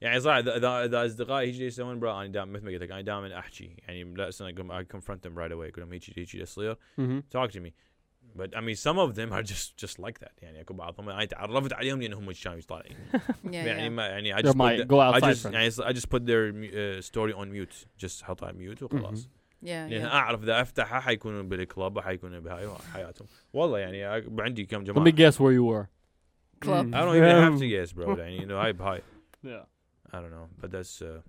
يعني 0.01 0.21
صح 0.21 0.33
اذا 0.33 0.57
اذا 0.57 0.85
إذا 0.85 1.07
أصدقائي 1.07 1.49
يجي 1.49 1.67
يسوون 1.67 2.01
bro 2.01 2.21
أنا 2.21 2.27
دائما 2.33 2.53
مثل 2.53 2.65
ما 2.65 2.71
قلت 2.71 2.83
لك 2.83 2.91
أنا 2.91 3.01
دائما 3.01 3.39
أحكي. 3.39 3.77
يعني 3.89 4.05
لا 4.15 4.29
استنى 4.29 4.55
أقول 4.61 4.85
I 4.85 4.89
confront 4.97 5.21
them 5.29 5.33
right 5.35 5.51
away 5.53 5.53
أقول 5.53 5.73
لهم 5.79 5.93
هيجي 5.93 6.13
هيجي 6.17 6.41
يصير 6.41 6.77
مهم. 6.99 7.23
talk 7.37 7.51
to 7.51 7.61
me. 7.61 7.71
But 8.39 8.51
I 8.57 8.61
mean 8.61 8.77
some 8.77 8.99
of 8.99 9.11
them 9.19 9.33
are 9.33 9.43
just 9.43 9.77
just 9.85 9.99
like 9.99 10.19
that. 10.21 10.43
يعني 10.43 10.61
أكو 10.61 10.75
بعضهم 10.75 11.09
أنا 11.09 11.25
تعرفت 11.25 11.73
عليهم 11.73 12.03
لأنهم 12.03 12.33
كانوا 12.33 12.61
طالعين. 12.69 12.97
يعني 13.53 13.91
ما 13.91 14.07
يعني 14.07 14.35
I 14.37 14.39
They're 14.39 14.43
just 14.43 14.55
put 14.55 14.59
my 14.59 14.77
the- 14.77 14.85
go 14.85 14.99
I 15.01 15.15
outside 15.17 15.35
just 15.35 15.43
friends. 15.43 15.55
يعني 15.55 15.71
I 15.71 15.93
just 16.01 16.09
put 16.09 16.27
their 16.27 16.53
uh, 16.53 17.03
story 17.03 17.33
on 17.33 17.51
mute. 17.53 17.87
Just 18.07 18.23
حطها 18.23 18.47
على 18.47 18.75
mute 18.77 18.83
وخلاص. 18.83 19.29
لأن 19.63 20.05
أعرف 20.05 20.43
إذا 20.43 20.61
أفتحها 20.61 21.01
حيكونوا 21.01 21.43
بالكلب 21.43 21.99
حيكونوا 22.01 22.39
بهاي 22.41 22.69
حياتهم. 22.93 23.29
والله 23.53 23.79
يعني 23.79 24.23
أ- 24.23 24.41
عندي 24.41 24.65
كم 24.65 24.85
let 24.85 24.87
جماعة. 24.87 25.05
me 25.05 25.13
guess 25.13 25.35
where 25.41 25.53
you 25.53 25.65
were. 25.65 25.89
Club. 26.65 26.87
Mm. 26.87 26.95
I 26.95 27.01
don't 27.05 27.17
even 27.17 27.29
have 27.45 27.59
to 27.59 27.69
guess 27.75 27.93
bro. 27.93 28.19
يعني 28.19 28.41
you 28.41 28.47
know 28.47 28.53
هاي 28.53 28.73
بهاي 28.73 29.03
yeah. 29.47 29.67
I 30.13 30.21
don't 30.21 30.31
know 30.31 30.49
but 30.61 30.71
that's 30.71 31.03
uh, 31.03 31.21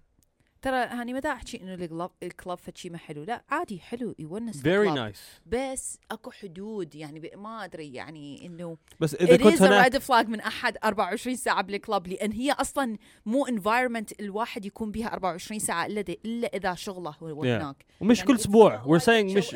ترى 0.62 0.76
هاني 0.76 1.14
ما 1.14 1.20
دا 1.20 1.32
احكي 1.32 1.62
إنه 1.62 1.74
الكلب 1.74 2.10
الكلب 2.24 2.58
فشي 2.58 2.90
ما 2.90 2.98
حلو 2.98 3.24
لا 3.24 3.44
عادي 3.50 3.80
حلو 3.80 4.16
يونس 4.20 4.62
very 4.62 4.66
الكلب. 4.68 5.14
nice 5.14 5.20
بس 5.46 6.00
أكو 6.12 6.32
حدود 6.32 6.96
يعني 6.96 7.32
ما 7.36 7.64
أدري 7.64 7.94
يعني 7.94 8.46
إنه 8.46 8.78
بس 9.00 9.16
إذا 9.16 9.38
كنت 9.38 9.62
هناك 9.62 9.96
red 9.96 10.00
flag 10.00 10.30
من 10.30 10.40
أحد 10.42 10.78
24 10.84 11.36
ساعة 11.36 11.62
بال 11.64 11.78
club 11.78 12.08
لأن 12.08 12.32
هي 12.32 12.52
أصلا 12.52 12.98
مو 13.26 13.46
environment 13.46 14.06
الواحد 14.20 14.66
يكون 14.66 14.92
بيها 14.92 15.08
24 15.14 15.60
ساعة 15.60 15.86
إلا 15.86 16.02
إلا 16.26 16.48
إذا 16.54 16.74
شغله 16.76 17.16
هو 17.24 17.44
Yeah. 17.44 17.48
هناك 17.48 17.86
ومش 18.02 18.18
يعني 18.18 18.28
كل 18.28 18.36
أسبوع 18.36 18.84
we're 18.84 19.02
saying 19.02 19.34
chill 19.34 19.38
مش 19.38 19.56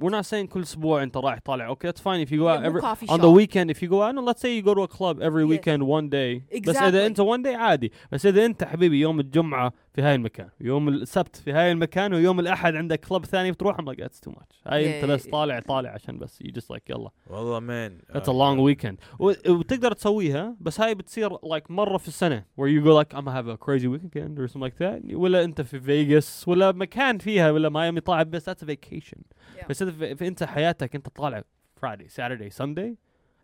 we're 0.00 0.12
not 0.22 0.26
saying 0.30 0.48
كل 0.48 0.62
أسبوع 0.62 1.02
أنت 1.02 1.16
رايح 1.16 1.38
طالع 1.44 1.74
okay 1.74 1.88
that's 1.88 2.00
fine 2.00 2.26
if 2.26 2.30
you 2.30 2.36
go 2.38 2.46
Yeah, 2.46 2.56
out 2.56 2.60
مو 2.62 2.80
every 2.80 2.82
coffee 2.82 3.06
on 3.08 3.18
shop. 3.18 3.20
the 3.22 3.30
weekend 3.40 3.70
if 3.70 3.82
you 3.82 3.88
go 3.88 4.02
out 4.02 4.14
no, 4.14 4.22
let's 4.32 4.40
say 4.42 4.56
you 4.58 4.62
go 4.62 4.74
to 4.74 4.82
a 4.82 4.96
club 4.98 5.20
every 5.20 5.44
Yes. 5.44 5.50
weekend 5.52 5.82
one 5.82 6.08
day 6.08 6.60
بس. 6.68 6.76
إذا 6.76 7.06
أنت 7.06 7.20
one 7.20 7.42
day 7.44 7.54
عادي 7.54 7.92
بس 8.12 8.26
إذا 8.26 8.44
أنت 8.44 8.64
حبيبي 8.64 9.00
يوم 9.00 9.20
الجمعة 9.20 9.72
في 9.94 10.02
هاي 10.02 10.14
المكان. 10.14 10.48
يوم 10.60 10.88
السبت 10.88 11.36
في 11.36 11.52
هاي 11.52 11.72
المكان 11.72 12.14
ويوم 12.14 12.40
الأحد 12.40 12.74
عندك 12.74 13.00
club 13.00 13.24
ثاني 13.24 13.52
بتروح 13.52 13.78
I'm 13.78 13.84
like 13.84 14.14
too 14.22 14.30
much 14.30 14.60
هاي 14.66 14.96
انت 14.96 15.10
بس 15.10 15.26
طالع 15.26 15.60
طالع 15.60 15.90
عشان 15.90 16.18
بس 16.18 16.40
you 16.40 16.52
just 16.52 16.72
like 16.72 16.80
يلا. 16.90 17.10
والله 17.26 17.60
man 17.60 17.98
that's 18.12 18.28
a 18.28 18.32
long 18.32 18.60
weekend 18.60 19.00
وبتقدر 19.18 19.92
تسويها 19.92 20.56
بس 20.60 20.80
هاي 20.80 20.94
بتصير 20.94 21.38
like 21.44 21.64
like 21.64 21.70
مرة 21.70 21.96
في 21.96 22.08
السنة 22.08 22.44
where 22.56 22.72
you 22.72 22.82
go 22.82 22.94
like 22.94 23.14
I'm 23.14 23.28
have 23.28 23.46
a 23.46 23.54
crazy 23.54 23.86
weekend 23.86 24.38
or 24.38 24.46
some 24.46 24.60
like 24.60 24.82
that 24.82 25.02
ولا 25.12 25.44
أنت 25.44 25.60
في 25.60 25.80
فيجاس 25.80 26.48
ولا 26.48 26.72
مكان 26.72 27.18
فيها 27.18 27.50
ولا 27.50 27.68
مايامي 27.68 28.00
طالع 28.00 28.22
بس 28.22 28.46
that's 28.46 28.64
vacation 28.64 29.18
yeah. 29.56 29.66
بس 29.68 29.82
انت 29.82 29.90
في 30.18 30.28
أنت 30.28 30.44
حياتك 30.44 30.94
أنت 30.94 31.08
طالع 31.08 31.42
Friday 31.76 32.08
Saturday 32.08 32.50
Sunday 32.50 32.98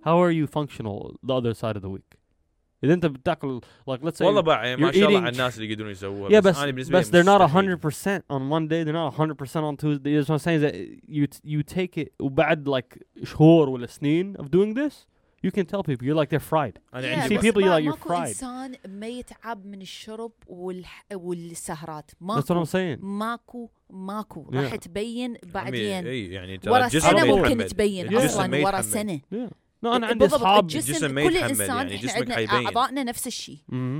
how 0.05 0.25
are 0.25 0.31
you 0.31 0.47
functional 0.47 1.15
the 1.27 1.39
other 1.39 1.53
side 1.53 1.75
of 1.77 1.85
the 1.85 1.91
week 1.91 2.18
إذا 2.85 2.95
أنت 2.95 3.07
بتاكل 3.07 3.61
like 3.91 3.99
let's 3.99 4.19
say 4.19 4.23
والله 4.23 4.41
بقى 4.41 4.69
يعني 4.69 4.83
ما 4.83 4.91
you're 4.91 4.95
شاء 4.95 5.09
الله 5.09 5.21
eating- 5.21 5.23
على 5.23 5.33
الناس 5.33 5.59
اللي 5.59 5.73
يقدرون 5.73 5.91
يسووها 5.91 6.31
yeah 6.31 6.43
بس 6.43 6.59
أنا 6.59 6.71
بالنسبة 6.71 6.99
بس 6.99 7.15
لي 7.15 7.23
they're 7.23 7.27
not 7.27 7.43
مستحيل. 7.43 7.79
100% 7.79 8.23
on 8.33 8.51
one 8.51 8.69
day 8.69 8.85
they're 8.85 8.95
not 8.95 9.15
100% 9.15 9.63
on 9.63 9.77
Tuesday. 9.77 10.15
That's 10.17 10.29
what 10.29 10.35
I'm 10.35 10.45
saying? 10.47 10.59
Is 10.59 10.63
that 10.63 10.75
you 11.09 11.27
you 11.45 11.63
take 11.63 11.99
it 12.03 12.09
وبعد 12.23 12.69
like 12.69 12.99
شهور 13.25 13.69
ولا 13.69 13.87
سنين 13.87 14.37
of 14.37 14.45
doing 14.47 14.75
this 14.75 14.95
you 15.47 15.51
can 15.53 15.65
tell 15.73 15.83
people 15.85 16.05
you're 16.07 16.21
like 16.23 16.31
they're 16.31 16.51
fried. 16.53 16.79
أنا 16.95 17.03
Yeah, 17.17 17.19
عندي 17.23 17.39
see 17.39 17.39
بس. 17.39 17.45
people 17.47 17.63
ما- 17.65 17.79
like 17.81 17.85
you're 17.85 17.99
ماكو 17.99 18.09
fried. 18.09 18.27
إنسان 18.29 18.75
ما 18.89 19.07
يتعب 19.09 19.67
من 19.67 19.81
الشرب 19.83 20.33
والح... 20.47 21.05
والسهرات. 21.15 22.11
that's 22.11 22.15
what 22.15 22.21
ماكو 22.21 22.65
I'm 22.65 22.69
saying. 22.69 23.05
ماكو 23.05 23.71
ماكو. 23.91 24.45
Yeah. 24.51 24.55
راح 24.55 24.75
تبين 24.77 25.31
عمي، 25.43 25.53
بعدين. 25.53 26.07
اي 26.07 26.27
يعني 26.27 26.59
ترى 26.59 26.73
ورا 26.73 26.85
الجسم 26.85 27.09
سنة 27.11 27.25
ما 27.25 27.37
ممكن 27.37 27.51
يتحمل. 27.51 27.69
تبين 27.69 28.07
الجسم 28.07 28.21
ما 28.21 28.27
أصلا 28.27 28.65
ورا 28.65 28.79
يتحمل. 28.79 28.85
سنة. 28.85 29.21
Yeah. 29.35 29.53
No 29.85 29.89
أنا 29.89 30.07
عندي 30.07 30.27
أصحاب 30.27 30.65
الجسم, 30.65 30.93
الجسم 30.93 31.15
ما 31.15 31.23
كل 31.23 31.37
يتحمل، 31.37 31.51
إنسان 31.51 31.77
يعني 31.77 31.97
جسمك 31.97 32.17
عندنا 32.17 32.35
حيبين. 32.35 32.67
اعضائنا 32.67 33.03
نفس 33.03 33.27
الشيء. 33.27 33.59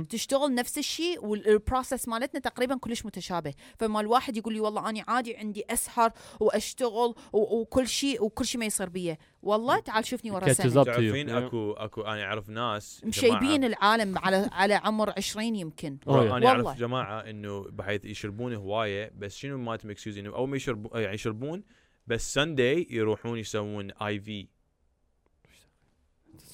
تشتغل 0.09 0.55
نفس 0.55 0.77
الشيء 0.77 1.25
وال 1.25 1.43
process 1.43 2.07
مالتنا 2.07 2.39
تقريبا 2.39 2.77
كلش 2.77 3.05
متشابه 3.05 3.53
فما 3.77 3.99
الواحد 4.01 4.37
يقول 4.37 4.53
لي 4.53 4.59
والله 4.59 4.89
أنا 4.89 5.03
عادي 5.07 5.37
عندي 5.37 5.63
أسهر 5.69 6.11
وأشتغل 6.39 7.15
وكل 7.33 7.87
شيء 7.87 8.23
وكل 8.23 8.45
شيء 8.45 8.59
ما 8.59 8.65
يصير 8.65 8.89
بي 8.89 9.17
والله 9.41 9.79
تعال 9.79 10.05
شوفني 10.05 10.31
ورا 10.31 10.53
سنة. 10.53 10.83
تعرفين. 10.83 11.29
اكو 11.29 11.71
اكو 11.71 12.01
أنا 12.01 12.23
أعرف 12.23 12.49
ناس 12.49 13.01
مشيبين 13.05 13.63
العالم 13.63 14.17
على 14.17 14.49
على 14.51 14.73
عمر 14.73 15.13
20 15.17 15.55
يمكن. 15.55 15.97
أنا 16.07 16.17
والله. 16.17 16.47
اعرف 16.47 16.79
جماعة 16.79 17.19
إنه 17.19 17.65
بحيث 17.71 18.05
يشربون 18.05 18.53
هواية 18.53 19.11
بس 19.17 19.37
شنو 19.37 19.57
مالتهم 19.57 19.91
excuse 19.91 20.17
إنه 20.17 20.35
اول 20.35 20.49
ما 20.49 20.55
يشربون 20.57 21.01
يعني 21.01 21.13
يشربون 21.13 21.63
بس 22.07 22.33
Sunday 22.33 22.95
يروحون 22.95 23.39
يسوون 23.39 23.91
IV 23.91 24.47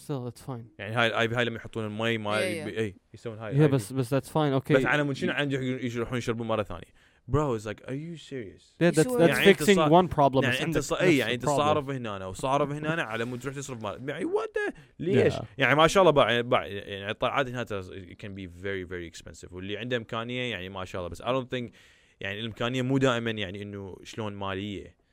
still 0.05 0.31
it's 0.31 0.41
fine 0.49 0.65
يعني 0.79 0.95
هاي 0.95 1.07
ال 1.07 1.29
IV 1.29 1.35
هاي 1.35 1.45
لما 1.45 1.55
يحطون 1.57 1.85
المي 1.85 2.17
ما 2.17 2.31
Yeah, 2.31 2.41
yeah. 2.41 2.77
اي 2.77 2.95
يسوون 3.13 3.37
هاي 3.37 3.53
yeah 3.53 3.69
IV. 3.69 3.73
بس 3.73 3.93
بس 3.93 4.13
that's 4.15 4.27
fine 4.27 4.61
okay 4.61 4.71
بس 4.75 4.85
على 4.85 5.03
مود 5.03 5.15
شنو 5.15 5.31
عندي 5.33 5.55
يروحون 5.95 6.17
يشربون 6.17 6.47
مرة 6.47 6.63
ثانية 6.63 7.05
bro 7.31 7.57
it's 7.59 7.65
like 7.65 7.81
are 7.87 7.95
you 7.95 8.17
serious 8.17 8.63
yeah 8.81 8.91
that's 8.95 9.03
شو- 9.03 9.17
that's 9.17 9.29
يعني 9.29 9.45
يعني 10.43 10.63
أنت 10.63 10.77
ص... 10.77 10.93
اي 10.93 11.17
يعني 11.17 11.33
أنت. 11.33 11.45
صارف 11.45 11.89
هنا 11.89 12.25
وصارف 12.25 12.71
هنا 12.71 13.03
على 13.03 13.25
مود 13.25 13.39
تروح 13.39 13.55
تصرف 13.55 13.83
مال 13.83 14.09
يعني 14.09 14.25
what 14.25 14.57
ليش؟ 14.99 15.33
Yeah. 15.33 15.43
يعني 15.57 15.75
ما 15.75 15.87
شاء 15.87 16.01
الله 16.03 16.11
بقى 16.11 16.35
يعني 16.69 17.11
الطلعات 17.11 17.47
هنا 17.49 17.63
كان 18.19 18.35
بي 18.35 18.47
very 18.49 18.85
very 18.85 19.07
expensive 19.07 19.53
واللي 19.53 19.77
عنده 19.77 19.97
إمكانية 19.97 20.51
يعني 20.51 20.69
ما 20.69 20.85
شاء 20.85 20.99
الله 21.01 21.09
بس 21.09 21.21
I 21.21 21.25
don't 21.25 21.49
think 21.57 21.71
يعني 22.19 22.39
الإمكانية 22.39 22.81
مو 22.81 22.97
دائما 22.97 23.31
يعني 23.31 23.61
إنه 23.61 23.97
شلون 24.03 24.33
مالية. 24.35 25.04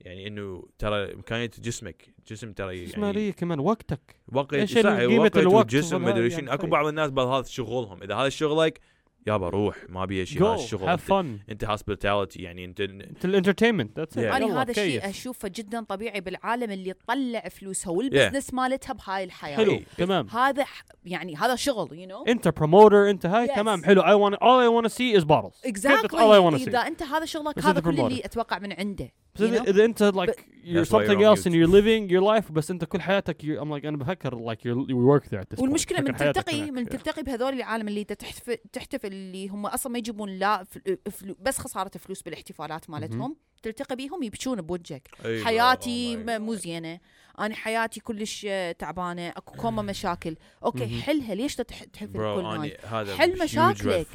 يعني 0.00 0.26
إنه 0.26 0.62
ترى 0.78 1.14
إمكانية 1.14 1.50
جسمك 1.58 2.14
جسم 2.28 2.52
ترى 2.52 2.78
يعني 2.78 3.02
مالية 3.02 3.32
كمان؟ 3.32 3.60
وقتك. 3.60 4.16
وقت 4.32 4.54
صح 4.56 4.96
قيمة 4.98 5.22
وقت 5.22 5.36
الوقت؟ 5.36 5.56
والجسم 5.56 6.02
ما 6.02 6.08
أدري 6.08 6.28
يعني 6.28 6.42
شنو 6.42 6.52
أكو. 6.52 6.66
بعض 6.66 6.86
الناس 6.86 7.10
بعض 7.10 7.26
هذا 7.26 7.42
شغلهم 7.42 8.02
إذا 8.02 8.14
هذا 8.14 8.28
شغلك 8.28 8.80
يابا 9.28 9.48
روح 9.48 9.76
ما 9.88 10.04
بي 10.04 10.26
شيء 10.26 10.42
هذا 10.42 10.56
go 10.56 10.60
الشغل. 10.60 10.88
انت, 10.88 11.00
fun. 11.00 11.50
أنت 11.50 11.64
hospitality 11.64 12.40
يعني 12.40 12.64
انت 12.64 12.80
انت 12.80 13.24
ال 13.24 13.29
entertainment 13.29 14.00
that's 14.00 14.12
it. 14.12 14.16
Yeah. 14.16 14.18
أنا 14.18 14.62
هذا 14.62 14.70
الشيء. 14.70 15.08
أشوفه 15.08 15.48
جدا 15.48 15.84
طبيعي 15.84 16.20
بالعالم 16.20 16.70
اللي 16.70 16.92
تطلع 16.92 17.40
فلوسها 17.40 17.90
وال 17.90 18.03
business 18.03 18.54
مالتها 18.54 18.92
بهاي 18.92 19.24
الحياة. 19.24 19.56
حلو. 19.56 19.80
تمام. 19.98 20.28
هذا 20.28 20.64
يعني 21.04 21.36
هذا 21.36 21.54
شغل 21.56 21.98
you 21.98 22.08
know 22.08 22.24
أنت 22.28 22.48
promoter 22.48 23.10
أنت 23.10 23.26
هاي 23.26 23.48
Yes. 23.48 23.56
تمام 23.56 23.84
حلو. 23.84 24.02
I 24.02 24.04
want 24.30 24.34
all 24.34 24.60
I 24.60 24.68
want 24.68 24.92
to 24.92 24.96
see 24.96 25.20
is 25.20 25.24
bottles. 25.24 25.54
that's 25.62 25.66
exactly 25.66 26.18
all 26.18 26.40
I 26.40 26.50
want 26.50 26.60
to 26.60 26.64
see. 26.64 26.68
اذا 26.68 26.78
أنت 26.78 27.02
هذا 27.02 27.24
شغلك 27.24 27.58
هذا 27.58 27.80
كل 27.80 27.96
promoter. 27.96 28.00
اللي 28.00 28.24
أتوقع 28.24 28.58
من 28.58 28.72
عنده 28.72 29.12
بس 29.34 29.42
اذا 29.42 29.84
أنت 29.84 30.12
like 30.14 30.40
you're 30.68 30.88
something 30.88 31.20
else 31.22 31.42
and 31.46 31.52
you're 31.54 31.72
living 31.78 32.10
your 32.10 32.22
life 32.36 32.52
بس 32.52 32.70
انت 32.70 32.84
كل 32.84 33.00
حياتك 33.00 33.42
you're, 33.42 33.60
I'm 33.60 33.68
like 33.80 33.84
أنا 33.84 33.96
بفكر 33.96 34.54
like 34.54 34.58
you're, 34.58 34.88
you 34.90 34.96
work 34.96 35.28
there 35.28 35.40
at 35.40 35.48
this 35.50 35.58
point. 35.58 35.62
والمشكلة 35.62 36.00
من 36.00 36.16
تلتقي. 36.16 36.70
من 36.70 36.86
Yeah. 36.86 36.88
تلتقي 36.88 37.22
بهذول 37.22 37.52
العالم 37.54 37.88
اللي 37.88 38.04
تحتفل 38.04 38.56
تحتفل 38.72 39.06
اللي 39.08 39.48
هم 39.48 39.66
أصلا 39.66 39.92
ما 39.92 39.98
يجيبون 39.98 40.30
لا 40.30 40.64
فل- 40.64 40.98
فلو 41.10 41.36
بس 41.40 41.58
خسارة 41.58 41.90
فلوس 41.98 42.22
بالاحتفالات 42.22 42.90
مالتهم. 42.90 43.36
تلتقي 43.62 43.96
بيهم 43.96 44.22
يبكون 44.22 44.60
بوجهك. 44.62 45.08
أيوة، 45.24 45.44
حياتي 45.44 46.16
oh 46.16 46.30
مو 46.30 46.54
زينة. 46.54 47.00
أنا 47.40 47.54
حياتي 47.54 48.00
كلش 48.00 48.46
تعبانة. 48.78 49.28
أكو 49.28 49.56
كوما 49.56 49.82
مشاكل. 49.82 50.36
أوكي. 50.64 51.00
حلها 51.00 51.34
ليش 51.34 51.56
تح- 51.56 51.62
تحتفل 51.84 52.06
bro 52.06 52.34
كل 52.36 52.72
هذا 52.84 53.16
حل 53.16 53.42
مشاكلك. 53.42 54.06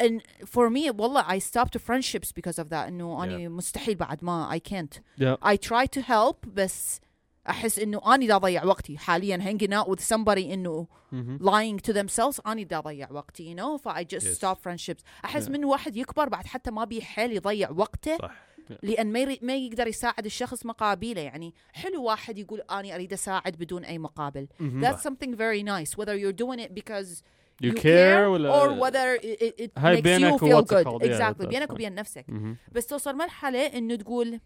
red 0.00 0.10
flag. 0.10 0.10
Yeah. 0.10 0.18
and 0.18 0.46
for 0.46 0.70
me 0.70 0.90
والله 0.90 1.22
I 1.22 1.38
stopped 1.38 1.78
friendships 1.78 2.32
because 2.32 2.58
of 2.58 2.68
that 2.68 2.74
انه 2.88 3.24
اني 3.24 3.44
Yeah. 3.48 3.50
مستحيل 3.50 3.94
بعد 3.94 4.24
ما 4.24 4.50
I 4.58 4.70
can't 4.70 4.98
Yeah. 5.20 5.36
I 5.52 5.56
try 5.56 5.86
to 5.98 6.02
help 6.02 6.48
بس 6.54 7.00
احس 7.48 7.78
انه 7.78 8.14
اني 8.14 8.26
دا 8.26 8.36
اضيع 8.36 8.64
وقتي 8.64 8.98
حاليا 8.98 9.36
hanging 9.38 9.70
out 9.84 9.88
with 9.88 10.00
somebody 10.00 10.38
انه 10.52 10.86
Mhm. 11.12 11.42
lying 11.42 11.80
to 11.90 11.94
themselves 11.94 12.46
اني 12.46 12.64
دا 12.64 12.78
اضيع 12.78 13.08
وقتي 13.12 13.54
you 13.54 13.58
know 13.58 13.76
ف 13.82 13.88
I 13.88 14.02
just 14.16 14.24
Yes. 14.24 14.38
stop 14.38 14.56
friendships 14.68 15.02
احس 15.24 15.46
Yeah. 15.46 15.50
من 15.50 15.64
واحد 15.64 15.96
يكبر 15.96 16.28
بعد 16.28 16.46
حتى 16.46 16.70
ما 16.70 16.84
بيه 16.84 17.00
حيل 17.00 17.32
يضيع 17.32 17.70
وقته 17.70 18.16
صح 18.18 18.34
لان 18.82 19.12
ما, 19.12 19.18
يري- 19.20 19.38
ما 19.42 19.56
يقدر 19.56 19.86
يساعد 19.86 20.24
الشخص 20.26 20.66
مقابله 20.66 21.20
يعني 21.20 21.54
حلو 21.72 22.02
واحد 22.02 22.38
يقول 22.38 22.60
اني 22.60 22.94
اريد 22.94 23.12
اساعد 23.12 23.56
بدون 23.56 23.84
اي 23.84 23.98
مقابل 23.98 24.46
Mhm. 24.60 24.84
that's 24.84 25.00
something 25.08 25.30
very 25.36 25.62
nice 25.62 25.90
whether 25.98 26.16
you're 26.16 26.36
doing 26.44 26.60
it 26.66 26.70
because 26.80 27.22
you 27.65 27.73
care 27.73 28.27
ولا 28.27 28.63
or 28.63 28.79
whether 28.83 29.21
it, 29.23 29.61
it, 29.61 29.69
هاي 29.77 29.97
makes 29.97 30.03
بينك 30.03 30.33
you 30.33 30.43
feel 30.43 30.61
good. 30.65 30.85
Yeah, 30.85 31.05
exactly 31.05 31.45
that's 31.45 31.47
بينك. 31.47 31.71
وبين 31.71 31.95
نفسك 31.95 32.25
Mhm. 32.29 32.71
بس 32.71 32.85
توصل 32.87 33.15
مرحلة 33.15 33.65
إنه 33.65 33.95
تقول 33.95 34.39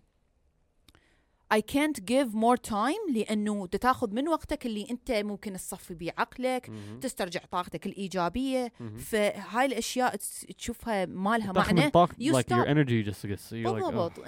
I 1.53 1.61
can't 1.61 1.99
give 2.05 2.33
more 2.33 2.57
time 2.71 3.13
لأنه 3.15 3.67
تاخذ 3.67 4.11
من 4.13 4.27
وقتك 4.27 4.65
اللي 4.65 4.87
أنت 4.91 5.11
ممكن 5.11 5.53
تصفي 5.53 5.93
بيه 5.93 6.13
عقلك 6.17 6.65
Mhm. 6.67 6.99
تسترجع 7.01 7.41
طاقتك 7.51 7.85
الإيجابية 7.85 8.67
Mhm. 8.79 8.83
فهاي 8.99 9.65
الأشياء 9.65 10.15
تس- 10.15 10.45
تشوفها 10.57 11.05
ما 11.05 11.37
لها 11.37 11.53
تاخذ 11.53 11.73
معنى 11.73 11.81
من 11.85 11.89
طاقة 11.89 12.13
you 12.13 12.33
like 12.33 12.55
your 12.55 12.67
energy 12.67 13.09
just 13.11 13.27
gets 13.29 13.51
you're 13.51 13.67
like 13.67 13.83
oh. 13.83 13.85
بالضبط 13.85 14.19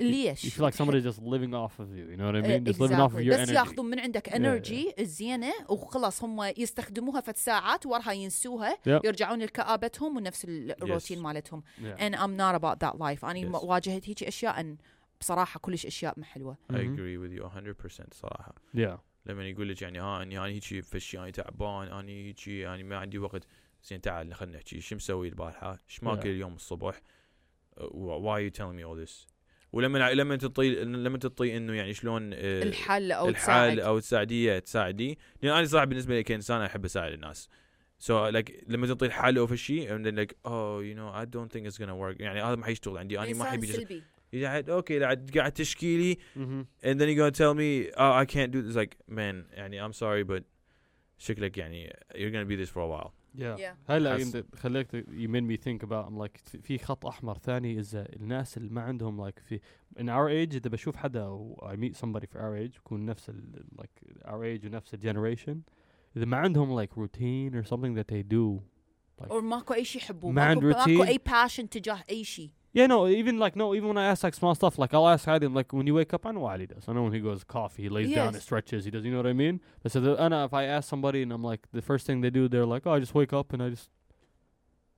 انه 0.00 0.08
you 0.10 0.12
ليش 0.26 0.56
feel 0.58 0.62
like 0.62 0.74
somebody's 0.74 1.04
just 1.04 1.20
living 1.20 1.52
off 1.54 1.72
of 1.80 1.88
you 1.96 2.12
you 2.12 2.16
know 2.18 2.26
what 2.30 2.34
I 2.34 2.44
إيه، 2.44 2.58
mean 2.60 2.68
just 2.68 2.76
living 2.78 2.94
off 2.98 3.12
of 3.12 3.18
exactly. 3.18 3.24
your 3.24 3.40
بس 3.40 3.48
energy 3.48 3.52
ياخذون 3.54 3.86
من 3.90 4.00
عندك 4.00 4.28
yeah. 4.30 4.34
انرجي 4.34 4.94
الزينة 4.98 5.52
وخلاص 5.68 6.22
هم 6.24 6.42
يستخدموها 6.56 7.20
فت 7.20 7.36
ساعات 7.36 7.86
وراها 7.86 8.12
ينسوها 8.12 8.74
Yep. 8.74 8.80
يرجعون 9.04 9.38
لكآبتهم 9.42 10.16
ونفس 10.16 10.44
الروتين 10.48 11.22
مالتهم. 11.22 11.62
Yeah. 11.78 12.00
and 12.00 12.14
I'm 12.14 12.36
not 12.36 12.54
about 12.60 12.78
that 12.86 12.94
life 12.98 13.24
أنا 13.24 13.58
Yes. 13.58 13.64
واجهت 13.64 14.08
هيك 14.08 14.22
أشياء 14.24 14.60
أن 14.60 14.76
بصراحة 15.20 15.60
كلش 15.60 15.86
أشياء 15.86 16.14
ما 16.16 16.24
حلوة 16.24 16.56
I 16.72 16.74
Mhm. 16.74 16.76
agree 16.76 17.18
with 17.18 17.40
you 17.40 17.44
100% 17.44 18.14
صراحة 18.14 18.54
yeah 18.76 18.98
لما 19.26 19.48
يقول 19.48 19.68
لك 19.68 19.82
يعني 19.82 20.00
ها 20.00 20.22
اني 20.22 20.38
أنا 20.38 20.46
هيجي 20.46 20.82
فشي 20.82 21.18
أنا 21.18 21.30
تعبان 21.30 21.88
أنا 21.88 22.08
هيجي 22.08 22.68
أنا 22.68 22.82
ما 22.82 22.96
عندي 22.96 23.18
وقت 23.18 23.42
زين 23.84 24.00
تعال 24.00 24.34
خلينا 24.34 24.56
نحكي 24.56 24.80
شو 24.80 24.94
مسوي 24.96 25.28
البارحة؟ 25.28 25.78
إيش 25.88 26.02
ماكل 26.02 26.22
Yeah. 26.22 26.26
اليوم 26.26 26.54
الصبح؟ 26.54 27.00
Uh, 27.76 27.82
why 28.24 28.36
are 28.38 28.44
you 28.46 28.50
telling 28.60 28.76
me 28.78 28.84
all 28.84 29.06
this؟ 29.06 29.26
ولما 29.74 30.14
لما 30.14 30.36
تطي 30.36 30.84
لما 30.84 31.18
تطي 31.18 31.56
إنه 31.56 31.72
يعني 31.72 31.94
شلون 31.94 32.30
آه، 32.34 32.62
الحل 32.62 33.12
أو 33.12 33.28
الحال 33.28 33.70
تساعد. 33.70 33.78
أو 33.78 33.98
تساعديه 33.98 34.58
تساعدي. 34.58 35.18
لأن 35.42 35.56
أنا 35.56 35.66
صراحة 35.66 35.84
بالنسبة 35.84 36.14
لي 36.14 36.22
كإنسان 36.22 36.62
أحب 36.62 36.84
أساعد 36.84 37.12
الناس. 37.12 37.48
so 37.98 38.30
so, 38.30 38.34
like 38.34 38.52
لما 38.68 38.86
تعطي 38.86 39.06
الحل 39.06 39.38
أو 39.38 39.46
في 39.46 39.56
شيء 39.56 39.88
and 39.88 40.06
then 40.06 40.16
like 40.16 40.32
oh 40.44 40.80
you 40.80 40.94
know 40.94 41.10
I 41.12 41.24
don't 41.24 41.52
think 41.52 41.66
it's 41.66 41.78
gonna 41.78 41.96
work. 41.96 42.20
يعني 42.20 42.42
هذا 42.42 42.54
ما 42.54 42.64
حيشتغل 42.64 42.98
عندي. 42.98 43.18
أنا 43.18 43.34
ما 43.34 43.44
احب 43.44 43.64
سلبي. 43.64 44.02
قاعد 44.34 44.70
أوكي 44.70 45.00
قاعد 45.00 45.30
قاعد 45.36 45.52
تشكي 45.52 45.96
لي 45.96 46.18
and 46.84 46.98
then 46.98 47.08
you're 47.08 47.18
gonna 47.18 47.38
tell 47.38 47.54
me 47.54 47.90
oh 47.96 48.12
I 48.12 48.24
can't 48.24 48.52
do 48.52 48.62
this. 48.62 48.76
Like 48.76 48.96
man 49.08 49.44
يعني 49.52 49.88
I'm 49.88 49.92
sorry 49.92 50.24
but 50.24 50.42
شكلك 51.18 51.58
يعني 51.58 51.96
you're 52.14 52.30
gonna 52.30 52.48
be 52.48 52.56
this 52.56 52.70
for 52.70 52.80
a 52.80 52.88
while. 52.88 53.12
Yeah 53.38 53.58
Yeah. 53.58 53.90
هلا 53.90 54.14
حس- 54.14 54.34
انت 54.36 54.56
خليك 54.56 54.86
ت- 54.90 54.96
you 54.96 55.28
made 55.28 55.44
me 55.44 55.56
think 55.64 55.86
about 55.88 56.08
I'm 56.08 56.18
like 56.26 56.58
في 56.62 56.78
خط 56.78 57.06
أحمر 57.06 57.38
ثاني 57.38 57.78
اذا 57.80 58.06
الناس 58.16 58.56
اللي 58.56 58.68
ما 58.70 58.80
عندهم 58.82 59.30
like 59.30 59.40
في 59.40 59.60
in 59.98 60.02
our 60.02 60.28
age 60.48 60.54
إذا 60.56 60.68
بشوف 60.70 60.96
حدا 60.96 61.24
و 61.26 61.56
I 61.72 61.76
meet 61.76 61.96
somebody 61.96 62.26
for 62.26 62.36
our 62.38 62.56
age 62.70 62.76
يكون 62.76 63.06
نفس 63.06 63.28
ال 63.30 63.64
like 63.80 64.24
our 64.24 64.60
age 64.60 64.64
ونفس 64.66 64.94
الجنريشن 64.94 65.60
إذا 66.16 66.24
ما 66.24 66.36
عندهم 66.36 66.84
like 66.84 66.90
routine 66.90 67.54
or 67.54 67.68
something 67.68 67.94
that 67.98 68.08
they 68.14 68.22
do 68.34 68.60
like 69.22 69.30
أو 69.30 69.40
ماكو 69.40 69.74
أي 69.74 69.84
شيء 69.84 70.02
يحبوه 70.02 70.30
ما 70.32 70.44
عند 70.44 70.64
ماكو, 70.64 70.78
ماكو 70.78 70.90
روتين. 70.90 71.06
أي 71.06 71.18
passion 71.28 71.68
تجاه 71.70 72.04
أي 72.10 72.24
شيء 72.24 72.50
Yeah, 72.73 72.85
no, 72.85 73.07
even 73.07 73.39
like 73.39 73.55
no, 73.55 73.73
even 73.73 73.87
when 73.87 73.97
I 73.97 74.05
ask 74.05 74.23
like 74.23 74.35
small 74.35 74.53
stuff, 74.53 74.77
like 74.77 74.93
I'll 74.93 75.07
ask 75.09 75.27
Adam, 75.27 75.53
like 75.55 75.73
when 75.73 75.87
you 75.87 75.95
wake 75.95 76.13
up, 76.13 76.25
I 76.27 76.31
know 76.31 76.41
what 76.41 76.51
Ali 76.51 76.67
does. 76.67 76.83
I 76.87 76.93
know 76.93 77.03
when 77.03 77.13
he 77.13 77.19
goes 77.19 77.43
coffee, 77.43 77.83
he 77.83 77.89
lays 77.89 78.13
down, 78.13 78.27
Yes. 78.33 78.35
he 78.35 78.41
stretches, 78.41 78.85
he 78.85 78.91
does. 78.91 79.03
You 79.05 79.11
know 79.11 79.17
what 79.17 79.25
I 79.27 79.33
mean? 79.33 79.59
But 79.81 79.91
so 79.91 79.99
the, 79.99 80.11
Anna, 80.25 80.45
if 80.45 80.53
I 80.53 80.65
ask 80.65 80.87
somebody 80.87 81.23
and 81.23 81.31
I'm 81.33 81.43
like, 81.43 81.61
the 81.73 81.81
first 81.81 82.05
thing 82.05 82.21
they 82.21 82.29
do, 82.29 82.47
they're 82.47 82.67
like, 82.75 82.83
oh, 82.85 82.93
I 82.93 82.99
just 82.99 83.15
wake 83.15 83.33
up 83.33 83.53
and 83.53 83.63
I 83.63 83.69
just 83.71 83.89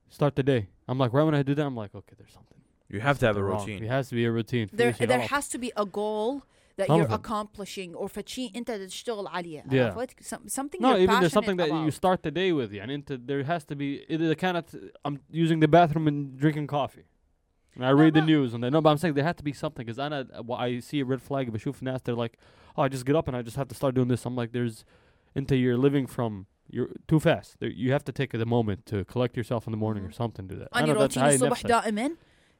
start 0.09 0.35
the 0.35 0.43
day. 0.43 0.67
I'm 0.87 0.97
like, 0.97 1.13
right 1.13 1.23
when 1.23 1.35
I 1.35 1.43
do 1.43 1.55
that, 1.55 1.65
I'm 1.65 1.75
like, 1.75 1.95
okay, 1.95 2.13
there's 2.17 2.33
something. 2.33 2.57
you 2.89 2.99
have 2.99 3.17
to 3.19 3.25
have 3.27 3.37
a 3.37 3.39
something 3.39 3.49
wrong. 3.51 3.59
routine 3.65 3.79
There 3.83 3.91
has 3.97 4.09
to 4.09 4.15
be 4.15 4.25
a 4.25 4.31
routine. 4.31 4.69
there, 4.73 4.91
في 4.93 4.97
شيء 4.97 5.07
there 5.07 5.19
غلط. 5.19 5.29
has 5.29 5.47
to 5.49 5.57
be 5.57 5.71
a 5.77 5.85
goal 5.85 6.41
that 6.77 6.87
you're 6.89 6.97
Something. 7.07 7.13
accomplishing 7.13 7.95
or 7.95 8.07
فشي 8.09 8.51
أنت 8.55 8.71
تشتغل 8.71 9.27
عليه 9.27 9.63
Yeah. 9.71 9.93
عرفت 9.95 10.19
Some- 10.23 10.47
something 10.49 10.81
No, 10.81 10.89
you're 10.89 10.99
even 11.03 11.19
there's 11.21 11.31
something 11.31 11.57
passionate 11.57 11.57
that 11.57 11.67
you 11.69 11.89
about. 11.89 11.93
start 11.93 12.23
the 12.23 12.31
day 12.31 12.51
with. 12.51 12.71
يعني 12.73 12.95
انت 12.95 13.13
there 13.13 13.43
has 13.43 13.63
to 13.65 13.75
be 13.75 14.05
إذا 14.09 14.33
كانت 14.33 14.75
I'm 15.07 15.17
using 15.31 15.59
the 15.61 15.67
bathroom 15.69 16.07
and 16.07 16.37
drinking 16.37 16.67
coffee. 16.67 17.05
And 17.75 17.85
I 17.85 17.91
read 17.91 18.13
the 18.13 18.21
ما- 18.21 18.25
news 18.33 18.53
and 18.53 18.61
then 18.63 18.71
no, 18.73 18.81
but 18.81 18.89
I'm 18.91 18.97
saying 18.97 19.13
there 19.13 19.23
had 19.31 19.37
to 19.37 19.43
be 19.43 19.53
something 19.53 19.85
because 19.85 19.99
I 20.05 20.07
know 20.09 20.21
I 20.67 20.79
see 20.79 20.99
a 20.99 21.05
red 21.05 21.21
flag 21.21 21.51
بشوف 21.51 21.83
ناس 21.83 22.01
they're 22.03 22.15
like, 22.25 22.35
oh, 22.77 22.81
I 22.83 22.89
just 22.89 23.05
get 23.05 23.15
up 23.15 23.27
and 23.29 23.35
I 23.37 23.41
just 23.41 23.55
have 23.61 23.67
to 23.69 23.75
start 23.75 23.95
doing 23.95 24.09
this. 24.13 24.25
I'm 24.25 24.35
like, 24.35 24.51
there's 24.51 24.83
into 25.35 25.55
you're 25.55 25.77
living 25.77 26.05
from 26.15 26.31
you're 26.75 26.91
too 27.11 27.19
fast. 27.27 27.49
There, 27.59 27.69
you 27.83 27.89
have 27.95 28.03
to 28.09 28.13
take 28.19 28.31
the 28.43 28.45
moment 28.57 28.79
to 28.91 28.97
collect 29.13 29.33
yourself 29.39 29.61
in 29.67 29.71
the 29.75 29.81
morning 29.85 30.03
or 30.07 30.11
Mhm. 30.13 30.21
something. 30.21 30.45
Do 30.51 30.55
that. 30.61 30.69
I 30.73 30.79
أنا 30.79 30.93
know 30.93 30.97
that's 30.97 31.17
روتيني 31.17 31.25
هاي 31.27 31.35
الصبح 31.35 31.51
نفسها. 31.51 31.67
دائما 31.81 32.07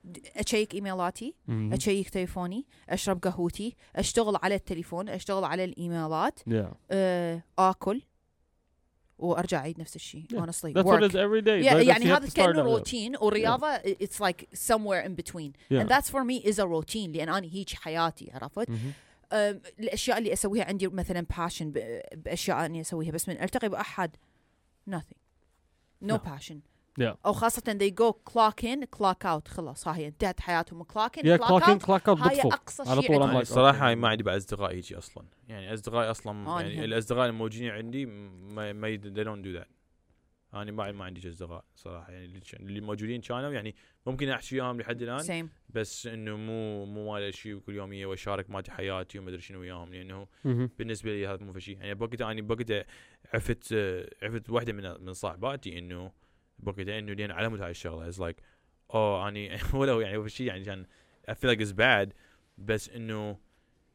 د- 0.04 0.18
أشيك 0.36 0.74
إيميلاتي 0.76 1.36
Mhm. 1.48 1.52
أشيك 1.74 2.10
تليفوني 2.10 2.66
أشرب 2.90 3.20
قهوتي 3.24 3.76
أشتغل 3.96 4.38
على 4.44 4.56
التليفون 4.56 5.10
أشتغل 5.10 5.44
على 5.44 5.64
الإيميلات 5.64 6.40
Yeah, 6.50 6.54
آه، 6.92 7.44
آكل 7.60 8.02
وأرجع 9.19 9.59
أعيد 9.59 9.81
نفس 9.81 9.97
الشيء 9.97 10.25
Yeah. 10.33 10.37
honestly 10.37 10.73
that's 10.73 10.85
work. 10.87 11.01
what 11.01 11.11
is 11.11 11.15
every 11.17 11.43
day. 11.43 11.63
Yeah, 11.63 11.75
That- 11.75 11.85
that's- 11.85 11.87
يعني 11.89 12.05
هذا 12.05 12.27
with. 12.27 12.59
روتين 12.59 13.17
ورياضة 13.17 13.77
it's 13.79 14.21
like 14.21 14.47
somewhere 14.55 15.05
in 15.07 15.15
between 15.15 15.53
Yeah. 15.71 15.81
and 15.83 15.89
that's 15.89 16.11
for 16.11 16.25
me 16.25 16.43
is 16.51 16.59
a 16.59 16.67
routine 16.67 17.13
لأن 17.13 17.29
أنا 17.29 17.47
هيك 17.53 17.71
حياتي 17.75 18.31
عرفت 18.35 18.69
Mhm. 18.71 18.73
أم، 19.33 19.61
الاشياء 19.81 20.19
اللي 20.19 20.33
اسويها 20.33 20.65
عندي 20.65 20.87
مثلا 20.89 21.27
passion 21.39 21.73
باشياء 22.15 22.67
اني 22.67 22.81
اسويها 22.81 23.11
بس 23.13 23.29
من 23.29 23.43
التقي 23.43 23.69
باحد 23.69 24.17
nothing 24.91 25.19
no 26.05 26.13
No. 26.13 26.19
passion 26.19 26.57
Yeah. 27.01 27.17
أو 27.27 27.33
خاصة 27.33 27.63
they 27.63 27.91
go 27.91 28.13
clock 28.33 28.65
in 28.65 28.85
clock 28.99 29.25
out. 29.25 29.49
خلاص 29.49 29.89
ها 29.89 29.97
هي 29.97 30.07
انتهت 30.07 30.41
حياتهم. 30.41 30.83
Clock 30.85 31.21
in 31.21 31.25
يا 31.27 31.37
clock 31.37 31.49
clock 31.49 31.69
in 31.69 31.79
out. 31.79 31.85
clock 31.85 32.09
out 32.09 32.19
هاي 32.19 32.41
أقصى 32.41 32.83
على 32.87 33.03
شيء 33.03 33.11
طول. 33.11 33.23
I'm 33.23 33.27
يعني 33.27 33.39
like, 33.39 33.41
الصراحه. 33.41 33.95
ما 33.95 34.09
عندي 34.09 34.23
بعد 34.23 34.37
أصدقاء 34.37 34.73
هيجي 34.73 34.99
أصلا. 34.99 35.25
يعني 35.49 35.75
اصدقائي 35.75 36.11
أصلا 36.11 36.49
آه، 36.49 36.61
يعني. 36.61 36.85
الأصدقاء 36.85 37.27
الموجودين 37.29 37.71
عندي 37.71 38.07
ما 38.07 38.73
ما 38.73 38.97
they 38.97 39.25
don't 39.25 39.47
do 39.47 39.63
that. 39.63 39.69
أنا 40.55 40.73
ما 40.73 40.93
ما 40.93 41.05
عندي 41.05 41.31
أصدقاء 41.31 41.65
صراحة. 41.75 42.13
يعني 42.13 42.43
اللي 42.61 42.81
موجودين 42.81 43.21
كانوا 43.21 43.53
يعني 43.53 43.75
ممكن 44.07 44.29
أحكي 44.29 44.55
وياهم 44.55 44.81
لحد 44.81 45.03
الآن. 45.03 45.21
Same. 45.45 45.49
بس 45.69 46.07
إنه 46.07 46.37
مو 46.37 46.85
مو 46.85 47.13
مال 47.13 47.35
شيء 47.35 47.59
كل 47.59 47.75
يوم 47.75 48.09
واشارك 48.09 48.51
مالتي 48.51 48.71
حياتي 48.71 49.19
وما 49.19 49.29
أدري 49.29 49.41
شنو 49.41 49.61
وياهم. 49.61 49.95
لأنه 49.95 50.27
مهم. 50.45 50.71
بالنسبة 50.79 51.11
لي 51.11 51.27
هذا 51.27 51.45
مو 51.45 51.59
شيء 51.59 51.79
يعني 51.79 51.95
بوقتها 51.95 52.33
أنا 52.33 52.43
بوقتها 52.43 52.85
عفت 53.35 53.75
عفت 54.23 54.51
واحدة 54.51 54.73
من 54.73 55.05
من 55.05 55.13
صاحباتي 55.13 55.79
إنه 55.79 56.13
بوقتها 56.59 56.99
انه 56.99 57.13
لأن 57.13 57.31
علمت 57.31 57.61
هاي 57.61 57.71
الشغله 57.71 58.09
it's 58.09 58.21
like 58.21 58.37
oh 58.95 59.29
اني 59.29 59.59
ولو 59.75 60.01
يعني 60.01 60.17
هو 60.17 60.27
شيء 60.27 60.47
يعني 60.47 60.65
كان 60.65 60.87
I 61.31 61.35
feel 61.35 61.55
like 61.57 61.61
it's 61.67 61.73
bad 61.73 62.13
بس 62.59 62.89
انه 62.91 63.39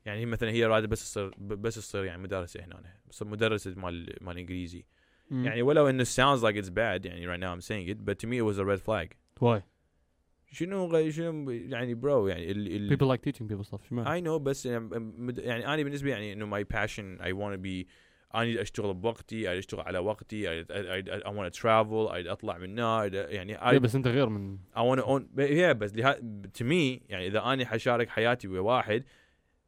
يعني 0.05 0.19
هي 0.19 0.25
مثلا 0.25 0.49
هي 0.49 0.65
رادة 0.65 0.87
بس 0.87 1.01
تصير 1.03 1.29
ب- 1.37 1.53
بس 1.53 1.75
تصير 1.75 2.03
يعني 2.03 2.21
مدرسة 2.21 2.63
هنا 2.65 2.83
بس 3.09 3.23
مدرسة 3.23 3.73
مال 3.77 4.15
مال 4.21 4.37
إنجليزي. 4.37 4.85
مم. 5.31 5.45
يعني 5.45 5.61
ولو 5.61 5.89
إنه 5.89 6.03
sounds 6.03 6.41
like 6.41 6.55
it's 6.63 6.69
bad 6.69 7.05
يعني 7.05 7.27
right 7.27 7.39
now 7.41 7.55
I'm 7.55 7.67
saying 7.67 7.87
it 7.95 8.05
but 8.05 8.19
to 8.19 8.27
me 8.27 8.37
it 8.37 8.45
was 8.53 8.59
a 8.59 8.65
red 8.65 8.81
flag. 8.81 9.07
Why? 9.43 9.61
شنو 10.51 10.85
غ- 10.87 11.09
شنو 11.09 11.49
يعني 11.51 11.93
bro 11.93 12.27
يعني 12.27 12.51
ال 12.51 12.91
ال 12.91 12.97
people 12.97 13.15
like 13.17 13.21
teaching 13.31 13.43
people 13.51 13.67
stuff 13.69 13.89
شو 13.89 13.95
معنى؟ 13.95 14.21
I 14.21 14.25
know 14.25 14.37
بس 14.41 14.65
يعني 14.65 14.79
مد- 14.99 15.39
يعني 15.39 15.67
أنا 15.67 15.83
بالنسبة 15.83 16.09
يعني 16.09 16.33
إنه 16.33 16.59
my 16.61 16.63
passion 16.65 17.21
I 17.21 17.31
want 17.33 17.55
to 17.57 17.61
be 17.63 17.87
اني 18.35 18.61
أشتغل 18.61 18.93
بوقتي 18.93 19.47
أريد 19.49 19.57
أشتغل 19.57 19.81
على 19.81 19.99
وقتي 19.99 20.63
I 21.23 21.27
want 21.27 21.53
to 21.53 21.59
travel 21.61 22.11
أريد 22.11 22.27
أطلع 22.27 22.57
من 22.57 22.79
هنا 22.79 23.05
يعني 23.05 23.57
I, 23.57 23.73
بس 23.73 23.95
أنت 23.95 24.07
غير 24.07 24.29
من 24.29 24.57
want 24.75 24.99
to 24.99 25.03
own 25.03 25.21
yeah 25.37 25.71
بس 25.71 25.91
to 26.57 26.63
me 26.63 27.01
يعني 27.09 27.27
إذا 27.27 27.43
أنا 27.43 27.65
حشارك 27.65 28.09
حياتي 28.09 28.47
ويا 28.47 28.59
واحد 28.59 29.03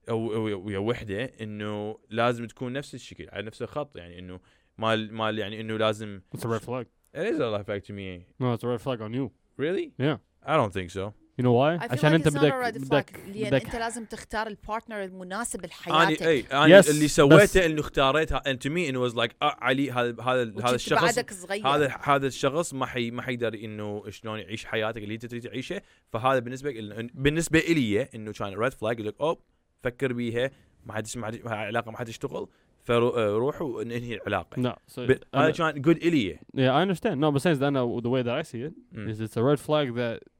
أو 0.09 0.43
ويا 0.66 0.78
وحدة 0.78 1.24
إنه 1.41 1.97
لازم 2.09 2.47
تكون 2.47 2.74
نفس 2.74 2.95
الشكل 2.95 3.30
على 3.32 3.45
نفس 3.45 3.61
الخط 3.61 3.97
يعني 3.97 4.20
إنه 4.20 4.39
مال 4.78 5.14
مال 5.14 5.39
يعني 5.39 5.61
إنه 5.61 5.78
لازم 5.78 6.22
it's 6.36 6.41
a 6.41 6.47
red 6.47 6.61
flag. 6.61 6.86
It 7.16 7.28
is 7.28 7.39
a 7.39 7.51
red 7.57 7.66
flag 7.66 7.84
to 7.84 7.93
me. 7.93 8.26
No 8.39 8.53
it's 8.53 8.64
a 8.64 8.68
red 8.68 8.82
flag 8.82 9.01
on 9.01 9.14
you. 9.14 9.32
Really? 9.57 9.93
Yeah. 9.97 10.18
I 10.45 10.57
don't 10.57 10.74
think 10.74 10.89
so. 10.91 11.14
You 11.42 11.44
know 11.44 11.54
why? 11.54 11.84
عشان 11.92 12.12
like 12.12 12.14
انت 12.14 12.28
it's 12.28 12.32
not 12.32 12.36
a 12.36 12.40
بدك 12.40 12.54
red 12.54 12.78
flag. 12.78 12.86
بدك 12.88 13.20
لأن 13.36 13.50
بدك 13.50 13.66
أنت 13.66 13.76
لازم 13.76 14.06
تختار 14.06 14.48
ال 14.48 14.55
partner 14.55 15.04
المناسب 15.04 15.60
اني 15.60 15.68
لحياتك 15.68 16.22
إي 16.24 16.46
أنا 16.52 16.82
Yes، 16.82 16.90
اللي 16.90 17.08
سويته 17.08 17.66
إنه 17.66 17.80
اختاريتها. 17.82 18.42
Me 18.46 18.92
it 18.92 19.12
was 19.12 19.16
like 19.16 19.32
آه 19.42 19.56
علي 19.62 19.92
هذا 19.92 20.22
هذا 20.24 20.54
هذا 20.66 20.76
الشخص 20.76 21.02
بعدك 21.04 21.34
صغير. 21.34 21.68
هذا 21.68 21.98
هذا 22.04 22.28
الشخص 22.28 22.74
ما 22.74 22.86
حي 22.86 23.12
ما 23.12 23.22
حيقدر 23.22 23.54
إنه 23.54 24.04
شلون 24.10 24.40
يعيش 24.40 24.66
حياتك 24.66 25.04
اللي 25.04 25.14
أنت 25.14 25.26
تريد 25.26 25.44
تعيشها 25.44 25.82
فهذا 26.14 26.40
بالنسبة 26.40 26.72
لك 26.72 27.12
بالنسبة 27.16 27.60
إلي 27.60 28.02
إنه 28.16 28.32
كان 28.32 28.54
red 28.54 28.74
flag 28.74 28.96
يقول 29.00 29.08
لك 29.08 29.16
أوب 29.22 29.40
فكر 29.84 30.14
بيها. 30.14 30.52
ما 30.86 30.94
حد 30.94 31.08
ما 31.16 31.28
حد 31.28 31.40
علاقة 31.48 31.92
ما 31.92 31.98
حد 31.98 32.10
يشتغل. 32.10 32.48
فروح 32.84 33.62
وننهي 33.62 34.14
العلاقة. 34.16 34.76
ب- 34.98 35.20
هذا 35.36 35.52
كان 35.52 35.82
good 35.82 35.98
إلي. 35.98 36.40
Yeah 36.58 36.60
I 36.60 36.92
understand. 36.92 37.16
No 37.20 37.32
but 37.32 37.42
saying 37.42 37.60
that 37.60 37.64
أنا 37.64 38.02
the 38.02 38.10
way 38.10 38.24
that 38.24 38.46
I 38.46 38.52
see 38.52 38.70
it 38.70 38.74
مم. 38.92 39.14
is 39.14 39.18
it's 39.20 39.38
a 39.38 39.42
red 39.44 39.60
flag 39.60 39.96
that 39.96 40.33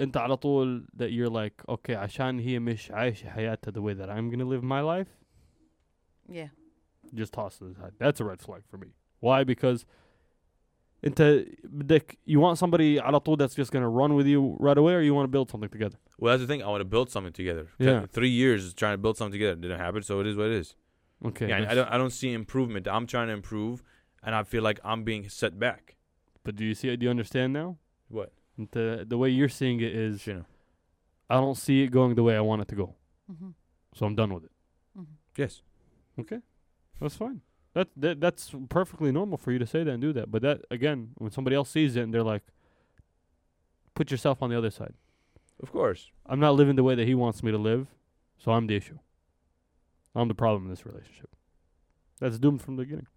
انت 0.00 0.16
على 0.16 0.36
طول 0.36 0.86
that 0.96 1.10
you're 1.10 1.30
like 1.32 1.64
okay 1.74 1.90
عشان 1.94 2.38
هي 2.38 2.58
مش 2.58 2.90
عايشة 2.90 3.28
حياتها 3.30 3.72
the 3.72 3.82
way 3.84 3.94
that 3.94 4.08
I'm 4.10 4.30
gonna 4.34 4.48
live 4.48 4.62
my 4.64 4.80
life 4.80 5.08
yeah 6.28 6.48
just 7.14 7.32
toss 7.32 7.60
it 7.60 7.76
aside. 7.76 7.92
That's 7.98 8.20
a 8.20 8.24
red 8.24 8.40
flag 8.40 8.62
for 8.70 8.78
me. 8.78 8.88
Why? 9.20 9.44
Because 9.44 9.84
انت 11.04 11.44
بدك 11.64 12.18
you 12.30 12.38
want 12.40 12.58
somebody 12.58 12.98
على 13.00 13.20
طول 13.20 13.38
that's 13.38 13.54
just 13.54 13.70
gonna 13.72 13.88
run 13.88 14.14
with 14.14 14.26
you 14.26 14.56
right 14.60 14.78
away 14.78 14.94
or 14.94 15.00
you 15.00 15.14
want 15.14 15.24
to 15.24 15.32
build 15.36 15.50
something 15.50 15.68
together. 15.68 15.98
well 16.18 16.30
that's 16.32 16.42
the 16.42 16.46
thing 16.52 16.62
I 16.62 16.68
want 16.68 16.80
to 16.80 16.90
build 16.96 17.08
something 17.10 17.32
together 17.32 17.66
Yeah. 17.78 18.06
three 18.06 18.30
years 18.42 18.72
trying 18.74 18.94
to 18.98 19.02
build 19.04 19.16
something 19.18 19.32
together 19.38 19.56
didn't 19.64 19.80
happen 19.86 20.02
so 20.02 20.20
it 20.22 20.26
is 20.30 20.36
what 20.36 20.46
it 20.52 20.56
is 20.62 20.68
Okay. 21.24 21.48
يعني 21.48 21.66
I 21.66 21.74
that's- 21.74 21.76
don't 21.76 21.90
I 21.94 21.98
don't 22.02 22.14
see 22.20 22.32
improvement 22.42 22.84
I'm 22.94 23.06
trying 23.14 23.28
to 23.32 23.36
improve 23.40 23.82
and 24.24 24.32
I 24.40 24.42
feel 24.52 24.62
like 24.68 24.78
I'm 24.90 25.02
being 25.10 25.24
set 25.40 25.52
back 25.66 25.82
But 26.44 26.52
do 26.58 26.64
you 26.70 26.74
see 26.80 26.88
it? 26.92 26.96
Do 27.00 27.04
you 27.06 27.10
understand 27.18 27.48
now? 27.60 27.68
what 28.16 28.28
the 28.71 29.05
the 29.07 29.17
way 29.17 29.29
you're 29.29 29.49
seeing 29.49 29.79
it 29.79 29.93
is, 29.95 30.21
sure. 30.21 30.45
I 31.29 31.35
don't 31.35 31.57
see 31.57 31.83
it 31.83 31.91
going 31.91 32.15
the 32.15 32.23
way 32.23 32.35
I 32.35 32.41
want 32.41 32.61
it 32.61 32.67
to 32.69 32.75
go, 32.75 32.95
mm-hmm. 33.31 33.49
so 33.93 34.05
I'm 34.05 34.15
done 34.15 34.33
with 34.33 34.45
it. 34.45 34.51
Mm-hmm. 34.97 35.13
Yes. 35.37 35.61
Okay, 36.19 36.39
that's 36.99 37.15
fine. 37.15 37.41
That, 37.73 37.89
that 37.95 38.19
that's 38.19 38.55
perfectly 38.69 39.11
normal 39.11 39.37
for 39.37 39.51
you 39.51 39.59
to 39.59 39.67
say 39.67 39.83
that 39.83 39.91
and 39.91 40.01
do 40.01 40.11
that. 40.13 40.31
But 40.31 40.41
that 40.41 40.61
again, 40.71 41.09
when 41.17 41.31
somebody 41.31 41.55
else 41.55 41.69
sees 41.69 41.95
it 41.95 42.01
and 42.01 42.13
they're 42.13 42.23
like, 42.23 42.43
put 43.93 44.09
yourself 44.09 44.41
on 44.41 44.49
the 44.49 44.57
other 44.57 44.71
side. 44.71 44.93
Of 45.61 45.71
course. 45.71 46.09
I'm 46.25 46.39
not 46.39 46.55
living 46.55 46.75
the 46.75 46.83
way 46.83 46.95
that 46.95 47.07
he 47.07 47.15
wants 47.15 47.43
me 47.43 47.51
to 47.51 47.57
live, 47.57 47.87
so 48.37 48.51
I'm 48.51 48.67
the 48.67 48.75
issue. 48.75 48.99
I'm 50.15 50.27
the 50.27 50.35
problem 50.35 50.63
in 50.63 50.69
this 50.69 50.85
relationship. 50.85 51.29
That's 52.19 52.39
doomed 52.39 52.61
from 52.61 52.77
the 52.77 52.83
beginning. 52.83 53.07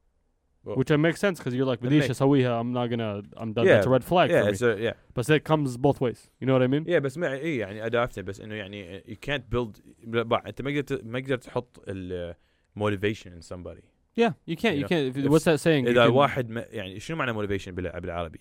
Well- 0.66 0.78
Which 0.78 0.92
uh, 0.92 0.98
makes 0.98 1.20
sense 1.20 1.38
because 1.40 1.54
you're 1.54 1.66
like, 1.74 1.80
That 1.82 1.86
بديش 1.88 2.04
makes- 2.08 2.12
اسويها, 2.12 2.62
I'm 2.62 2.74
not 2.74 2.90
gonna, 2.90 3.40
I'm 3.40 3.54
done. 3.54 3.66
Yeah, 3.66 3.78
That's 3.78 3.88
a 3.88 3.90
red 3.90 4.04
flag 4.04 4.30
yeah 4.32 4.42
for 4.42 4.46
me. 4.46 4.52
it's 4.54 4.62
a, 4.62 4.82
yeah 4.82 4.94
But 5.16 5.30
it 5.30 5.44
comes 5.44 5.78
both 5.78 6.02
ways. 6.02 6.30
You 6.42 6.48
know 6.48 6.54
what 6.54 6.64
I 6.64 6.68
mean? 6.68 6.86
yeah 6.88 7.00
بس 7.00 7.18
ما 7.18 7.34
اي 7.34 7.58
يعني 7.58 7.86
ادافته 7.86 8.22
بس 8.22 8.42
انه 8.42 8.56
يعني 8.56 9.02
you 9.02 9.16
can't 9.30 9.44
build 9.56 9.82
لا، 10.04 10.24
بع- 10.24 10.48
انت 10.48 10.62
ما 10.62 10.72
قدرت 10.72 11.06
ما 11.06 11.20
قدرت 11.20 11.44
تحط 11.44 11.84
ال 11.88 12.36
motivation 12.80 13.28
in 13.28 13.42
somebody 13.54 13.84
Yeah, 14.22 14.32
you 14.50 14.56
can't. 14.56 14.76
You 14.76 14.80
You 14.80 14.84
know, 14.84 14.88
can't. 14.92 15.06
If, 15.12 15.18
if 15.18 15.30
what's 15.34 15.44
that 15.50 15.60
saying? 15.60 15.84
You 15.86 15.90
اذا 15.90 16.06
can- 16.08 16.12
واحد 16.12 16.50
ما 16.50 16.66
يعني 16.70 17.00
شنو 17.00 17.18
معنى 17.18 17.34
motivation 17.34 17.70
بال- 17.70 18.02
بالعربي؟ 18.02 18.40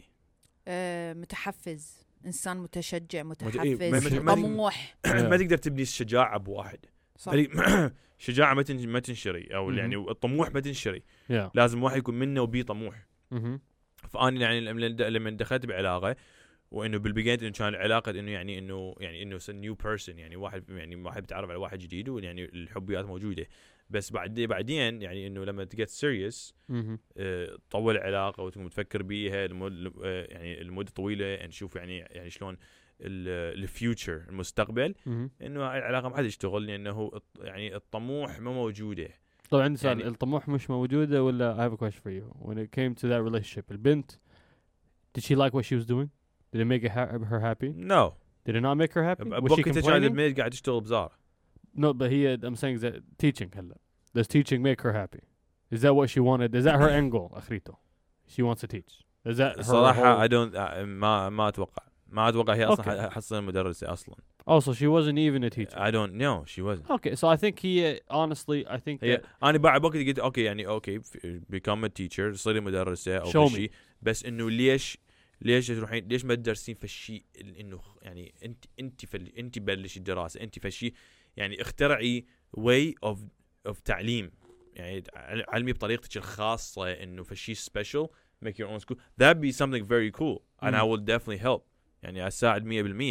آه، 0.68 1.12
متحفز 1.12 2.04
انسان 2.26 2.56
متشجع 2.56 3.18
إيه، 3.18 3.22
ما- 3.22 3.30
متحفز 3.30 4.14
ما- 4.14 4.20
ما- 4.20 4.34
طموح 4.34 4.96
ما 5.06 5.36
تقدر 5.36 5.56
تبني 5.56 5.82
الشجاعه 5.82 6.38
بواحد 6.38 6.78
صح 7.19 7.33
ما- 7.33 7.91
شجاعة 8.17 8.53
ما 8.53 8.63
ما 8.69 8.99
تنشري 8.99 9.43
أو. 9.55 9.71
يعني 9.71 9.95
الطموح 9.95 10.53
ما 10.53 10.59
تنشري 10.59 11.03
Yeah. 11.29 11.49
لازم 11.53 11.83
واحد 11.83 11.97
يكون 11.97 12.19
منه 12.19 12.41
وبيه 12.41 12.63
طموح. 12.63 13.07
فأنا 14.09 14.41
يعني 14.41 14.61
لما 15.09 15.29
دخلت 15.29 15.65
بعلاقة 15.65 16.15
وإنه 16.71 16.97
بالبدايه 16.97 17.39
إنه 17.41 17.49
كان 17.51 17.67
العلاقه 17.67 18.09
إنه 18.09 18.31
يعني 18.31 18.59
إنه 18.59 18.95
يعني 18.99 19.23
إنه 19.23 19.39
new 19.49 19.75
person 19.75 20.19
يعني 20.19 20.35
واحد 20.35 20.69
يعني 20.69 20.95
واحد 20.95 21.21
بيتعرف 21.21 21.49
على 21.49 21.59
واحد 21.59 21.79
جديد 21.79 22.09
ويعني 22.09 22.45
الحبيات 22.45 23.05
موجودة 23.05 23.45
بس 23.89 24.11
بعد 24.11 24.39
بعدين 24.39 25.01
يعني 25.01 25.27
إنه 25.27 25.43
لما 25.45 25.63
تجت 25.63 25.89
serious 25.89 26.53
Mm-hmm. 26.71 26.97
طول 27.69 27.97
العلاقة 27.97 28.43
وتكون 28.43 28.69
تفكر 28.69 29.03
بيها 29.03 29.47
لمد 29.47 29.93
آه، 30.03 30.25
يعني 30.29 30.61
المده 30.61 30.91
طويلة 30.91 31.45
نشوف 31.45 31.75
يعني 31.75 31.97
يعني 31.97 32.29
شلون 32.29 32.57
الفيوتشر 33.01 34.21
المستقبل 34.29 34.95
Mm-hmm. 35.05 35.43
انه 35.45 35.63
هاي 35.63 35.77
العلاقه 35.79 36.09
ما 36.09 36.17
حد 36.17 36.25
يشتغل 36.25 36.65
لأنه 36.67 37.11
يعني 37.39 37.75
الطموح 37.75 38.39
ما 38.39 38.51
موجوده 38.51 39.09
طبعا 39.49 39.75
سؤال 39.75 39.99
يعني- 39.99 40.09
الطموح 40.11 40.47
مش 40.49 40.69
موجودة 40.69 41.23
ولا 41.23 41.55
I 41.55 41.69
have 41.71 41.73
a 41.73 41.77
question 41.85 42.01
for 42.01 42.11
you 42.11 42.47
when 42.49 42.57
it 42.57 42.71
came 42.71 42.95
to 43.01 43.07
that 43.07 43.21
relationship 43.31 43.71
البنت 43.71 44.11
did 45.17 45.23
she 45.23 45.35
like 45.35 45.53
what 45.53 45.65
she 45.65 45.75
was 45.75 45.85
doing 45.85 46.09
did 46.53 46.61
it 46.61 46.65
make 46.67 46.87
her 46.91 47.39
happy 47.39 47.65
نو 47.75 48.13
did 48.49 48.51
it 48.55 48.61
not 48.61 48.77
make 48.77 48.93
her 48.93 49.03
happy 49.03 49.29
was 49.29 49.53
she 49.55 49.63
complaining 49.63 50.03
الميد 50.03 50.37
قاعد 50.39 50.51
تشتغل 50.51 50.81
بزاره 50.81 51.11
no 51.77 51.93
but 51.93 52.03
هي 52.09 52.37
I'm 52.37 52.55
saying 52.55 52.79
that 52.81 53.01
teaching 53.25 53.57
هلا 53.57 53.75
does 54.17 54.27
teaching 54.27 54.61
make 54.63 54.81
her 54.81 54.93
happy 54.93 55.23
is 55.75 55.81
that 55.81 55.93
what 55.95 56.09
she 56.09 56.19
wanted 56.19 56.55
is 56.55 56.63
that 56.65 56.75
her 56.79 57.09
goal 57.09 57.37
اخريته 57.37 57.73
she 58.27 58.41
wants 58.43 58.61
to 58.61 58.67
teach 58.67 59.03
is 59.27 59.37
that 59.37 59.57
her 59.57 59.61
صراحة 59.63 59.93
whole- 60.17 60.27
I 60.27 60.31
don't 60.31 60.55
آه، 60.55 60.83
ما 60.83 61.29
ما 61.29 61.47
أتوقع 61.47 61.83
ما 62.11 62.29
أتوقع 62.29 62.53
هي 62.55 62.65
أصلا 62.65 62.85
Okay. 62.85 63.09
ح- 63.09 63.13
حتصير 63.13 63.41
مدرسة 63.41 63.93
أصلا. 63.93 64.15
Oh 64.49 64.59
so 64.61 64.73
she 64.73 64.87
wasn't 64.87 65.17
even 65.19 65.43
a 65.43 65.49
teacher. 65.49 65.77
I 65.77 65.91
don't 65.91 66.13
know. 66.13 66.45
She 66.45 66.61
wasn't. 66.61 66.89
Okay 66.91 67.15
so 67.15 67.27
I 67.27 67.37
think 67.37 67.65
هي 67.65 67.99
honestly 68.11 68.65
I 68.67 68.77
think 68.77 69.03
هي 69.03 69.17
that 69.17 69.25
أنا 69.43 69.57
بعد 69.57 69.85
وقت 69.85 69.95
قلت 69.97 70.19
أوكي 70.19 70.43
يعني 70.43 70.67
أوكي 70.67 70.99
become 71.53 71.85
a 71.85 71.89
teacher 72.01 72.31
صيري 72.33 72.59
مدرسة 72.59 73.17
أو 73.17 73.31
Show 73.31 73.51
me. 73.51 73.55
شيء. 73.55 73.71
بس 74.01 74.25
إنه 74.25 74.49
ليش 74.49 74.97
ليش 75.41 75.67
تروحين 75.67 76.07
ليش 76.07 76.25
ما 76.25 76.35
تدرسين 76.35 76.75
في 76.75 76.83
الشيء 76.83 77.23
إنه 77.59 77.77
خ- 77.77 77.97
يعني 78.01 78.33
أنت 78.45 78.65
أنت 78.79 79.05
فل 79.05 79.27
أنت 79.37 79.59
بلشي 79.59 79.99
الدراسة 79.99 80.41
أنت 80.41 80.59
في 80.59 80.67
الشيء. 80.67 80.93
يعني 81.37 81.61
اخترعي 81.61 82.25
way 82.59 83.09
of 83.09 83.17
of 83.69 83.75
تعليم. 83.85 84.31
يعني 84.75 85.03
ع- 85.15 85.43
علمي 85.55 85.73
بطريقتك 85.73 86.17
الخاصة 86.17 86.91
إنه 86.91 87.23
في 87.23 87.35
شيء 87.35 87.55
special 87.55 88.07
make 88.45 88.53
your 88.53 88.67
own 88.69 88.79
school. 88.85 88.97
That'd 89.21 89.41
be 89.41 89.51
something 89.51 89.83
very 89.85 90.11
cool. 90.19 90.39
And 90.63 90.75
I 90.75 90.81
مم. 90.83 90.95
will 90.95 90.99
definitely 91.01 91.41
help. 91.45 91.61
يعني 92.03 92.27
أساعد 92.27 92.63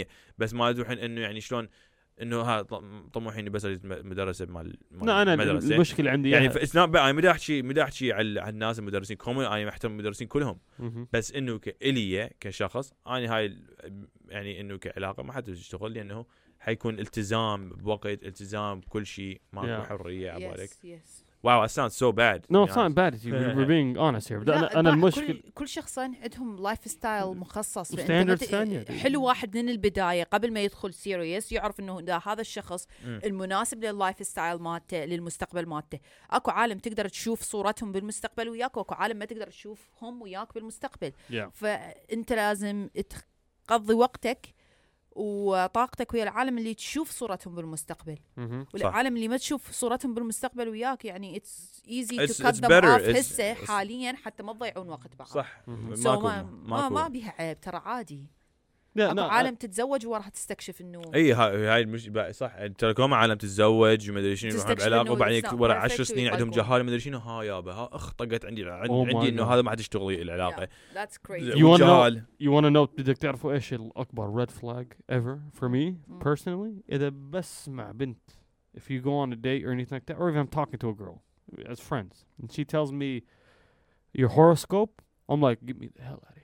100% 0.05 0.07
بس 0.39 0.55
ما 0.55 0.73
تروحين 0.73 0.99
إنه 0.99 1.21
يعني 1.21 1.41
شلون 1.41 1.69
إنه 2.23 2.41
ها 2.41 2.63
طموحي 3.13 3.41
إني 3.41 3.51
بس 3.51 3.65
مدرسة 3.85 4.47
مال 4.47 4.77
لا 4.91 5.23
أنا 5.23 5.35
المدرسة. 5.35 5.75
المشكلة 5.75 6.11
عندي 6.11 6.31
يعني 6.31 6.47
it's 6.47 6.77
not 6.77 6.97
أنا 6.97 7.13
ما 7.13 7.31
احكي 7.31 7.63
ما 7.63 7.83
احكي 7.83 8.13
على 8.13 8.41
على 8.41 8.51
الناس 8.51 8.79
المدرسين 8.79 9.17
come 9.17 9.35
on 9.35 9.45
أنا 9.45 9.65
محترم 9.67 9.93
المدرسين 9.93 10.27
كلهم. 10.29 10.59
بس 11.13 11.33
إنه 11.33 11.59
كالي 11.59 12.31
كشخص 12.41 12.93
أنا 13.07 13.37
هاي 13.37 13.57
يعني 14.29 14.61
إنه 14.61 14.77
كعلاقة 14.77 15.23
ما 15.23 15.33
حد 15.33 15.49
يشتغل 15.49 15.93
لأنه 15.95 16.27
حيكون 16.59 16.99
التزام 16.99 17.69
بوقت 17.69 18.23
التزام 18.25 18.81
بكل 18.81 19.07
شيء 19.07 19.41
ماكو 19.53 19.83
Yeah. 19.85 19.89
حريه 19.89 20.31
على 20.31 20.49
بالك 20.49 20.69
Yes, 20.69 20.73
yes. 20.73 21.28
wow 21.43 21.67
that 21.67 21.71
sounds 21.71 21.95
so 21.95 22.13
bad 22.13 22.41
No, 22.51 22.67
to 22.67 22.71
it's 22.71 22.75
be 22.75 22.89
not 22.89 22.95
bad. 22.95 23.15
You- 23.15 23.33
We're 23.57 23.71
being 23.75 23.97
honest 23.99 24.29
here. 24.29 24.39
لا، 24.45 24.57
أنا 24.59 24.81
أنا 24.81 24.91
المشكل 24.91 25.27
كل, 25.27 25.51
كل 25.55 25.69
شخصين 25.69 26.15
عندهم 26.23 26.57
lifestyle 26.63 27.25
مخصص 27.27 27.95
ثانية. 27.95 28.85
حلو 28.85 29.23
واحد 29.25 29.57
من 29.59 29.69
البداية 29.69 30.25
قبل 30.25 30.53
ما 30.53 30.61
يدخل 30.61 30.95
serious 30.95 31.53
يعرف 31.53 31.81
إنه 31.81 32.01
ده 32.01 32.23
هذا 32.27 32.41
الشخص. 32.41 32.87
المناسب 33.05 33.85
لل 33.85 34.27
lifestyle 34.27 34.57
مالته 34.59 35.05
للمستقبل 35.05 35.67
مالته 35.67 35.99
أكو 36.31 36.51
عالم 36.51 36.79
تقدر 36.79 37.09
تشوف 37.09 37.43
صورتهم 37.43 37.93
بالمستقبل 37.93 38.49
وياك 38.49 38.77
وأكو 38.77 38.95
عالم 38.95 39.17
ما 39.19 39.25
تقدر 39.25 39.47
تشوفهم 39.47 40.23
وياك 40.23 40.55
بالمستقبل 40.55 41.13
Yeah. 41.31 41.35
فأنت 41.53 42.33
لازم 42.33 42.89
تقضي 43.69 43.95
وقتك 43.95 44.47
وطاقتك 45.19 46.15
ويا 46.15 46.23
العالم 46.23 46.59
اللي 46.59 46.75
تشوف 46.75 47.11
صورتهم 47.11 47.55
بالمستقبل. 47.55 48.19
والعالم 48.75 49.17
اللي 49.17 49.29
ما 49.29 49.37
تشوف 49.37 49.71
صورتهم 49.73 50.15
بالمستقبل 50.15 50.69
وياك 50.69 51.05
يعني 51.05 51.37
it's 51.37 51.83
easy 51.89 52.27
It's- 52.27 52.37
to 52.43 52.49
them 52.49 52.69
It's- 52.81 53.17
هسه 53.17 53.55
حاليا 53.55 54.13
حتى 54.25 54.43
ما 54.43 54.53
تضيعون 54.53 54.89
وقت 54.89 55.17
بعض. 55.17 55.29
صح. 55.29 55.61
So 55.67 55.69
ماكو 56.07 56.23
ما 56.23 56.43
ما, 56.43 56.81
ماكو. 56.81 56.95
ما 56.95 57.09
بيها 57.09 57.35
عيب 57.39 57.61
ترى 57.61 57.77
عادي. 57.85 58.27
أكو 59.01 59.15
no, 59.17 59.19
عالم 59.21 59.55
تتزوج 59.55 60.07
وراها 60.07 60.29
تستكشف 60.29 60.81
إنه 60.81 61.03
إي 61.15 61.33
هاي 61.33 61.67
هاي 61.67 61.81
المش... 61.81 62.11
صح 62.31 62.67
ترى 62.67 62.95
كم 62.95 63.15
عالم 63.15 63.35
تتزوج 63.35 64.11
وما 64.11 64.21
أدري 64.21 64.37
شنو 64.37 64.51
يروحون 64.51 64.67
تستكشف 64.75 64.89
بعلاقة 64.89 65.13
وبعدين 65.13 65.43
ورا 65.53 65.75
عشر 65.75 66.05
سنين 66.05 66.29
عندهم 66.29 66.49
ويطلقون. 66.49 66.69
جهال 66.69 66.83
ما 66.83 66.89
أدري 66.89 67.01
شنو 67.01 67.19
ها 67.19 67.43
يابا 67.43 67.73
ها 67.73 67.89
اخ 67.93 68.13
طقت 68.13 68.45
عندي 68.45 68.71
عندي, 68.71 68.89
Oh 68.89 69.15
عندي 69.17 69.29
إنه. 69.29 69.45
هذا 69.45 69.63
ما 69.63 69.71
عاد 69.71 69.81
يشتغل 69.81 70.13
العلاقة. 70.15 70.69
ذاتس 70.95 71.19
كريزي 71.19 71.53
You 71.53 71.57
wanna 71.57 71.79
know- 71.79 71.81
جهال 71.81 72.23
you 72.43 72.47
want 72.47 72.65
to 72.65 72.71
know 72.71 72.97
بدك 72.99 73.19
تعرفوا 73.19 73.53
إيش 73.53 73.73
الأكبر 73.75 74.45
red 74.47 74.51
flag 74.51 74.87
ever 75.17 75.61
for 75.61 75.69
me 75.69 75.95
Mm. 76.11 76.23
personally 76.29 76.83
إذا 76.93 77.09
بس 77.09 77.69
مع 77.69 77.91
بنت 77.91 78.31
if 78.77 78.81
you 78.81 79.01
go 79.05 79.11
on 79.27 79.33
a 79.33 79.37
date 79.37 79.65
or 79.65 79.73
anything 79.73 79.95
like 79.99 80.07
that 80.07 80.19
or 80.19 80.31
if 80.31 80.37
I'm 80.37 80.51
talking 80.59 80.79
to 80.79 80.89
a 80.89 80.95
girl 81.03 81.23
as 81.73 81.81
friends 81.81 82.15
and 82.43 82.53
she 82.53 82.65
tells 82.65 82.93
me 82.93 83.23
your 84.21 84.29
horoscope 84.39 84.95
I'm 85.31 85.41
like 85.49 85.59
get 85.69 85.77
me 85.83 85.87
the 85.97 86.03
hell 86.09 86.21
out 86.27 86.31
of 86.31 86.37
here 86.37 86.38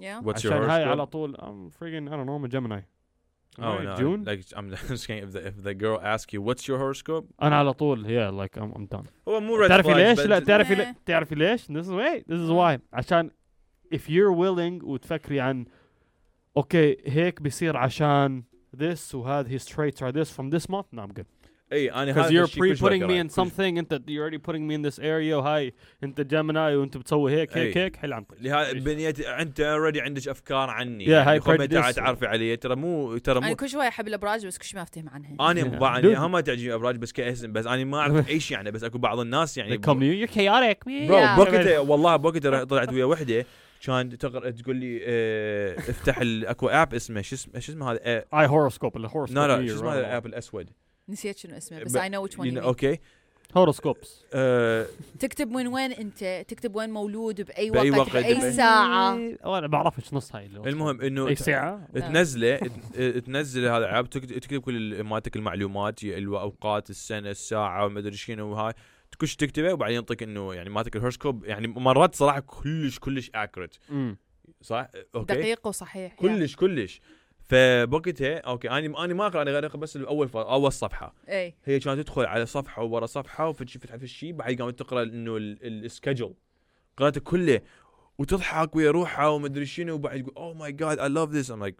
yeah 0.00 0.20
What's 0.20 0.44
your 0.44 0.52
عشان 0.52 0.70
هاي 0.70 0.84
horoscope? 0.84 0.88
على 0.90 1.06
طول 1.06 1.36
I'm 1.36 1.70
friggin 1.78 2.08
I 2.08 2.16
don't 2.16 2.26
know 2.26 2.36
I'm 2.36 2.44
a 2.44 2.48
Gemini 2.48 2.80
Oh 3.58 3.62
Alright, 3.62 3.84
no! 3.84 3.96
June 3.96 4.24
Like 4.24 4.40
I'm 4.56 4.70
just 4.70 5.04
saying, 5.06 5.22
if 5.26 5.32
the 5.32 5.40
if 5.48 5.56
the 5.68 5.74
girl 5.74 5.98
asks 6.14 6.32
you 6.34 6.40
what's 6.48 6.64
your 6.68 6.78
horoscope, 6.78 7.24
انا 7.42 7.56
على 7.58 7.72
طول 7.72 8.04
yeah 8.06 8.30
like 8.44 8.56
I'm, 8.62 8.72
I'm 8.76 8.86
done 8.96 9.06
هو 9.28 9.40
مو 9.40 9.56
red 9.64 9.68
تعرفي 9.68 9.88
flags, 9.88 9.96
ليش؟ 9.96 10.20
but 10.20 10.26
لا 10.28 10.40
just- 10.40 10.44
تعرفي 10.46 10.70
إيه. 10.72 10.76
ليه؟ 10.78 10.96
تعرفي 11.06 11.34
ليش؟ 11.34 11.64
This 11.66 11.84
is 11.86 11.90
wait 11.90 12.24
this 12.32 12.48
is 12.48 12.50
آه. 12.50 12.76
why 12.76 12.80
عشان 12.92 13.30
if 13.94 13.98
you're 14.08 14.32
willing 14.32 14.84
وتفكري 14.84 15.40
عن 15.40 15.64
اوكي 16.56 16.96
هيك 17.06 17.42
بيصير 17.42 17.76
عشان 17.76 18.42
this 18.76 19.14
وهذه 19.14 19.58
his 19.58 19.62
traits 19.66 20.00
are 20.02 20.12
this 20.12 20.30
from 20.30 20.50
this 20.56 20.68
month 20.70 20.86
no 20.92 21.02
I'm 21.02 21.12
good 21.20 21.26
اي 21.75 21.91
أنا 21.91 22.13
because 22.13 22.17
هذا 22.17 22.45
you're 22.45 22.49
pre 22.49 22.73
شوي 22.73 22.75
putting 22.75 23.03
me 23.03 23.29
in 23.29 23.35
something 23.35 23.59
انت 23.59 24.01
you're 24.07 24.29
already 24.29 24.39
putting 24.49 24.67
me 24.69 24.75
in 24.75 24.91
this 24.91 24.99
area 24.99 25.33
وهاي 25.33 25.73
انت 26.03 26.21
جيميناي 26.21 26.75
وانت 26.75 26.97
بتسوي 26.97 27.31
هيك 27.31 27.57
هيك. 27.57 27.77
هيك 27.77 27.95
حل 27.95 28.13
عن 28.13 28.23
طريق 28.23 28.41
لهذا 28.41 28.73
بنيتي 28.73 29.29
أنت 29.29 29.59
اوريدي 29.59 30.01
عندك 30.01 30.27
أفكار 30.27 30.69
عني. 30.69 31.05
Yeah, 31.05 31.09
يعني 31.09 31.39
خذ 31.39 31.57
ما 31.57 31.65
تعال. 31.65 31.93
تعرفي 31.93 32.25
علي. 32.25 32.57
ترى 32.57 32.75
مو 32.75 33.17
ترى 33.17 33.39
أنا 33.39 33.47
مو 33.47 33.55
كل 33.55 33.69
شوي 33.69 33.87
أحب 33.87 34.07
الأبراج 34.07 34.47
بس 34.47 34.57
كل 34.57 34.65
شيء 34.65 34.75
ما 34.75 34.83
افتهم 34.83 35.09
عنها. 35.09 35.51
أنا 35.51 35.61
Yeah. 35.61 35.79
بعني 35.79 36.15
Dude. 36.15 36.17
هم 36.17 36.31
ما 36.31 36.41
تعجبني 36.41 36.73
ابراج 36.73 36.95
بس 36.95 37.11
كاسم 37.11 37.51
بس 37.51 37.65
أنا 37.65 37.83
ما 37.83 37.97
أعرف 37.97 38.29
اي 38.29 38.39
شيء 38.39 38.57
عنه 38.57 38.69
بس 38.69 38.83
أكو 38.83 38.97
بعض 38.97 39.19
الناس 39.19 39.57
يعني 39.57 39.77
you're 39.77 40.29
chaotic. 40.29 40.77
برو 40.85 41.07
Yeah. 41.07 41.35
بوقتها 41.35 41.79
والله 41.79 42.15
بوقتها 42.15 42.63
طلعت 42.63 42.93
ويا 42.93 43.05
وحدة 43.05 43.45
كان 43.85 44.17
تقرا 44.17 44.49
تقول 44.49 44.75
لي 44.75 45.01
آه 45.03 45.77
افتح 45.77 46.19
أكو 46.21 46.67
app 46.67 46.93
اسمه 46.93 47.21
شو 47.21 47.35
اسمه 47.35 47.59
شو 47.59 47.71
اسمه 47.71 47.91
هذا؟ 47.91 47.99
آه 48.03 48.25
I 48.33 48.47
horoscope 48.49 48.97
ال 48.97 49.00
horoscope 49.00 49.31
لا 49.31 49.47
لا 49.47 49.67
شو 49.67 49.75
اسمه 49.75 49.93
هذا 49.93 49.99
ال 49.99 50.05
app 50.05 50.25
الأسود؟ 50.25 50.69
نسيت 51.09 51.37
شنو 51.37 51.57
اسمه 51.57 51.83
بس 51.83 51.95
I 51.95 52.09
know 52.09 52.27
know- 52.27 52.31
mean. 52.31 52.57
okay 52.57 52.99
horoscopes. 53.57 54.07
آه، 54.33 54.85
تكتب 55.19 55.51
من 55.51 55.67
وين 55.67 55.91
انت؟ 55.91 56.45
تكتب 56.47 56.75
وين 56.75 56.89
مولود؟ 56.89 57.41
بأي 57.41 57.69
بأي 57.69 57.91
وقت؟ 57.91 57.99
وقت، 57.99 58.11
بأي 58.13 58.35
بأي- 58.35 58.55
ساعة؟ 58.55 59.13
أنا 59.45 59.67
بعرفش 59.67 60.13
نص 60.13 60.35
هاي 60.35 60.45
المهم 60.45 61.01
إنه 61.01 61.27
اي 61.27 61.35
ساعة؟ 61.35 61.87
تنزله 61.93 62.57
ت- 62.57 62.99
تنزل 63.01 63.65
هذا 63.67 64.01
تكت- 64.01 64.33
تكتب 64.33 64.61
كل 64.61 64.93
ال- 64.93 65.03
مالتك 65.03 65.35
المعلومات 65.35 66.03
الأوقات 66.03 66.89
السنة 66.89 67.29
الساعة 67.31 67.85
وما 67.85 67.99
أدري 67.99 68.17
شنو 68.17 68.47
وهاي. 68.51 68.73
كلش 69.19 69.35
تكتبه 69.35 69.73
وبعدين 69.73 69.95
ينطيك 69.95 70.23
إنه 70.23 70.53
يعني 70.53 70.69
مالتك 70.69 70.95
ال 70.95 71.00
horoscope 71.00 71.45
يعني 71.45 71.67
مرات 71.67 72.15
صراحة 72.15 72.39
كلش 72.39 72.99
كلش 72.99 73.31
امم 73.89 74.17
صح؟ 74.61 74.87
okay. 75.15 75.33
دقيق 75.33 75.67
وصحيح. 75.67 76.13
كلش 76.13 76.55
كلش. 76.55 77.01
فبوقتها 77.47 78.37
okay 78.37 78.69
أنا 78.69 79.03
أنا 79.05 79.13
ما 79.13 79.27
أقرأ 79.27 79.41
أنا 79.41 79.51
غير 79.51 79.77
بس 79.77 79.97
اول 79.97 80.29
أول 80.35 80.71
صفحة. 80.71 81.13
إي. 81.29 81.55
هي 81.65 81.79
كانت 81.79 81.99
تدخل 81.99 82.25
على 82.25 82.45
صفحة 82.45 82.83
ورا 82.83 83.05
صفحة 83.05 83.49
وفتشي 83.49 83.79
فتحت 83.79 83.97
في 83.97 84.03
الشيء 84.03 84.33
بعدين 84.33 84.57
قامت 84.57 84.79
تقرأ 84.79 85.03
إنه 85.03 85.37
ال 85.37 85.48
schedule 85.48 86.33
قراته 86.97 87.21
كله. 87.21 87.61
وتضحك 88.17 88.75
ويا 88.75 88.91
روحها 88.91 89.27
وما 89.27 89.45
ادري 89.47 89.65
شنو 89.65 89.93
وبعد 89.93 90.23
تقول 90.23 90.33
oh 90.55 90.57
my 90.59 90.71
god 90.71 90.99
I 90.99 91.07
love 91.07 91.31
this. 91.33 91.49
I'm 91.49 91.59
like 91.59 91.75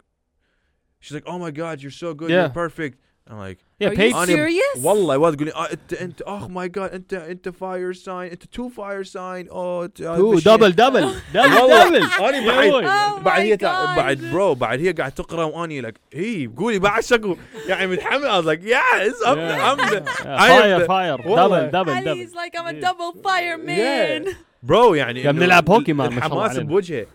she's 1.00 1.14
like 1.14 1.26
oh 1.26 1.38
my 1.38 1.50
god 1.50 1.82
you're 1.82 1.98
so 2.04 2.14
good 2.14 2.30
Yeah. 2.30 2.42
you're 2.46 2.68
perfect. 2.68 2.98
I'm 3.28 3.38
like 3.38 3.58
yeah 3.80 3.88
Are 3.88 3.94
you 3.94 4.14
أنا- 4.14 4.26
serious? 4.26 4.76
والله 4.84 5.18
والله 5.18 5.34
تقول 5.36 5.46
لي 5.48 5.54
آه 5.54 5.68
انت 5.72 5.92
انت 5.92 6.22
oh 6.22 6.48
my 6.48 6.68
god 6.78 6.92
انت 6.94 7.14
انت 7.14 7.48
fire 7.48 7.94
sign 8.04 8.08
انت 8.32 8.42
two 8.44 8.68
fire 8.76 9.04
sign 9.04 9.48
oh 9.50 9.88
Ooh, 10.00 10.40
double 10.40 10.72
double 10.72 11.10
double 11.36 11.60
والله 11.60 11.84
double. 11.84 12.20
أنا 12.24 12.36
يا 12.36 12.70
بعد. 12.70 12.84
Oh 12.84 13.22
بعد 13.24 13.38
my 13.38 13.42
هي 13.42 13.56
God. 13.56 13.96
بعد 13.96 14.18
برو 14.32 14.54
بعد 14.54 14.80
هي 14.80 14.92
قاعد 14.92 15.12
تقرأ 15.12 15.44
واني 15.44 15.80
لك 15.80 16.00
هي 16.14 16.46
قولي 16.56 16.78
بعشق 16.78 17.36
يعني 17.68 17.86
متحمل 17.86 18.24
I 18.30 18.42
was 18.42 18.46
like 18.46 18.62
yes 18.64 19.26
I'm 19.26 19.38
I'm 19.38 19.90
the- 19.90 20.10
I 20.24 20.48
am 20.48 20.48
فاير 20.48 20.84
the- 20.84 20.88
فاير 20.88 21.20
والله. 21.28 21.66
دبل 21.66 21.70
دبل 21.70 21.94
Ali 21.94 22.00
دبل 22.04 22.26
is 22.26 22.30
like 22.34 22.60
I'm 22.60 22.66
a 22.66 22.72
Yeah. 22.72 22.88
double 22.88 23.22
fireman. 23.22 24.34
برو 24.62 24.94
يعني 24.94 25.22
قاعد 25.22 25.34
إنه 25.36 25.46
نلعب 25.46 25.64
بوكيمون 25.64 26.08
ما 26.14 26.20
شاء 26.20 26.26
الله 26.26 26.36
الحماس 26.44 26.50
علينا. 26.56 26.68
بوجهه 26.68 27.06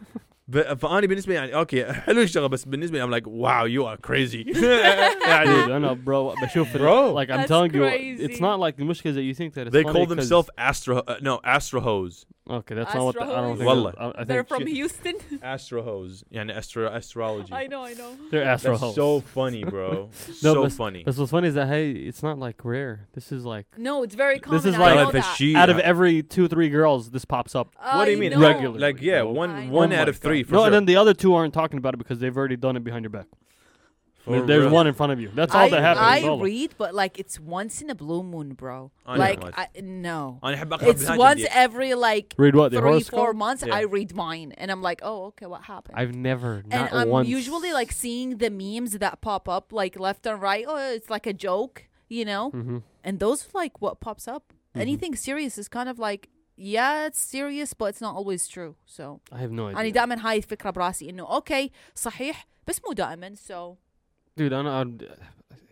فاني 0.79 1.07
بالنسبه 1.07 1.33
لي 1.33 1.39
يعني 1.39 1.55
اوكي 1.55 1.85
حلو 1.93 2.23
الشغل 2.23 2.49
بس 2.49 2.65
بالنسبه 2.65 2.99
لي 2.99 3.07
I'm 3.07 3.21
like 3.21 3.27
wow 3.27 3.65
you 3.67 3.85
are 3.87 4.11
crazy 4.11 4.55
Dude, 4.59 4.65
يعني 5.29 5.77
انا 5.77 5.93
برو 5.93 6.35
بشوف 6.43 6.77
ال- 6.77 6.81
Bro. 6.81 7.15
like 7.19 7.31
I'm 7.31 7.41
That's 7.41 7.49
telling 7.49 7.75
you 7.75 7.83
crazy. 7.83 8.33
it's 8.33 8.41
not 8.41 8.61
like 8.61 8.79
المشكله 8.81 9.13
that 9.15 9.35
you 9.35 9.39
think 9.39 9.55
that 9.55 9.67
it's 9.67 9.73
they 9.77 9.83
funny 9.83 9.93
call 9.93 10.07
'cause- 10.07 10.17
themselves 10.17 10.49
astro 10.59 10.97
uh, 11.03 11.21
no 11.23 11.41
astrohose 11.57 12.27
okay 12.49 12.75
that's 12.75 12.95
not 12.95 13.05
what 13.05 13.15
the, 13.15 13.23
I 13.23 13.41
don't 13.41 13.57
think 13.59 13.69
والله. 13.71 13.95
I, 13.99 14.21
I 14.21 14.25
they're 14.25 14.45
think 14.45 14.49
from 14.49 14.59
shit, 14.67 14.77
Houston 14.77 15.15
astrohose 15.43 16.23
يعني 16.33 16.53
astro 16.57 16.87
astrology 16.93 17.53
I 17.53 17.67
know 17.67 17.83
I 17.83 17.95
know 17.95 18.11
they're 18.31 18.45
astro 18.45 18.73
that's 18.73 18.81
hoes. 18.83 18.95
so 18.95 19.21
funny 19.21 19.65
bro 19.65 19.89
No, 20.43 20.53
so 20.55 20.63
but- 20.63 20.73
funny 20.73 21.03
That's 21.05 21.19
what's 21.19 21.31
funny 21.33 21.49
is 21.49 21.55
that 21.55 21.69
hey, 21.69 21.91
it's 22.11 22.23
not 22.23 22.39
like 22.39 22.59
rare. 22.65 23.09
This 23.15 23.33
is 23.33 23.45
like 23.45 23.67
no 23.77 24.03
it's 24.05 24.15
very 24.15 24.39
common 24.39 24.57
This 24.59 24.67
is 24.67 24.75
I 24.75 24.79
like- 24.79 24.95
know 24.97 25.11
طلعت 25.11 25.13
that 25.13 25.25
الشيء 25.25 25.57
out 25.57 25.71
of 25.71 25.79
every 25.81 26.23
two 26.23 26.47
three 26.49 26.69
girls, 26.69 27.11
this 27.11 27.25
pops 27.25 27.55
up. 27.55 27.69
Oh, 27.83 27.99
what 27.99 28.05
do 28.07 28.11
you 28.13 28.19
mean 28.19 28.33
know. 28.33 28.41
Regular. 28.41 28.79
like 28.79 29.01
yeah 29.03 29.23
bro. 29.23 29.33
one 29.33 29.51
I 29.51 29.67
one 29.69 29.91
know. 29.91 29.97
out 30.01 30.09
Oh 30.09 30.11
of 30.11 30.17
my 30.17 30.29
three 30.29 30.43
God. 30.43 30.49
for 30.49 30.55
no, 30.55 30.59
sure 30.61 30.67
and 30.67 30.75
then 30.77 30.85
the 30.93 30.97
other 30.97 31.15
two 31.23 31.35
aren't 31.35 31.55
talking 31.55 31.79
about 31.79 31.95
it 31.95 31.99
because 31.99 32.19
they've 32.21 32.37
already 32.37 32.57
done 32.57 32.77
it 32.77 32.85
behind 32.85 33.03
your 33.05 33.11
back. 33.11 33.27
For 34.27 34.41
There's 34.51 34.65
real. 34.65 34.73
one 34.81 34.87
in 34.89 34.95
front 35.01 35.13
of 35.13 35.21
you. 35.21 35.31
That's 35.41 35.55
all 35.55 35.67
I, 35.67 35.71
that 35.75 35.83
happens. 35.89 36.07
I 36.07 36.29
والله. 36.29 36.43
read 36.43 36.71
but 36.83 36.91
like 37.03 37.15
it's 37.23 37.39
once 37.39 37.75
in 37.83 37.89
a 37.91 37.95
blue 37.95 38.23
moon 38.33 38.49
bro 38.55 38.91
I 39.07 39.13
know 39.15 39.21
like 39.27 39.41
what. 39.43 39.55
I, 39.57 39.67
no 39.81 40.39
انا 40.45 40.55
احب 40.55 40.73
اقرا 40.73 40.93
it's 40.93 41.03
بنهاية 41.03 41.19
once 41.19 41.41
الدقيقة. 41.41 41.67
every 41.67 41.95
like 41.95 42.35
Read 42.37 42.55
what 42.57 42.71
the 42.73 42.79
three 42.81 42.91
horoscope. 42.91 43.21
four 43.21 43.33
months 43.45 43.63
Yeah. 43.67 43.75
I 43.79 43.83
read 43.97 44.11
mine 44.25 44.51
and 44.61 44.69
I'm 44.73 44.83
like 44.91 45.01
oh 45.11 45.19
okay 45.31 45.47
what 45.47 45.63
happened 45.73 45.95
I've 46.01 46.15
never, 46.31 46.53
and 46.73 46.83
not 46.83 46.93
I'm 46.93 47.09
once. 47.09 47.29
usually 47.39 47.73
like 47.81 47.93
seeing 47.93 48.29
the 48.45 48.51
memes 48.63 48.93
that 49.05 49.15
pop 49.29 49.45
up 49.57 49.67
like 49.81 49.95
left 50.07 50.23
and 50.27 50.43
right 50.51 50.65
oh 50.73 50.79
it's 50.99 51.11
like 51.17 51.27
a 51.35 51.37
joke 51.49 51.77
you 52.17 52.25
know 52.31 52.45
Mhm. 52.61 52.79
and 53.07 53.15
those 53.25 53.41
like 53.61 53.75
what 53.85 53.95
pops 54.07 54.27
up 54.37 54.45
Mm-hmm. 54.53 54.81
anything 54.87 55.13
serious 55.29 55.55
is 55.63 55.69
kind 55.79 55.89
of 55.93 55.97
like 56.09 56.23
yeah 56.75 57.07
it's 57.09 57.21
serious 57.37 57.71
but 57.81 57.87
it's 57.93 58.03
not 58.07 58.15
always 58.21 58.43
true 58.55 58.73
so 58.97 59.05
I 59.37 59.39
have 59.45 59.53
no 59.61 59.65
idea. 59.69 59.79
انا 59.81 59.89
دائما 59.89 60.29
هاي 60.29 60.37
الفكره 60.37 60.71
براسي 60.71 61.11
انه 61.11 61.35
اوكي 61.35 61.71
صحيح 61.95 62.47
بس 62.67 62.81
مو 62.87 62.93
دائما 62.93 63.35
so 63.51 63.77
Dude, 64.41 64.53
I 64.53 64.63
know. 64.63 64.81
I'd, 64.81 65.07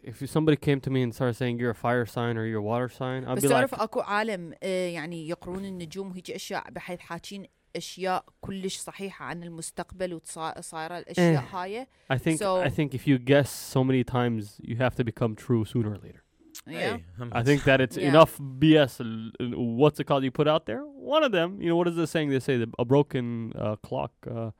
if 0.02 0.16
somebody 0.30 0.56
came 0.56 0.80
to 0.80 0.90
me 0.90 1.02
and 1.02 1.14
started 1.14 1.34
saying 1.34 1.58
you're 1.58 1.70
a 1.70 1.74
fire 1.74 2.06
sign 2.06 2.36
or 2.38 2.44
you're 2.46 2.60
a 2.60 2.62
water 2.62 2.88
sign, 2.88 3.24
I'd 3.24 3.36
بس 3.36 3.42
be 3.42 3.48
like, 3.48 3.50
تعرف 3.50 3.74
اكو 3.74 4.00
عالم 4.00 4.52
آه، 4.62 4.88
يعني 4.88 5.28
يقرون 5.28 5.64
النجوم 5.64 6.10
وهيك 6.10 6.30
اشياء 6.30 6.70
بحيث 6.70 7.00
حاكين 7.00 7.46
اشياء 7.76 8.24
كلش 8.40 8.76
صحيحه 8.76 9.24
عن 9.24 9.42
المستقبل 9.42 10.14
وصايره 10.14 10.98
الاشياء 10.98 11.44
هاي 11.52 11.86
I 12.12 12.16
think, 12.16 12.38
So- 12.38 12.62
I 12.62 12.70
think 12.70 12.94
if 12.94 13.06
you 13.06 13.18
guess 13.18 13.50
so 13.74 13.82
many 13.84 14.04
times, 14.04 14.60
you 14.62 14.76
have 14.76 14.94
to 14.96 15.04
become 15.04 15.34
true 15.34 15.64
sooner 15.64 15.90
or 15.94 15.98
later. 16.06 16.20
yeah. 16.66 16.78
Hey, 16.78 17.04
I'm- 17.20 17.32
I 17.40 17.42
think 17.48 17.60
that 17.70 17.80
it's 17.84 17.96
Yeah. 17.96 18.08
enough 18.12 18.32
BS. 18.62 18.92
ال- 19.00 19.32
ال- 19.42 19.56
What's 19.80 19.98
it 20.00 20.06
called? 20.10 20.22
You 20.28 20.32
put 20.40 20.48
out 20.54 20.62
there. 20.70 20.82
One 21.16 21.22
of 21.28 21.32
them, 21.38 21.48
you 21.62 21.68
know, 21.70 21.78
what 21.80 21.88
is 21.92 21.96
the 22.02 22.06
saying? 22.14 22.28
They 22.34 22.42
say 22.50 22.56
that 22.62 22.70
a 22.84 22.86
broken 22.94 23.24
uh, 23.54 23.76
clock 23.86 24.12
uh, 24.36 24.50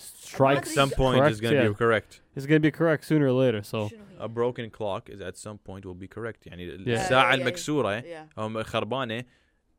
strikes. 0.00 0.68
at 0.70 0.74
some 0.74 0.90
point 0.90 1.18
correct, 1.18 1.34
is 1.34 1.40
going 1.40 1.54
to 1.54 1.62
yeah. 1.62 1.68
be 1.68 1.74
correct 1.74 2.20
It's 2.38 2.46
gonna 2.46 2.60
be 2.60 2.70
correct 2.70 3.02
sooner 3.04 3.26
or 3.28 3.32
later. 3.44 3.62
So 3.62 3.88
شنو 3.88 3.98
هي؟ 4.20 4.24
a 4.24 4.28
broken 4.28 4.70
clock 4.70 5.08
is 5.10 5.20
at 5.20 5.36
some 5.36 5.58
point 5.68 5.84
will 5.86 6.00
be 6.04 6.08
correct 6.08 6.46
يعني 6.46 6.66
Yeah. 6.68 6.88
الساعة 6.88 7.32
Yeah, 7.32 7.34
yeah, 7.34 7.38
yeah. 7.38 7.40
المكسورة 7.42 8.00
Yeah. 8.00 8.38
او 8.38 8.62
خربانة 8.62 9.24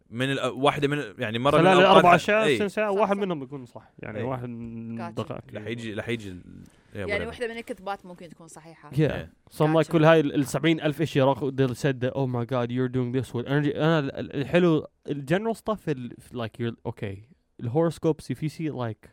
من 0.10 0.32
ال- 0.32 0.40
واحدة 0.50 0.88
من 0.88 1.04
يعني 1.20 1.40
مرة 1.40 1.58
من 1.58 1.64
خلال 1.64 1.68
الأوقات 1.80 1.92
الأربع 2.04 2.18
ح- 2.18 2.22
ساعات 2.22 2.48
إي، 2.48 2.56
ست 2.56 2.66
ساعات 2.66 2.94
صح، 2.94 3.00
واحد 3.02 3.16
صح. 3.16 3.22
منهم 3.22 3.40
بيكون 3.40 3.66
صح 3.66 3.92
يعني 4.00 4.18
إي. 4.18 4.24
واحد 4.24 4.50
من 4.50 4.98
Gotcha. 4.98 5.12
دقائق 5.14 5.44
رح 5.56 5.68
يجي 5.68 5.94
رح 5.94 6.10
يجي 6.10 6.30
ال- 6.30 6.64
يعني 6.96 7.26
واحده 7.26 7.48
من 7.48 7.58
الكذبات 7.58 8.06
ممكن 8.06 8.30
تكون 8.30 8.48
صحيحه 8.48 8.90
Yeah. 8.92 8.96
Yeah. 8.96 9.54
So 9.56 9.66
I'm 9.66 9.74
like 9.74 9.88
Gotcha. 9.88 9.92
كل 9.92 10.04
هاي 10.06 10.20
ال 10.20 10.46
70000 10.48 11.02
اشي 11.02 11.22
راح 11.22 11.40
they 11.40 11.74
said 11.74 12.00
that 12.02 12.14
oh 12.14 12.28
my 12.28 12.46
god 12.46 12.72
you're 12.72 12.90
doing 12.92 13.12
this 13.22 13.34
with 13.34 13.46
energy 13.48 13.76
انا 13.76 14.00
ال- 14.00 14.16
ال- 14.16 14.36
الحلو 14.36 14.88
ال 15.08 15.26
general 15.32 15.56
stuff 15.58 15.80
ال- 15.88 16.14
like 16.34 16.62
you're 16.62 16.92
okay 16.92 17.16
the 17.64 17.70
horoscopes 17.70 18.26
if 18.30 18.38
you 18.44 18.50
see 18.50 18.66
it 18.68 18.76
like 18.76 19.10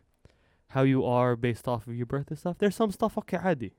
how 0.75 0.83
you 0.83 1.03
are 1.05 1.37
based 1.37 1.67
off 1.69 1.83
of 1.89 1.95
your 2.01 2.07
birth 2.15 2.29
and 2.31 2.39
stuff 2.39 2.57
there's 2.59 2.77
some 2.83 2.91
stuff 2.99 3.19
okay 3.19 3.35
عادي 3.35 3.73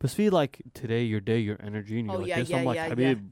بس 0.00 0.14
في 0.14 0.30
like 0.30 0.56
today 0.78 1.04
your 1.12 1.20
day 1.20 1.40
your 1.48 1.66
energy 1.66 1.98
and 2.00 2.06
you're 2.06 2.16
Oh, 2.16 2.20
like 2.22 2.28
yeah, 2.28 2.40
this 2.40 2.50
yeah, 2.50 2.56
I'm 2.60 2.66
like 2.66 2.76
yeah, 2.76 2.90
حبيب 2.90 3.30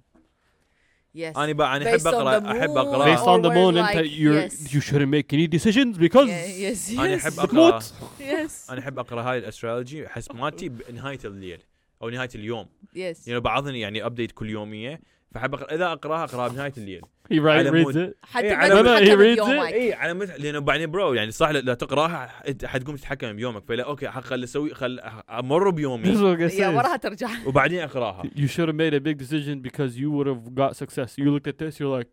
yes 1.17 1.37
انا 1.39 1.53
بقى 1.53 1.77
انا 1.77 1.91
احب 1.91 1.99
Based 1.99 2.03
on 2.03 2.15
اقرا 2.15 2.41
the 2.41 2.59
احب 2.59 2.69
moon. 2.71 2.77
اقرا 2.79 3.17
based 3.17 3.21
on 3.21 3.43
the 3.45 3.51
Or 3.51 3.55
moon 3.55 3.75
we're 3.75 3.89
انت 3.91 3.99
like, 3.99 4.11
you're 4.11 4.53
yes. 4.53 4.73
you 4.75 4.81
shouldn't 4.81 5.11
make 5.11 5.33
any 5.37 5.47
decisions 5.59 5.99
because 5.99 6.29
Yeah, 6.29 6.73
yes 6.73 6.99
انا 7.01 7.19
yes 7.19 7.27
احب 7.27 7.33
اقرا 7.33 7.47
بتموت 7.47 7.83
yes 8.21 8.71
انا 8.71 8.79
احب 8.81 8.99
اقرا 8.99 9.23
هاي 9.23 9.39
الاسترولوجي 9.39 10.07
احس 10.07 10.31
مالتي 10.31 10.69
بنهايه 10.69 11.19
الليل 11.25 11.61
أو 12.02 12.10
نهاية 12.10 12.30
اليوم. 12.36 12.66
Yes. 12.96 13.28
يعني 13.28 13.40
بعضني 13.40 13.80
يعني 13.80 14.06
ابديت 14.06 14.32
كل 14.32 14.50
يومية 14.50 15.02
فاحب 15.34 15.54
أقرأ 15.54 15.76
إذا 15.76 15.86
أقرأها 15.92 16.24
أقرأها 16.24 16.48
بنهاية 16.48 16.74
الليل. 16.78 17.02
He 17.34 17.38
على 17.40 17.70
reads 17.72 17.74
mood. 17.74 17.96
it. 18.10 18.14
حتى 18.24 18.46
إيه، 18.48 18.56
على- 18.56 19.00
he 19.06 19.38
reads 19.40 19.46
it. 19.48 19.74
اي 19.74 19.94
على 19.94 20.14
مثل 20.14 20.42
لأنه 20.42 20.60
بعدين 20.60 20.92
bro 20.92 21.14
يعني 21.14 21.32
صح 21.32 21.50
لا 21.50 21.74
تقراها 21.74 22.44
إنت 22.48 22.66
حتقوم 22.66 22.96
تتحكم 22.96 23.34
بيومك 23.34 23.64
فلا 23.68 23.84
okay 23.84 24.12
خل 24.12 24.44
أسوي 24.44 24.74
خل 24.74 25.00
أمر 25.30 25.70
بيومي. 25.70 26.04
What 26.04 26.52
I 26.52 26.54
يا 26.60 26.68
وراها 26.70 26.98
ترجع. 26.98 27.30
وبعدين 27.46 27.80
أقرأها. 27.80 28.24
You 28.36 28.48
should 28.48 28.70
have 28.70 28.76
made 28.76 28.94
a 28.94 29.00
big 29.00 29.18
decision 29.18 29.62
because 29.70 29.98
you 29.98 30.10
would 30.12 30.28
have 30.28 30.56
got 30.56 30.76
success. 30.76 31.18
You 31.18 31.26
looked 31.38 31.48
at 31.48 31.58
this, 31.60 31.80
you're 31.80 32.00
like, 32.02 32.10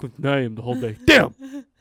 كنت 0.00 0.20
نايم 0.20 0.56
the 0.56 0.60
whole 0.62 0.80
day. 0.80 0.94
Damn! 1.06 1.30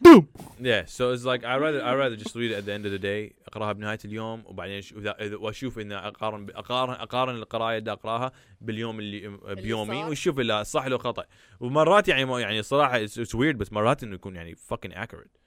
Boom! 0.06 0.28
yeah 0.62 0.84
so 0.86 1.04
it's 1.14 1.26
like 1.32 1.44
I 1.44 1.56
rather 1.58 1.82
I 1.84 1.94
rather 2.02 2.18
just 2.24 2.36
read 2.36 2.52
it 2.52 2.58
at 2.62 2.66
the 2.66 2.74
end 2.74 2.86
of 2.86 2.92
the 2.92 3.00
day 3.00 3.34
أقرأها 3.48 3.74
بنهاية 3.74 4.00
اليوم 4.06 4.44
وبعدين 4.46 4.82
ش- 4.82 4.94
إذا- 4.94 5.18
إذا- 5.20 5.40
وأشوف 5.42 5.80
ان 5.80 5.92
أقارن 5.92 6.48
اقارن 6.50 6.94
أقارن 6.94 7.36
القرايه 7.36 7.78
اللي 7.78 7.92
أقرأها 7.92 8.32
باليوم 8.62 9.00
اللي 9.00 9.38
بيومي. 9.56 10.04
واشوف 10.04 10.40
إذا 10.40 10.64
صح 10.64 10.86
لو 10.88 10.98
خطأ 10.98 11.26
ومرات 11.60 12.08
يعني 12.08 12.26
ما- 12.26 12.42
يعني 12.42 12.64
صراحة 12.64 13.06
it's, 13.06 13.10
it's 13.12 13.34
weird 13.36 13.56
بس 13.56 13.74
مرات 13.74 14.04
إنه 14.04 14.16
يكون 14.16 14.36
يعني 14.36 14.56
fucking 14.56 14.92
accurate 14.94 15.40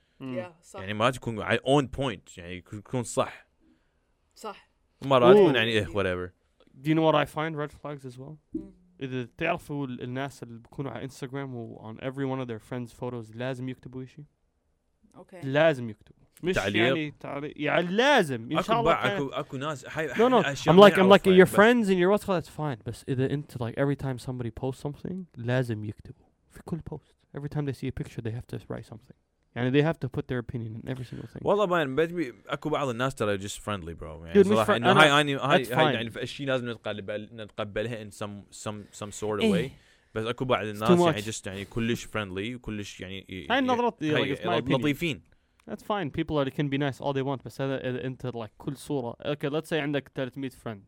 صح 0.62 0.80
يعني 0.80 0.94
مرات 0.94 1.16
يكون 1.16 1.42
على 1.42 1.58
on 1.58 1.98
point 1.98 2.38
يعني 2.38 2.56
يكون 2.72 3.02
صح 3.02 3.46
صح 4.34 4.70
ومرات 5.04 5.36
يكون. 5.36 5.54
يعني 5.54 5.70
إيه 5.70 5.84
whatever 5.86 6.30
Do 6.82 6.88
you 6.88 6.94
know 6.94 7.02
what 7.08 7.14
I 7.14 7.26
find 7.26 7.52
red 7.62 7.72
flags 7.82 8.04
as 8.10 8.16
well? 8.18 8.36
مم. 9.01 9.07
إذا 9.07 9.27
تعرفوا 9.37 9.87
ال- 9.87 10.01
الناس 10.03 10.43
اللي 10.43 10.59
بيكونوا 10.59 10.91
على 10.91 11.03
انستغرام 11.03 11.55
و 11.55 11.93
on 11.93 11.97
every 12.03 12.25
one 12.25 12.45
of 12.45 12.49
their 12.49 12.61
friends 12.71 12.93
photos 12.99 13.35
لازم 13.35 13.69
يكتبوا 13.69 14.05
شيء 14.05 14.25
اوكي 15.15 15.39
لازم 15.43 15.89
يكتبوا 15.89 16.17
مش 16.43 16.55
تعليق. 16.55 16.83
يعني 16.87 17.11
تعليق 17.19 17.53
يعني 17.55 17.87
لازم 17.87 18.51
ان 18.51 18.61
شاء 18.61 18.61
اكو 18.61 18.71
الله 18.73 18.83
بقى 18.83 19.09
كان- 19.09 19.17
اكو 19.21 19.27
اكو 19.29 19.57
ناس 19.57 19.85
هاي 19.89 20.09
No, 20.13 20.17
no. 20.17 20.45
أشياء 20.47 20.75
I'm 20.75 20.79
ما 20.79 20.89
like, 20.89 20.93
I'm 20.93 20.95
like 20.95 21.27
نعرفها 21.27 21.37
your 21.37 21.47
بس- 21.47 21.55
friends 21.55 21.87
and 21.89 21.97
your 21.99 22.11
what's 22.17 22.25
called. 22.27 22.43
That's 22.43 22.57
fine. 22.57 22.83
بس 22.85 23.05
إذا 23.09 23.33
أنت 23.33 23.63
like 23.63 23.73
every 23.75 23.95
time 24.05 24.17
somebody 24.27 24.49
posts 24.63 24.81
something 24.87 25.15
لازم 25.37 25.85
يكتبوا 25.85 26.25
في 26.49 26.61
كل 26.65 26.79
post. 26.93 27.39
Every 27.39 27.49
time 27.49 27.65
they 27.65 27.73
see 27.73 27.87
a 27.87 28.03
picture 28.03 28.21
they 28.21 28.31
have 28.31 28.47
to 28.55 28.59
write 28.69 28.85
something. 28.93 29.15
يعني 29.56 29.70
they 29.70 29.84
have 29.86 29.98
to 29.98 30.08
put 30.08 30.22
their 30.22 30.38
opinion 30.38 30.80
in 30.82 30.88
every 30.88 31.04
single 31.04 31.26
thing. 31.26 31.40
والله 31.42 31.66
مان 31.66 31.96
بدي 31.96 32.34
أكو 32.46 32.68
بعض 32.68 32.88
الناس 32.88 33.14
ترى 33.14 33.38
just 33.38 33.58
friendly 33.58 33.94
bro 34.00 34.24
يعني 34.26 34.44
Dude, 34.44 34.46
صراحة 34.46 34.76
إنه 34.76 34.92
هاي 34.92 35.20
اني 35.20 35.36
هاي, 35.36 35.64
هاي. 35.72 35.94
يعني 35.94 36.08
الشيء 36.08 36.46
لازم 36.46 36.70
نتقبل 36.70 37.28
نتقبلها 37.32 38.04
in 38.04 38.12
some 38.12 38.54
some 38.64 38.98
some 39.00 39.10
sort 39.20 39.40
of 39.40 39.42
إيه. 39.42 39.68
way 39.68 39.70
بس 40.14 40.26
أكو 40.26 40.44
بعض 40.44 40.66
الناس 40.66 41.00
يعني 41.00 41.22
just 41.22 41.46
يعني 41.46 41.64
كلش 41.64 42.06
friendly 42.06 42.54
وكلش 42.54 43.00
يعني 43.00 43.26
هاي 43.30 43.56
ي- 43.56 43.58
النظرات 43.58 44.00
yeah, 44.00 44.04
هاي 44.04 44.36
like 44.36 44.38
it's 44.38 44.42
my 44.42 44.62
opinion. 44.64 44.72
لطيفين 44.80 45.22
That's 45.70 45.82
fine. 45.82 46.10
People 46.10 46.36
are 46.40 46.50
can 46.50 46.68
be 46.68 46.78
nice 46.78 46.98
all 47.00 47.12
they 47.12 47.22
want. 47.22 47.44
بس 47.44 47.60
هذا 47.60 47.88
إذا 47.90 48.04
أنت 48.04 48.26
like 48.26 48.50
كل 48.58 48.76
صورة. 48.76 49.16
Okay, 49.24 49.48
let's 49.50 49.68
say 49.68 49.72
عندك 49.72 50.10
300 50.14 50.50
friend 50.50 50.78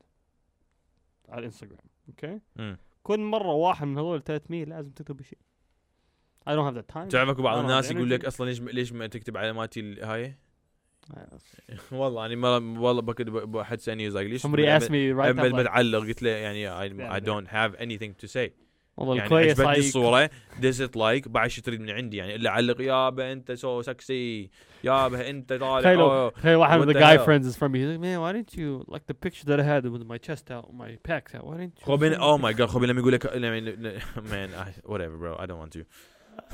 على 1.29 1.39
الانستغرام. 1.39 1.79
Okay. 2.11 2.39
مم. 2.57 2.79
كل 3.03 3.21
مرة 3.21 3.53
واحد 3.53 3.87
من 3.87 3.99
هذول 3.99 4.23
300 4.23 4.65
لازم 4.65 4.91
تكتب 4.91 5.23
شيء. 5.23 5.39
I 6.47 6.51
don't 6.55 6.67
have 6.75 6.77
the 6.83 6.95
time. 6.95 7.09
تعرف 7.09 7.29
اكو 7.29 7.43
بعض 7.43 7.57
I 7.57 7.59
don't 7.59 7.63
have 7.63 7.71
الناس 7.71 7.89
the 7.89 7.95
يقول 7.95 8.11
لك 8.11 8.23
energy. 8.23 8.27
أصلا 8.27 8.47
ليش 8.47 8.61
ليش 8.61 8.93
ما 8.93 9.07
تكتب 9.07 9.37
على 9.37 9.53
مالتي 9.53 9.81
ال- 9.81 10.05
هاي 10.05 10.37
Uh, 11.05 11.17
والله 11.93 12.21
يعني 12.23 12.37
ما 12.37 12.49
والله 12.57 13.03
بكتب 13.03 13.55
واحد 13.55 13.81
سالني 13.81 14.11
like 14.11 14.15
ليش 14.17 14.47
Somebody 14.47 14.67
asked 14.81 14.89
me 14.91 15.13
right 15.13 15.27
أبد 15.27 15.39
after. 15.41 15.53
Like, 15.53 15.55
بتعلق 15.55 15.99
قلت 15.99 16.23
له 16.23 16.31
يعني 16.31 16.69
I, 16.89 16.93
Yeah, 16.93 17.17
I 17.17 17.21
don't 17.27 17.49
have 17.49 17.75
anything 17.81 18.25
to 18.25 18.29
say 18.37 18.51
والله 18.97 19.15
يعني 19.15 19.25
الكويس 19.27 19.51
عجبتني 19.61 19.67
هاي 19.69 19.79
الصورة 19.79 20.31
دزت 20.61 20.97
لايك 20.97 21.29
بعد 21.29 21.51
شو 21.51 21.63
تريد 21.63 21.81
من 21.81 21.91
عندي 21.91 22.17
يعني 22.17 22.35
إلا 22.35 22.51
علق 22.51 22.81
يابا 22.81 23.33
أنت 23.33 23.53
سو 23.53 23.83
سكسي 23.83 24.51
يابا 24.85 25.31
أنت 25.31 25.53
طالع 25.53 25.81
تخيلوا 25.81 26.05
أوه. 26.05 26.31
تخيل 26.31 26.57
واحد 26.57 26.79
What 26.81 26.83
من 26.87 26.93
the 26.93 26.97
the 26.97 27.01
guy 27.01 27.17
hell? 27.17 27.25
friends 27.27 27.47
is 27.47 27.57
from 27.59 27.73
me. 27.73 27.79
He's 27.81 27.89
like, 27.97 28.01
man, 28.01 28.21
why 28.21 28.33
didn't 28.33 28.55
you 28.59 28.85
like 28.95 29.07
the 29.07 29.15
picture 29.27 29.45
that 29.51 29.61
I 29.61 29.65
had 29.73 29.85
with 29.95 30.05
my 30.13 30.19
chest 30.29 30.51
out, 30.51 30.67
my 30.83 30.91
pecs 31.09 31.35
out? 31.35 31.45
Why 31.47 31.57
didn't 31.59 31.81
you? 31.81 31.85
خوبين 31.87 32.15
send 32.15 32.21
أو 32.21 32.39
me 32.39 32.41
ماي 32.41 32.55
جاد 32.55 32.69
خوبين 32.69 32.89
لما 32.91 33.01
يقول 33.01 33.13
لك 33.13 33.37
مان 34.31 34.51
whatever 34.93 35.17
bro 35.23 35.43
I 35.43 35.47
don't 35.47 35.59
want 35.67 35.73
to 35.79 35.85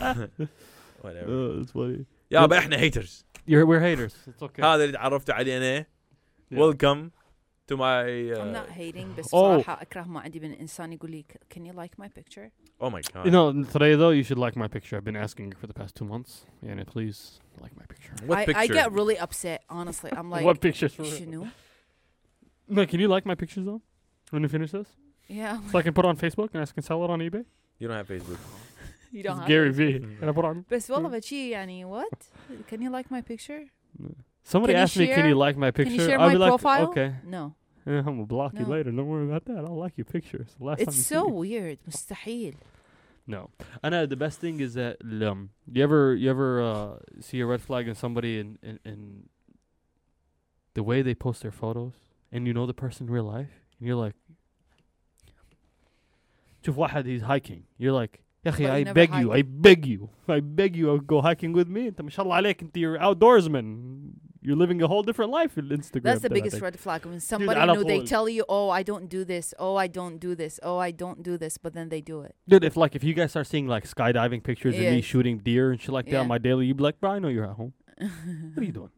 whatever 1.01 1.27
Oh, 1.27 1.59
that's 1.59 1.71
funny. 1.71 2.05
يابا 2.31 2.57
احنا 2.57 2.77
هيترز 2.77 3.25
You're 3.49 3.65
we're 3.65 3.79
haters. 3.79 4.13
It's 4.27 4.41
okay. 4.43 4.63
هذا 4.63 4.83
اللي 4.83 4.91
تعرفت 4.91 5.29
عليه 5.29 5.57
انا 5.57 5.85
Yeah. 6.53 6.57
ويلكم 6.57 7.09
تو 7.67 7.75
ماي 7.77 8.35
I'm 8.35 8.55
not 8.57 8.69
hating 8.71 9.19
بس 9.19 9.25
Oh. 9.25 9.27
بصراحة 9.27 9.81
أكره 9.81 10.03
ما 10.03 10.19
عندي 10.19 10.39
من 10.39 10.51
إنسان 10.51 10.93
يقول 10.93 11.11
لي 11.11 11.25
can 11.53 11.57
you 11.61 11.73
like 11.73 12.03
my 12.05 12.07
picture 12.07 12.49
او 12.81 12.89
ماي 12.89 13.01
You 13.03 13.11
جاد 13.15 13.31
know, 13.33 13.67
today 13.73 13.95
though, 13.95 14.11
you 14.11 14.23
should 14.23 14.39
like 14.39 14.55
my 14.55 14.67
picture. 14.67 14.95
I've 14.97 15.05
been 15.11 15.25
asking 15.27 15.45
you 15.51 15.57
for 15.61 15.67
the 15.67 15.73
past 15.81 15.95
two 15.95 16.05
months. 16.05 16.31
Yeah, 16.63 16.83
please 16.93 17.39
like 17.63 17.73
my 17.81 17.85
picture. 17.93 18.13
what 18.27 18.37
I, 18.37 18.41
I 18.41 18.45
picture 18.45 18.73
get 18.73 18.91
really 18.99 19.17
upset 19.25 19.59
honestly 19.79 20.11
I'm 20.17 20.29
like 20.35 20.45
what 20.49 20.57
pictures? 20.67 20.93
For 20.93 21.03
real? 21.03 21.17
شنو 21.19 21.45
No, 22.67 22.81
can 22.91 22.99
you 23.03 23.07
like 23.15 23.25
my 23.31 23.35
pictures 23.43 23.65
though? 23.69 23.81
When 24.31 24.41
you 24.45 24.49
finish 24.57 24.71
this, 24.77 24.89
yeah 25.39 25.55
so 25.69 25.73
I 25.79 25.83
can 25.85 25.93
put 25.97 26.03
it 26.05 26.09
on 26.13 26.17
Facebook 26.25 26.49
and 26.53 26.59
I 26.63 26.65
can 26.77 26.83
sell 26.89 26.99
it 27.05 27.09
on 27.15 27.19
eBay. 27.27 27.43
you 27.79 27.85
don't 27.87 27.99
have 28.01 28.09
Facebook 28.15 28.39
you 29.11 29.23
don't 29.23 29.33
It's 29.33 29.39
have 29.41 29.47
Gary 29.47 29.69
it. 29.69 29.75
V. 29.75 29.99
Can 30.19 30.29
I 30.29 30.31
put 30.31 30.45
it 30.45 30.47
on? 30.47 30.65
بس 30.71 30.91
والله 30.91 31.09
بشي 31.09 31.49
يعني 31.49 31.85
what 31.85 32.29
can 32.69 32.81
you 32.81 32.89
like 32.89 33.09
my 33.11 33.21
picture 33.21 33.63
Somebody 34.43 34.73
Can 34.73 34.79
you 34.79 34.83
asked 34.83 34.97
me, 34.97 35.07
"Can 35.07 35.15
share- 35.15 35.27
you 35.27 35.35
like 35.45 35.57
my 35.57 35.71
can 35.71 35.85
picture?" 35.85 36.01
you 36.01 36.07
share 36.07 36.19
I'll 36.19 36.27
my 36.27 36.33
be 36.33 36.37
like, 36.45 36.49
profile 36.51 36.87
"Okay." 36.89 37.09
no 37.35 37.43
Yeah, 37.87 37.99
I'm 37.99 38.15
gonna 38.17 38.25
block 38.37 38.51
you 38.61 38.65
No. 38.67 38.73
later. 38.75 38.89
Don't 38.97 39.07
worry 39.13 39.25
about 39.31 39.45
that. 39.49 39.61
I'll 39.67 39.79
like 39.85 39.95
your 40.01 40.09
pictures. 40.17 40.49
The 40.59 40.65
last 40.69 40.77
time 40.79 40.87
it's 40.87 40.97
you 40.97 41.03
so 41.15 41.21
see 41.25 41.31
me. 41.31 41.37
weird 41.43 41.77
مستحيل 41.87 42.55
No, 43.27 43.41
I 43.83 43.89
know 43.93 44.05
the 44.15 44.19
best 44.25 44.37
thing 44.43 44.55
is 44.65 44.71
that 44.81 44.95
um, 45.29 45.39
you 45.75 45.81
ever 45.87 46.01
you 46.21 46.27
ever 46.35 46.49
uh, 46.71 46.91
see 47.27 47.39
a 47.45 47.47
red 47.53 47.61
flag 47.67 47.83
in 47.91 47.95
somebody 48.03 48.33
in, 48.43 48.49
in 48.69 48.75
in 48.91 48.99
the 50.77 50.83
way 50.89 50.97
they 51.07 51.15
post 51.27 51.39
their 51.43 51.55
photos, 51.63 51.95
and 52.33 52.39
you 52.47 52.53
know 52.57 52.65
the 52.73 52.79
person 52.85 53.01
in 53.07 53.11
real 53.17 53.27
life, 53.37 53.53
and 53.77 53.83
you're 53.87 54.01
like, 54.05 54.17
شوف 56.65 56.77
واحد 56.77 57.05
he's 57.05 57.21
hiking, 57.23 57.63
you're 57.77 57.91
like, 58.03 58.23
يا 58.45 58.49
أخي 58.51 58.63
But 58.63 58.67
you 58.67 58.73
I 58.73 58.83
never 58.83 58.93
beg 58.93 59.09
you, 59.15 59.29
hike. 59.31 59.39
I 59.39 59.41
beg 59.41 59.85
you, 59.85 60.09
I 60.29 60.39
beg 60.39 60.75
you, 60.75 61.01
go 61.01 61.21
hiking 61.21 61.53
with 61.53 61.67
me. 61.67 61.87
أنت 61.87 62.01
ما 62.01 62.09
شاء 62.09 62.25
الله 62.25 62.35
عليك 62.35 62.61
أنت 62.61 62.77
you're 62.77 62.97
outdoorsman. 62.99 64.11
You're 64.47 64.55
living 64.55 64.79
a 64.83 64.87
whole 64.87 65.01
different 65.01 65.31
life 65.31 65.57
in 65.57 65.69
Instagram. 65.69 66.03
that's 66.03 66.21
the 66.21 66.29
biggest 66.29 66.57
تبعتك. 66.57 66.61
red 66.61 66.79
flag 66.79 67.05
when 67.05 67.19
somebody 67.19 67.59
على 67.59 67.73
knew 67.75 67.83
they 67.83 67.99
طول. 68.01 68.07
tell 68.07 68.29
you 68.29 68.43
oh 68.47 68.69
I 68.69 68.83
don't 68.83 69.09
do 69.09 69.25
this 69.25 69.55
oh 69.59 69.75
I 69.75 69.87
don't 69.87 70.19
do 70.19 70.35
this 70.35 70.59
oh 70.61 70.77
I 70.77 70.91
don't 70.91 71.23
do 71.23 71.35
this 71.43 71.57
but 71.57 71.73
then 71.73 71.89
they 71.89 72.01
do 72.01 72.21
it 72.21 72.35
Dude, 72.47 72.63
if 72.63 72.77
like 72.77 72.95
if 72.95 73.03
you 73.03 73.13
guys 73.15 73.31
start 73.31 73.47
seeing 73.47 73.67
like 73.67 73.85
skydiving 73.95 74.43
pictures 74.43 74.75
of 74.75 74.81
me 74.81 74.97
Yes. 74.97 75.03
shooting 75.05 75.39
deer 75.39 75.71
and 75.71 75.81
shit 75.81 75.93
like 75.99 76.05
that 76.05 76.11
Yeah. 76.17 76.19
on 76.25 76.27
my 76.27 76.37
daily, 76.47 76.63
you'd 76.67 76.77
be 76.77 76.83
like, 76.89 76.99
bro, 77.01 77.09
I 77.15 77.19
know 77.23 77.29
you're 77.35 77.49
at 77.51 77.55
home. 77.61 77.73
What 78.53 78.61
are 78.61 78.67
you 78.71 78.71
doing? 78.81 78.91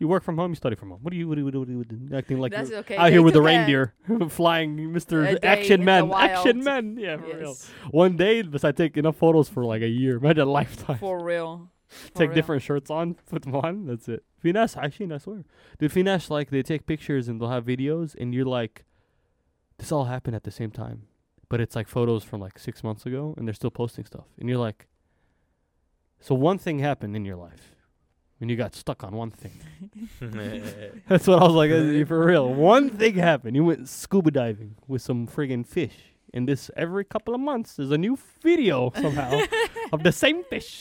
You 0.00 0.08
work 0.08 0.24
from 0.24 0.38
home. 0.38 0.52
You 0.52 0.54
study 0.54 0.76
from 0.76 0.88
home. 0.88 1.00
What 1.02 1.10
do 1.10 1.18
you? 1.18 1.28
What 1.28 1.34
do 1.34 1.42
you? 1.42 1.46
What 1.46 1.68
do 1.68 1.72
you, 1.72 2.16
acting 2.16 2.40
like 2.40 2.52
That's 2.52 2.72
okay. 2.72 2.96
out 2.96 3.12
here 3.12 3.20
with 3.20 3.34
the 3.34 3.42
reindeer, 3.42 3.92
flying, 4.30 4.92
Mister 4.94 5.38
Action 5.44 5.84
Man, 5.84 6.10
Action 6.10 6.64
Man. 6.64 6.96
Yeah, 6.98 7.18
for 7.18 7.26
yes. 7.26 7.36
real. 7.38 7.56
One 7.90 8.16
day, 8.16 8.42
cause 8.42 8.64
I 8.64 8.72
take 8.72 8.96
enough 8.96 9.16
photos 9.16 9.50
for 9.50 9.62
like 9.62 9.82
a 9.82 9.88
year, 9.88 10.16
imagine 10.16 10.48
a 10.48 10.50
lifetime. 10.50 10.98
For 10.98 11.22
real. 11.22 11.70
For 11.90 12.10
take 12.12 12.28
real. 12.28 12.34
different 12.36 12.62
shirts 12.62 12.88
on, 12.88 13.14
put 13.14 13.42
them 13.42 13.56
on. 13.56 13.86
That's 13.86 14.08
it. 14.08 14.22
Finash, 14.44 14.76
actually, 14.80 15.12
I 15.12 15.18
swear, 15.18 15.44
dude. 15.76 15.90
Finash, 15.90 16.30
like 16.30 16.48
they 16.50 16.62
take 16.62 16.86
pictures 16.86 17.26
and 17.26 17.40
they'll 17.40 17.50
have 17.50 17.64
videos, 17.64 18.14
and 18.18 18.32
you're 18.32 18.44
like, 18.44 18.84
this 19.78 19.90
all 19.90 20.04
happened 20.04 20.36
at 20.36 20.44
the 20.44 20.52
same 20.52 20.70
time, 20.70 21.08
but 21.48 21.60
it's 21.60 21.74
like 21.74 21.88
photos 21.88 22.22
from 22.22 22.40
like 22.40 22.60
six 22.60 22.84
months 22.84 23.04
ago, 23.06 23.34
and 23.36 23.46
they're 23.46 23.54
still 23.54 23.72
posting 23.72 24.04
stuff, 24.04 24.26
and 24.38 24.48
you're 24.48 24.56
like, 24.56 24.86
so 26.20 26.32
one 26.32 26.58
thing 26.58 26.78
happened 26.78 27.16
in 27.16 27.24
your 27.24 27.36
life 27.36 27.74
when 28.39 28.47
you 28.49 28.55
got 28.63 28.71
stuck 28.75 28.99
on 29.07 29.11
one 29.23 29.31
thing. 29.41 29.55
That's 31.09 31.25
what 31.27 31.37
I 31.41 31.45
was 31.49 31.55
like, 31.61 31.71
"Is- 31.71 32.07
for 32.07 32.19
real. 32.25 32.47
One 32.53 32.85
thing 32.89 33.15
happened. 33.31 33.55
You 33.55 33.63
went 33.71 33.87
scuba 34.01 34.31
diving 34.31 34.71
with 34.91 35.01
some 35.09 35.19
friggin' 35.35 35.65
fish. 35.77 35.97
And 36.33 36.43
this 36.49 36.69
every 36.85 37.05
couple 37.13 37.33
of 37.37 37.41
months 37.49 37.69
there's 37.77 37.91
a 37.99 38.01
new 38.07 38.15
video 38.47 38.77
somehow 39.03 39.31
of 39.93 39.99
the 40.07 40.11
same 40.23 40.39
fish. 40.51 40.73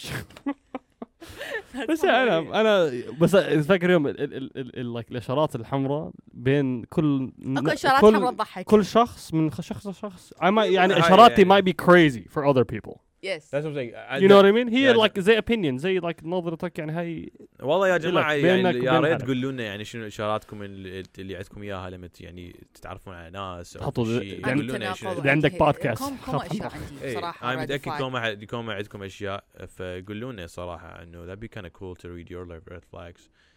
بس 1.89 2.05
انا 2.05 2.39
انا 2.61 2.93
بس 3.21 3.37
فاكر 3.37 3.91
يوم 3.91 4.07
ال 4.07 4.21
ال 4.21 4.35
ال 4.59 4.79
ال 4.81 5.03
like 5.03 5.11
الاشارات 5.11 5.57
الحمراء 5.57 6.11
بين 6.33 6.85
كل 6.85 7.33
اكو 7.57 7.69
اشارات 7.71 8.01
كل 8.01 8.17
حمراء 8.17 8.33
تضحك 8.33 8.65
كل 8.65 8.85
شخص 8.85 9.35
من 9.35 9.51
خ- 9.51 9.61
شخص 9.61 9.87
لشخص 9.87 10.33
I 10.35 10.37
might 10.47 10.59
يعني 10.59 10.95
هاي 10.95 11.01
اشاراتي 11.01 11.43
يعني- 11.43 11.63
might 11.63 11.65
be 11.65 11.85
crazy 11.85 12.29
for 12.35 12.43
other 12.55 12.65
people 12.65 12.99
يس 13.24 13.56
That's 13.56 13.60
what 13.64 13.70
I'm 13.70 13.76
saying. 13.76 14.22
You 14.22 14.28
know 14.30 14.42
what 14.42 14.46
I 14.46 14.52
mean? 14.52 14.74
هي 14.74 14.94
like 14.94 15.20
زي 15.20 15.42
opinion 15.42 15.76
زي 15.76 16.00
like 16.02 16.24
نظرتك 16.24 16.80
يعني 16.80 16.92
هاي 16.92 17.32
والله 17.62 17.88
يا 17.88 17.98
جماعة 17.98 18.34
يعني 18.34 18.80
يا 18.86 19.00
ريت. 19.00 19.22
تقولوا 19.22 19.52
لنا 19.52 19.64
يعني 19.64 19.86
شنو 19.86 20.08
إشاراتكم 20.08 20.64
اللي, 20.64 21.04
اللي 21.20 21.36
عندكم 21.36 21.64
إياها 21.64 21.90
لما 21.90 22.10
يعني 22.20 22.56
تتعرفون 22.74 23.14
على 23.14 23.30
ناس 23.30 23.78
أو 23.78 23.82
تحطوا 23.84 24.06
شيء 24.20 24.48
يعني 24.48 24.62
لنا 24.62 24.94
إذا 24.94 25.32
عندك 25.32 25.52
podcast. 25.64 26.00
كم 26.00 26.16
كم 26.26 26.36
أشياء 26.36 26.72
عندي 26.74 27.04
إيه، 27.04 27.14
صراحة 27.16 27.54
أنا 27.54 27.62
متأكد 27.62 27.90
ح- 27.92 28.00
كوما 28.46 28.74
عندكم 28.74 29.04
أشياء 29.04 29.44
فقولوا 29.68 30.32
لنا 30.32 30.48
صراحة 30.48 31.04
إنه 31.04 31.26
that'd 31.36 31.40
be 31.40 31.48
kind 31.60 31.66
of 31.66 31.74
cool 31.74 31.96
to 32.02 32.06
read 32.08 32.30
your 32.30 32.46
like 32.52 32.74
red 32.74 32.84
flags 32.94 33.22
Yeah. 33.22 33.49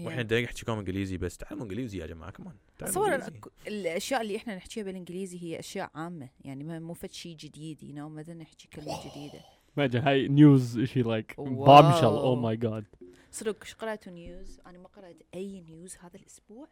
وإحنا 0.00 0.22
دا 0.22 0.40
نحكي 0.40 0.64
كوم 0.64 0.78
إنجليزي 0.78 1.16
بس. 1.16 1.36
تعلموا 1.36 1.64
إنجليزي 1.64 1.98
يا 1.98 2.06
جماعة 2.06 2.30
كمان 2.30 2.54
تصور 2.78 3.20
الأشياء 3.68 4.20
اللي 4.22 4.36
إحنا 4.36 4.56
نحكيها 4.56 4.84
بالإنجليزي 4.84 5.42
هي 5.42 5.58
أشياء 5.58 5.90
عامة 5.94 6.28
يعني 6.44 6.64
ما 6.64 6.78
مو 6.78 6.94
فد 6.94 7.12
شيء 7.12 7.36
جديد 7.36 7.78
you 7.80 7.94
know 7.96 7.98
ما 7.98 8.22
بدنا 8.22 8.42
نحكي 8.42 8.68
كلمة 8.72 8.98
جديدة. 9.10 9.40
Imagine 9.78 10.06
هاي 10.06 10.28
news 10.28 10.80
شيء 10.80 11.04
like 11.04 11.38
wow. 11.38 11.66
bombshell? 11.66 12.22
Oh 12.24 12.44
my 12.58 12.66
god. 12.68 13.06
صدق 13.30 13.56
إيش 13.62 13.74
قرأتوا 13.74 14.12
news 14.12 14.60
أنا 14.66 14.78
ما 14.78 14.88
قرأت 14.88 15.22
أي 15.34 15.60
news 15.60 15.96
هذا 16.00 16.16
الأسبوع. 16.16 16.68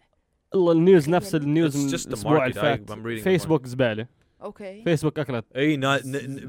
الله 0.54 0.72
ال 0.72 0.79
news 0.79 1.08
نفس. 1.08 1.34
ال 1.34 1.43
news 1.43 1.76
من 1.76 1.88
الأسبوع. 1.88 2.46
اللي 2.46 2.54
فات. 2.60 2.92
فيسبوك 3.22 3.66
زبالة. 3.66 4.06
أوكي. 4.42 4.82
فيسبوك 4.84 5.18
أكلت. 5.18 5.44
أي 5.56 5.80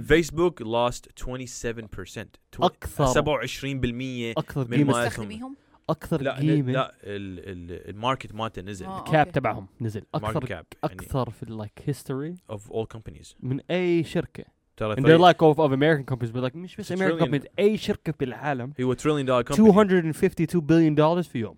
فيسبوك 0.07 0.63
lost 0.63 1.01
27% 1.24 2.28
تو- 2.51 2.65
أكثر. 2.65 3.05
27% 3.05 4.38
أكثر 4.38 4.67
من 4.67 4.88
تستخدميهم؟ 4.88 5.55
أكثر 5.89 6.21
لا 6.21 6.36
قيمه 6.38 6.71
لا 6.71 6.89
ال- 7.03 7.39
ال- 7.39 7.89
الماركت 7.89 8.34
مالته 8.36 8.61
نزل 8.61 8.86
آه. 8.86 9.03
كاب 9.03 9.15
أوكي. 9.15 9.31
تبعهم 9.31 9.67
نزل 9.81 10.03
أكثر 10.15 10.45
كاب 10.45 10.65
أكثر 10.84 11.29
في 11.29 11.43
اللايك 11.43 11.71
هيستوري 11.86 12.36
of 12.51 12.59
all 12.71 12.86
companies 12.97 13.34
من 13.39 13.59
اي 13.71 14.03
شركه 14.03 14.43
ترى 14.77 14.95
and 14.95 14.99
they're 14.99 15.19
like 15.31 15.41
of, 15.41 15.59
of 15.59 15.71
American 15.71 16.13
companies 16.15 16.31
but 16.31 16.43
like 16.51 16.55
مش 16.55 16.75
بس 16.75 16.93
American 16.93 17.19
companies 17.25 17.45
اي 17.59 17.77
شركه 17.77 18.13
بالعالم 18.19 18.73
هو 18.81 18.93
تريليون 18.93 19.25
دولار 19.25 19.43
company 19.43 19.59
252 19.59 20.61
بليون 20.61 20.95
دولار 20.95 21.23
في 21.23 21.39
يوم 21.39 21.55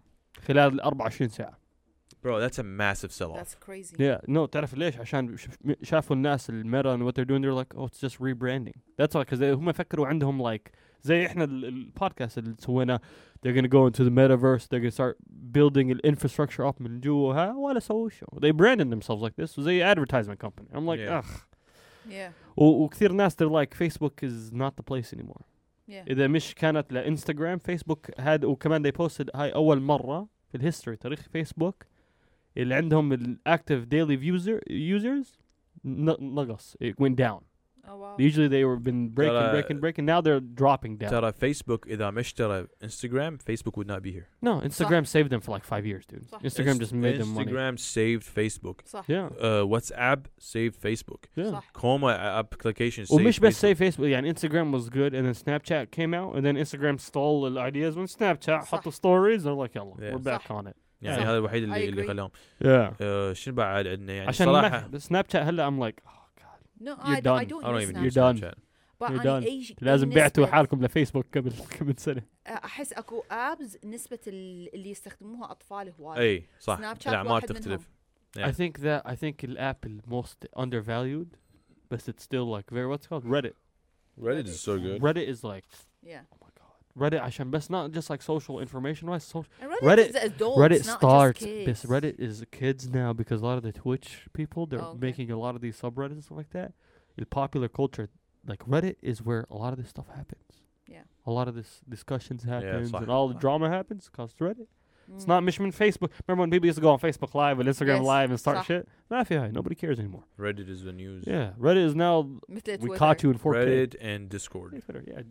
خلال 0.47 0.73
ال 0.73 0.81
24 0.81 1.29
ساعه 1.29 1.65
bro 2.25 2.39
that's 2.49 2.57
a 2.59 2.63
massive 2.63 3.11
sell 3.11 3.31
off 3.33 3.37
That's 3.39 3.55
crazy 3.67 3.95
Yeah, 3.95 4.19
no 4.29 4.45
تعرف 4.45 4.73
ليش؟ 4.73 4.97
عشان 4.97 5.37
ش- 5.37 5.47
شافوا 5.83 6.15
الناس 6.15 6.49
الميتا 6.49 6.97
and 6.97 6.99
what 7.01 7.11
they're 7.15 7.27
doing 7.27 7.41
they're 7.41 7.63
like 7.63 7.77
oh 7.79 7.85
it's 7.87 7.99
just 8.07 8.15
rebranding. 8.19 8.77
That's 9.01 9.15
why 9.15 9.23
because 9.23 9.41
هم 9.43 9.71
فكروا 9.71 10.07
عندهم 10.07 10.53
like 10.53 10.71
زي 11.04 11.26
احنا 11.26 11.44
ال- 11.44 11.64
البودكاست 11.64 12.38
اللي 12.38 12.54
سوينا 12.58 13.00
they're 13.46 13.54
gonna 13.56 13.68
go 13.70 13.88
into 13.90 14.04
the 14.04 14.10
metaverse 14.10 14.64
they're 14.68 14.82
gonna 14.84 14.94
start 15.00 15.16
building 15.58 15.94
the 15.94 16.10
infrastructure 16.10 16.70
up 16.72 16.80
من 16.80 17.00
جوا 17.00 17.34
ها 17.34 17.54
ولا 17.56 17.78
سووا 17.80 18.08
شو 18.08 18.26
they 18.26 18.52
branded 18.52 18.90
themselves 18.94 19.22
like 19.22 19.44
this 19.44 19.60
زي 19.60 19.94
advertisement 19.94 20.38
company 20.46 20.74
I'm 20.74 20.86
like 20.86 21.00
Yeah. 21.00 21.18
ugh 21.18 21.24
yeah 22.10 22.32
و- 22.56 22.84
وكثير 22.84 23.12
ناس 23.12 23.34
they're 23.36 23.50
like 23.62 23.74
Facebook 23.84 24.22
is 24.28 24.52
not 24.52 24.72
the 24.80 24.84
place 24.92 25.12
anymore 25.18 25.42
yeah 25.88 25.92
اذا 26.10 26.26
مش 26.26 26.54
كانت 26.54 26.92
لانستغرام 26.92 27.58
فيسبوك 27.58 28.20
هذا 28.20 28.46
وكمان 28.46 28.88
they 28.88 28.92
posted 28.94 29.26
هاي 29.34 29.50
اول 29.54 29.80
مره 29.80 30.28
في 30.48 30.56
الهيستوري 30.56 30.96
تاريخ 30.96 31.20
فيسبوك 31.32 31.84
اللي 32.56 32.74
عندهم 32.74 33.12
الاكتف 33.12 33.84
ديلي 33.84 34.26
يوزر 34.26 34.60
يوزرز 34.70 35.38
نقص 35.84 36.76
it 36.84 36.94
went 37.04 37.14
down 37.16 37.40
oh 37.88 37.96
wow 37.96 38.14
usually 38.18 38.48
they 38.48 38.64
were 38.64 38.76
been 38.76 39.08
breaking 39.08 39.34
ترى- 39.42 39.52
breaking 39.56 39.78
breaking 39.84 40.04
now 40.04 40.20
they're 40.20 40.40
dropping 40.40 40.96
down 40.96 41.10
ترى 41.10 41.32
فيسبوك 41.32 41.86
اذا 41.86 42.10
ما 42.10 42.20
اشترى 42.20 42.66
انستغرام 42.84 43.36
فيسبوك 43.36 43.76
would 43.78 43.86
not 43.88 44.02
be 44.02 44.12
here 44.12 44.28
no 44.42 44.60
Instagram 44.60 45.04
saved 45.06 45.30
them 45.30 45.40
for 45.40 45.50
like 45.56 45.64
five 45.64 45.86
years 45.86 46.04
dude 46.06 46.26
صح. 46.30 46.38
Instagram 46.44 46.78
just 46.78 46.92
made 46.92 47.18
them 47.20 47.34
money 47.34 47.46
Instagram 47.50 47.78
saved 47.78 48.24
Facebook 48.38 48.86
صح 48.86 49.04
yeah 49.08 49.28
uh, 49.40 49.64
WhatsApp 49.74 50.20
saved 50.38 50.76
Facebook 50.86 51.22
yeah 51.36 51.50
صح 51.52 51.64
Chroma 51.78 52.10
application 52.42 53.04
saved 53.06 53.12
ومش 53.20 53.40
بس 53.40 53.64
Facebook. 53.64 53.76
say 53.76 53.92
Facebook 53.92 54.08
يعني 54.08 54.34
Instagram 54.34 54.72
was 54.76 54.88
good 54.90 55.14
and 55.14 55.24
then 55.26 55.34
Snapchat 55.44 55.90
came 55.90 56.14
out 56.14 56.36
and 56.36 56.44
then 56.46 56.56
Instagram 56.56 57.00
stole 57.00 57.50
the 57.50 57.60
ideas 57.60 57.96
when 57.96 58.06
Snapchat 58.06 58.62
صح. 58.62 58.64
حطوا 58.66 58.92
stories 58.92 59.42
they're 59.44 59.66
like 59.66 59.76
يلا 59.76 59.94
Yeah. 60.00 60.14
we're 60.14 60.18
back 60.38 60.42
صح. 60.48 60.50
on 60.50 60.66
it 60.66 60.76
يعني 61.02 61.16
صح. 61.22 61.26
هذا 61.28 61.38
الوحيد 61.38 61.62
I 61.62 61.64
اللي 61.66 61.88
اللي 61.88 62.02
agree. 62.02 62.06
خلاهم 62.08 62.30
yeah 62.64 62.90
uh, 62.92 63.32
شنو 63.32 63.54
بعد 63.54 63.86
عندنا 63.86 64.12
يعني 64.12 64.28
عشان 64.28 64.46
صراحه 64.46 64.88
ما 64.92 64.98
سناب 64.98 65.24
شات 65.32 65.42
هلا 65.42 65.70
I'm 65.70 65.74
like 65.90 65.96
oh 66.06 66.10
god 66.10 66.23
no 66.79 66.91
You're 66.95 67.17
I 67.17 67.19
don't 67.21 67.39
I 67.39 67.45
done. 67.45 67.47
don't 67.47 67.63
I 67.65 67.71
don't 67.71 67.81
use 67.81 67.89
even 67.89 67.95
Snapchat. 67.95 68.05
use 68.05 68.15
You're 68.15 68.33
done. 68.33 68.37
Snapchat 68.37 68.53
but 68.99 69.09
You're 69.11 69.21
أنا 69.21 69.39
done. 69.39 69.43
أي 69.45 69.63
ش- 69.63 69.75
لازم 69.81 70.09
بعتوا 70.09 70.45
حالكم 70.45 70.85
لفيسبوك 70.85 71.37
قبل 71.37 71.51
قبل 71.81 71.93
سنه 71.97 72.23
احس 72.47 72.93
اكو 72.93 73.23
ابز 73.31 73.77
نسبه 73.85 74.19
ال- 74.27 74.75
اللي 74.75 74.89
يستخدموها 74.89 75.51
اطفال 75.51 75.93
هواي 75.99 76.19
اي 76.21 76.43
صح 76.59 76.77
Snapchat 76.77 77.07
الاعمار 77.07 77.33
واحد 77.33 77.47
تختلف 77.47 77.89
Yeah. 78.37 78.47
I 78.47 78.51
think 78.51 78.73
that 78.81 79.01
I 79.11 79.15
think 79.15 79.43
الاب 79.43 79.77
الموست 79.85 80.45
undervalued 80.59 81.37
بس 81.91 82.09
it's 82.09 82.23
still 82.23 82.47
like 82.57 82.69
very 82.75 82.87
what's 82.91 83.07
called 83.07 83.23
Reddit 83.25 83.53
Reddit 84.21 84.45
is 84.47 84.59
so 84.59 84.73
good 84.85 85.01
Reddit 85.01 85.27
is 85.33 85.43
like 85.43 85.65
yeah 86.03 86.21
oh 86.33 86.44
Reddit 86.98 87.20
عشان 87.20 87.50
بس 87.50 87.68
not 87.70 87.92
just 87.92 88.10
like 88.10 88.20
social 88.20 88.58
information 88.60 89.08
wise 89.08 89.24
social 89.24 89.46
And 89.62 89.70
Reddit- 89.82 90.08
is 90.10 90.16
adults, 90.16 90.58
Reddit 90.58 90.70
not 90.86 90.86
just 90.86 90.98
starts 90.98 91.38
kids. 91.44 91.70
بس 91.70 91.86
Reddit 91.86 92.18
is 92.18 92.44
kids 92.50 92.88
now 92.90 93.12
because 93.12 93.40
a 93.42 93.44
lot 93.44 93.56
of 93.58 93.62
the 93.62 93.72
Twitch 93.72 94.26
people 94.32 94.66
they're 94.66 94.82
Oh, 94.82 94.88
okay. 94.90 94.98
making 95.08 95.30
a 95.30 95.38
lot 95.38 95.54
of 95.54 95.60
these 95.60 95.76
subreddits 95.80 96.12
and 96.18 96.24
stuff 96.24 96.36
like 96.38 96.50
that 96.50 96.72
the 97.16 97.26
popular 97.26 97.68
culture 97.68 98.08
like 98.46 98.62
Reddit 98.66 98.96
is 99.02 99.22
where 99.22 99.46
a 99.50 99.56
lot 99.56 99.72
of 99.72 99.78
this 99.80 99.88
stuff 99.88 100.08
happens 100.08 100.50
Yeah. 100.88 101.02
a 101.30 101.30
lot 101.38 101.46
of 101.48 101.54
this 101.54 101.80
discussions 101.88 102.42
happens 102.44 102.90
صح. 102.90 103.00
and 103.02 103.10
all 103.10 103.28
the 103.28 103.34
صح. 103.34 103.40
drama 103.40 103.68
happens 103.70 104.08
because 104.10 104.34
Reddit 104.34 104.66
It's 105.16 105.24
Mm. 105.24 105.28
not 105.28 105.42
مش 105.42 105.58
من 105.60 105.72
Facebook. 105.72 106.10
Remember 106.28 106.42
when 106.42 106.50
people 106.52 106.66
used 106.66 106.78
to 106.78 106.82
go 106.82 106.90
on 106.90 107.00
Facebook 107.00 107.34
Live 107.34 107.58
and 107.58 107.68
Instagram 107.68 107.96
Yes. 107.98 108.04
Live 108.14 108.30
and 108.30 108.38
start 108.38 108.58
صح. 108.58 108.64
shit? 108.68 108.86
ما 109.10 109.24
في 109.24 109.34
هاي. 109.36 109.50
Nobody 109.52 109.74
cares 109.74 109.98
anymore. 109.98 110.22
Reddit 110.38 110.68
is 110.68 110.84
the 110.84 110.92
news 110.92 111.24
Yeah. 111.26 111.50
Reddit 111.58 111.84
is 111.88 111.94
now 111.96 112.22
مثل 112.48 112.78
we 112.80 112.88
تويتر. 112.88 112.96
caught 112.96 113.22
you 113.24 113.30
in 113.32 113.36
4K. 113.38 113.64
Reddit 113.66 113.96
and 114.00 114.28
Discord 114.28 114.70
Twitter, 114.84 115.02
yeah. 115.08 115.22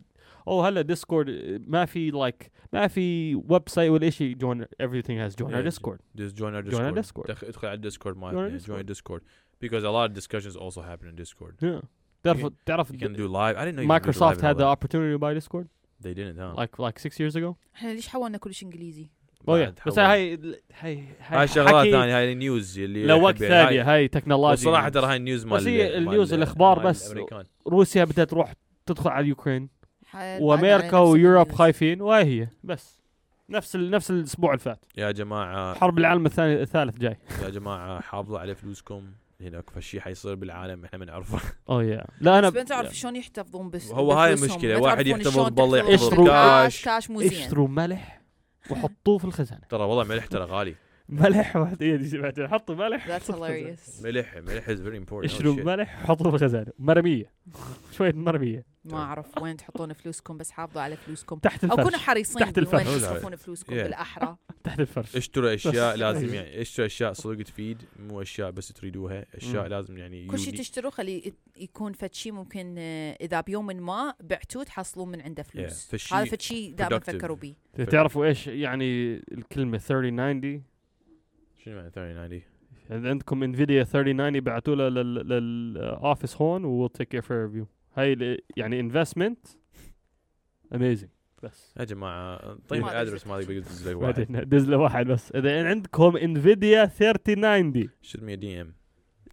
Oh 0.48 0.52
هلا 0.52 0.82
Discord 0.94 1.26
uh, 1.26 1.60
ما 1.66 1.84
في 1.84 2.12
like 2.12 2.46
ما 2.72 2.86
في 2.88 3.34
ويب 3.34 3.68
سايت 3.68 3.90
ولا 3.90 4.10
شيء 4.10 4.36
join 4.36 4.64
everything 4.82 5.18
has 5.30 5.34
join 5.42 5.50
our 5.50 5.54
Yeah, 5.54 5.70
Discord. 5.70 5.98
just 6.18 6.34
join 6.36 6.54
our 6.54 6.62
Join 6.62 6.80
our 6.80 6.94
Discord 6.94 6.94
Discord. 6.94 7.26
دخ- 7.30 7.44
ادخل 7.44 7.68
على 7.68 7.74
الديسكورد 7.74 8.16
Join 8.16 8.18
our 8.18 8.22
مالتنا 8.34 8.58
Discord. 8.58 8.82
join 8.82 8.86
Discord 8.94 9.20
because 9.64 9.82
a 9.84 9.90
lot 9.90 10.10
of 10.10 10.14
discussions 10.20 10.56
also 10.56 10.80
happen 10.80 11.06
in 11.12 11.22
Discord 11.24 11.54
Yeah. 11.62 11.84
تعرف 12.22 12.46
تعرف 12.66 12.92
you 12.92 12.96
can 12.96 13.14
do 13.16 13.28
live 13.28 13.56
I 13.56 13.64
didn't 13.64 13.76
know 13.76 13.82
you 13.82 13.88
could 13.88 14.02
do 14.02 14.10
Microsoft 14.10 14.20
live 14.20 14.38
and 14.38 14.42
had 14.46 14.56
the 14.58 14.64
all 14.64 14.76
opportunity 14.76 15.12
to 15.14 15.18
buy 15.18 15.34
Discord 15.40 15.66
that. 15.66 16.04
they 16.06 16.14
didn't 16.14 16.38
huh 16.38 16.54
like 16.62 16.74
like 16.78 16.98
six 17.08 17.12
years 17.20 17.36
ago. 17.36 17.54
احنا 17.76 17.92
ليش 17.92 18.08
حولنا 18.08 18.38
كل 18.38 18.54
شيء 18.54 18.68
انجليزي؟ 18.68 19.08
Oh 19.40 19.44
yeah. 19.44 19.46
بعد 19.48 19.74
بس 19.86 19.98
حول. 19.98 20.04
هاي 20.08 20.38
هاي 20.80 21.04
هاي 21.20 21.48
شغلات 21.48 21.74
حكي 21.74 21.90
ثانيه 21.90 22.16
هاي 22.18 22.32
النيوز 22.32 22.78
اللي 22.78 23.06
لوقت 23.06 23.34
يحب 23.34 23.42
يعني. 23.42 23.64
ثانية 23.66 23.82
هاي- 23.82 23.98
هاي 24.00 24.08
تكنولوجيا 24.08 24.50
والصراحه 24.50 24.88
ترى 24.88 25.06
هاي 25.06 25.16
النيوز 25.16 25.44
مال 25.46 25.58
بس 25.60 25.66
هي 25.66 25.82
مال- 25.88 25.96
النيوز 25.96 26.32
الأخبار 26.32 26.76
مال 26.78 26.86
بس. 26.86 27.06
الأمريكان. 27.12 27.44
روسيا 27.66 28.04
بدها 28.04 28.24
تروح 28.24 28.52
تدخل 28.86 29.10
على 29.10 29.22
اليوكرين 29.24 29.60
حال- 29.62 29.73
وامريكا 30.39 30.97
و 30.97 31.04
Europe. 31.04 31.51
خايفين 31.51 32.01
وهي 32.01 32.41
هي 32.41 32.47
بس. 32.63 33.01
نفس 33.49 33.75
ال... 33.75 33.91
نفس 33.91 34.11
الأسبوع 34.11 34.49
اللي 34.49 34.59
فات. 34.59 34.85
يا 34.97 35.11
جماعة. 35.11 35.73
حرب 35.73 35.97
العالم 35.97 36.25
الثاني 36.25 36.61
الثالث 36.61 36.97
جاي. 36.97 37.17
يا 37.43 37.49
جماعة 37.49 38.01
حافظوا 38.01 38.39
على 38.39 38.55
فلوسكم. 38.55 39.03
هنا 39.41 39.59
أكثر 39.59 39.79
شيء 39.79 39.99
حيصير 39.99 40.35
بالعالم 40.35 40.85
إحنا 40.85 40.99
ما 40.99 41.05
نعرفه 41.05 41.39
Oh 41.69 41.83
yeah 41.83 42.05
لا 42.21 42.39
أنا 42.39 42.49
بس 42.49 42.55
ما 42.55 42.63
تعرف 42.63 42.95
شلون 42.95 43.15
يحتفظون 43.15 43.69
بس 43.69 43.91
هو 43.91 44.13
هاي 44.13 44.35
ما 44.35 44.77
واحد 44.77 45.07
يحتفظ 45.07 45.49
بالله 45.49 45.77
يحتفظ. 45.77 46.09
بالكاش. 46.09 46.85
كاش 46.85 47.09
مو 47.09 47.21
زين 47.21 47.31
اشتروا 47.31 47.67
ملح 47.67 48.21
وحطوه 48.71 49.17
في 49.17 49.25
الخزانة. 49.25 49.61
ترى 49.69 49.83
والله 49.83 50.03
ملح 50.03 50.25
ترى 50.25 50.43
غالي. 50.43 50.75
ملح 51.09 51.55
واحد 51.55 51.81
يدي 51.81 52.17
بعدين 52.17 52.47
حطوا 52.47 52.75
ملح. 52.75 53.17
That's 53.19 53.31
hilarious. 53.31 54.03
ملح 54.03 54.37
ملح 54.37 54.67
is 54.69 54.79
very 54.79 54.97
important. 55.05 55.23
اشتروا 55.23 55.55
Oh, 55.55 55.57
shit. 55.59 55.65
ملح 55.65 56.03
وحطوه 56.03 56.29
في 56.29 56.35
الخزانة. 56.35 56.71
مرمية. 56.79 57.31
شوية 57.91 58.13
مرمية. 58.13 58.65
ما 58.85 58.97
أعرف 58.97 59.37
وين 59.41 59.57
تحطون 59.57 59.93
فلوسكم 59.93 60.37
بس 60.37 60.51
حافظوا 60.51 60.81
على 60.81 60.95
فلوسكم. 60.95 61.39
تحت 61.39 61.63
أو 61.63 61.69
كونوا 61.75 61.87
الفرش 61.89 62.01
حريصين 62.03 62.41
تحت 62.41 62.57
وين 62.57 62.65
الفرش. 62.67 62.83
تصرفون 62.83 63.35
فلوسكم 63.35 63.73
Yeah. 63.73 63.83
بالأحرى. 63.83 64.35
تحت 64.63 64.79
الفرش. 64.79 65.15
اشتروا 65.15 65.53
أشياء. 65.53 65.95
لازم 66.05 66.33
يعني 66.33 66.61
اشتروا 66.61 66.85
أشياء 66.87 67.13
صدق 67.13 67.43
تفيد 67.43 67.81
مو 67.99 68.21
أشياء 68.21 68.51
بس 68.51 68.67
تريدوها. 68.67 69.25
أشياء 69.35 69.63
مم. 69.63 69.69
لازم 69.69 69.97
يعني 69.97 70.27
كل 70.27 70.39
شيء. 70.39 70.55
تشتروه 70.57 70.91
خلي 70.91 71.33
يكون 71.57 71.93
فد 71.93 72.13
شيء 72.13 72.31
ممكن 72.31 72.75
آه، 72.77 73.17
إذا 73.21 73.41
بيوم 73.41 73.65
ما 73.65 74.13
بعتوه 74.23 74.63
تحصلون 74.63 75.09
من 75.09 75.21
عنده 75.21 75.43
فلوس. 75.43 75.95
فد 75.95 76.13
هذا 76.17 76.37
شيء 76.39 76.73
دائما. 76.73 76.99
فكروا 76.99 77.37
به 77.37 77.55
تعرفوا 77.91 78.25
إيش 78.25 78.47
يعني 78.47 79.15
الكلمة 79.31 79.77
3090 79.77 80.63
شنو 81.65 81.75
معنى 81.75 81.89
3090 81.89 82.41
إذا 82.91 83.09
عندكم 83.09 83.43
انفيديا 83.43 83.83
3090 83.83 84.39
بعتوا 84.39 84.75
له 84.75 84.89
للاوفيس 84.89 86.35
هون 86.41 86.65
و 86.65 86.87
we'll 86.87 86.91
take 86.91 87.05
care 87.17 87.21
for 87.21 87.49
review 87.49 87.65
هاي 87.95 88.13
ال- 88.13 88.39
يعني 88.57 88.79
انفستمنت 88.79 89.47
اميزنج 90.75 91.09
بس. 91.43 91.73
يا 91.79 91.83
جماعة 91.83 92.57
طيب 92.67 92.81
ما 92.81 92.91
الأدرس 92.91 93.27
أدري. 93.27 93.33
مالي 93.45 93.61
بقدر 93.61 93.91
لك 93.91 93.95
واحد. 93.97 94.31
دز 94.55 94.69
له 94.69 94.77
واحد 94.77 95.05
بس. 95.07 95.31
إذا 95.31 95.69
عندكم 95.69 96.17
انفيديا 96.17 96.85
3090 96.85 97.89
شد 98.01 98.23
مي 98.23 98.35
دي 98.35 98.61
إم. 98.61 98.73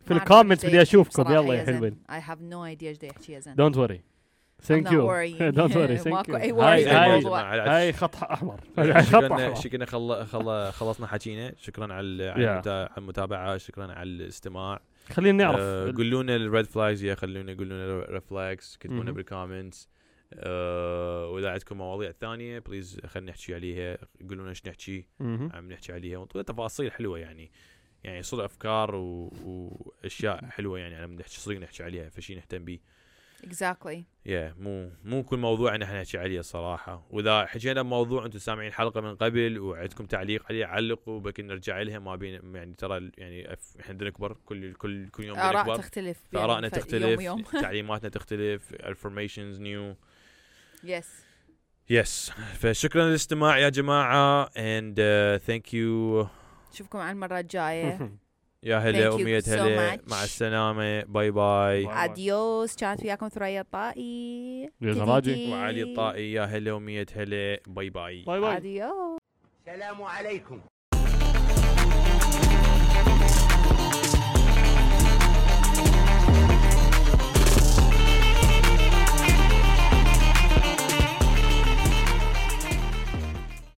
في 0.05 0.15
ما 0.15 0.21
الكومنتس 0.21 0.67
بدي 0.67 0.83
أشوفكم. 0.83 1.33
يلا 1.33 1.55
يا. 1.55 1.65
حلوين. 1.65 1.97
I 2.11 2.21
have 2.31 2.39
no 2.41 2.77
idea 2.79 2.83
إيش 2.85 2.99
دا 2.99 3.07
يحكي 3.07 3.33
يا 3.33 3.41
زين 3.41 3.55
دونت 3.55 3.77
وري 3.77 4.01
Thank 4.63 4.93
you. 4.93 5.51
Don't 5.51 5.77
worry 5.77 5.97
thank 5.99 6.31
ماكو 6.31 6.37
you 6.37 6.61
هاي 6.63 6.87
هاي 6.87 7.93
خط 7.93 8.17
أحمر. 8.17 8.61
خط 8.77 9.03
شكرا 9.03 9.37
أحمر. 9.37 9.55
شكرا 9.55 9.85
خل... 9.85 10.27
خل... 10.27 10.73
خلصنا 10.73 11.07
حكينا. 11.07 11.55
شكرا 11.59 11.93
على 11.95 12.29
على 12.29 12.89
المتابعة. 12.99 13.57
شكرا 13.57 13.93
على 13.93 14.11
الاستماع. 14.11 14.83
خلينا 15.11 15.45
نعرف. 15.45 15.61
آه، 15.61 15.85
ال- 15.91 15.97
قولوا 15.97 16.23
لنا 16.23 16.37
ال 16.37 16.44
red 16.44 16.67
flags 16.67 17.05
يا 17.05 17.15
خلونا 17.15 17.53
قولوا 17.53 17.65
لنا 17.65 18.05
ال 18.05 18.09
red 18.09 18.23
flags 18.23 18.77
كتبوا 18.81 19.03
لنا. 19.03 19.13
بال 19.13 19.28
comments 19.28 19.89
آه، 20.35 21.29
وإذا 21.29 21.51
عندكم 21.51 21.79
مواضيع 21.79 22.13
ثانية 22.13 22.59
please 22.59 23.01
خلينا 23.07 23.31
نحكي 23.31 23.55
عليها. 23.55 23.99
قولوا 24.29 24.43
لنا 24.43 24.51
إيش 24.51 24.67
نحكي. 24.67 25.07
عم 25.21 25.73
نحكي 25.73 25.93
عليها. 25.93 26.25
تفاصيل 26.25 26.93
حلوة 26.93 27.19
يعني. 27.19 27.51
يعني 28.05 28.19
يصير 28.19 28.45
أفكار 28.45 28.95
و... 28.95 29.33
وأشياء 29.45 30.45
حلوة 30.45 30.79
يعني. 30.79 30.95
عم 30.95 31.13
نحكي 31.15 31.41
صدق 31.41 31.57
نحكي 31.57 31.83
عليها 31.83 32.09
فشي 32.09 32.35
نهتم 32.35 32.65
به 32.65 32.79
Exactly 33.45 34.05
yeah 34.27 34.55
مو 34.59 34.91
مو 35.05 35.23
كل 35.23 35.37
موضوع 35.39 35.75
إن 35.75 35.83
إحنا 35.83 36.03
نحكي 36.03 36.19
عليه 36.19 36.39
الصراحه 36.41 37.07
وإذا 37.11 37.47
حكينا 37.47 37.83
بموضوع 37.83 38.25
أنتم 38.27 38.39
سامعين 38.39 38.69
الحلقة 38.69 39.01
من 39.01 39.17
قبل 39.17 39.59
وعندكم 39.59 40.07
تعليق 40.07 40.45
عليه 40.49 40.67
علقوا 40.67 41.21
بكن 41.21 41.47
نرجع 41.47 41.83
لها 41.83 41.99
ما 41.99 42.17
بين 42.17 42.55
يعني 42.55 42.75
ترى 42.75 43.11
يعني 43.19 43.53
إحنا 43.81 43.95
بدنا 43.95 44.09
نكبر 44.09 44.37
كل 44.47 44.73
كل 44.73 45.09
كل 45.09 45.25
يوم 45.25 45.39
آراء 45.39 45.77
تختلف 45.77 46.19
يعني 46.33 46.71
ف- 46.71 46.75
تختلف 46.75 47.05
يوم. 47.05 47.21
يوم 47.21 47.43
تعليماتنا 47.63 48.09
تختلف 48.09 48.73
informations 48.75 49.59
new. 49.59 49.97
yes 50.85 51.09
yes 51.91 52.31
فشكرا 52.61 53.05
للاستماع 53.05 53.59
يا 53.59 53.69
جماعة 53.69 54.47
and 54.47 54.95
uh, 54.99 55.43
thank 55.47 55.73
you. 55.73 56.27
نشوفكم 56.73 56.99
على 56.99 57.11
المرة 57.11 57.39
الجاية. 57.41 57.99
يا 58.65 58.77
هلا 58.77 59.11
so 59.11 59.49
هلا. 59.49 59.99
مع 60.11 60.25
السلامة. 60.25 61.03
Bye 61.03 61.31
bye. 61.31 62.05
Adios 62.05 62.77
كانت 62.77 63.03
وياكم 63.03 63.29
ثريا 63.29 63.61
الطائي 63.61 64.71
يا. 64.81 65.53
وعلي 65.53 65.83
الطائي. 65.83 66.33
يا 66.33 66.43
هلا 66.43 66.77
أمية 66.77 67.07
هلا. 67.17 67.61
Bye 67.67 67.91
bye 67.91 68.23
bye 68.23 68.41
bye 68.41 68.57
Adios 68.57 69.19
السلام 69.67 70.03
عليكم. 70.03 70.61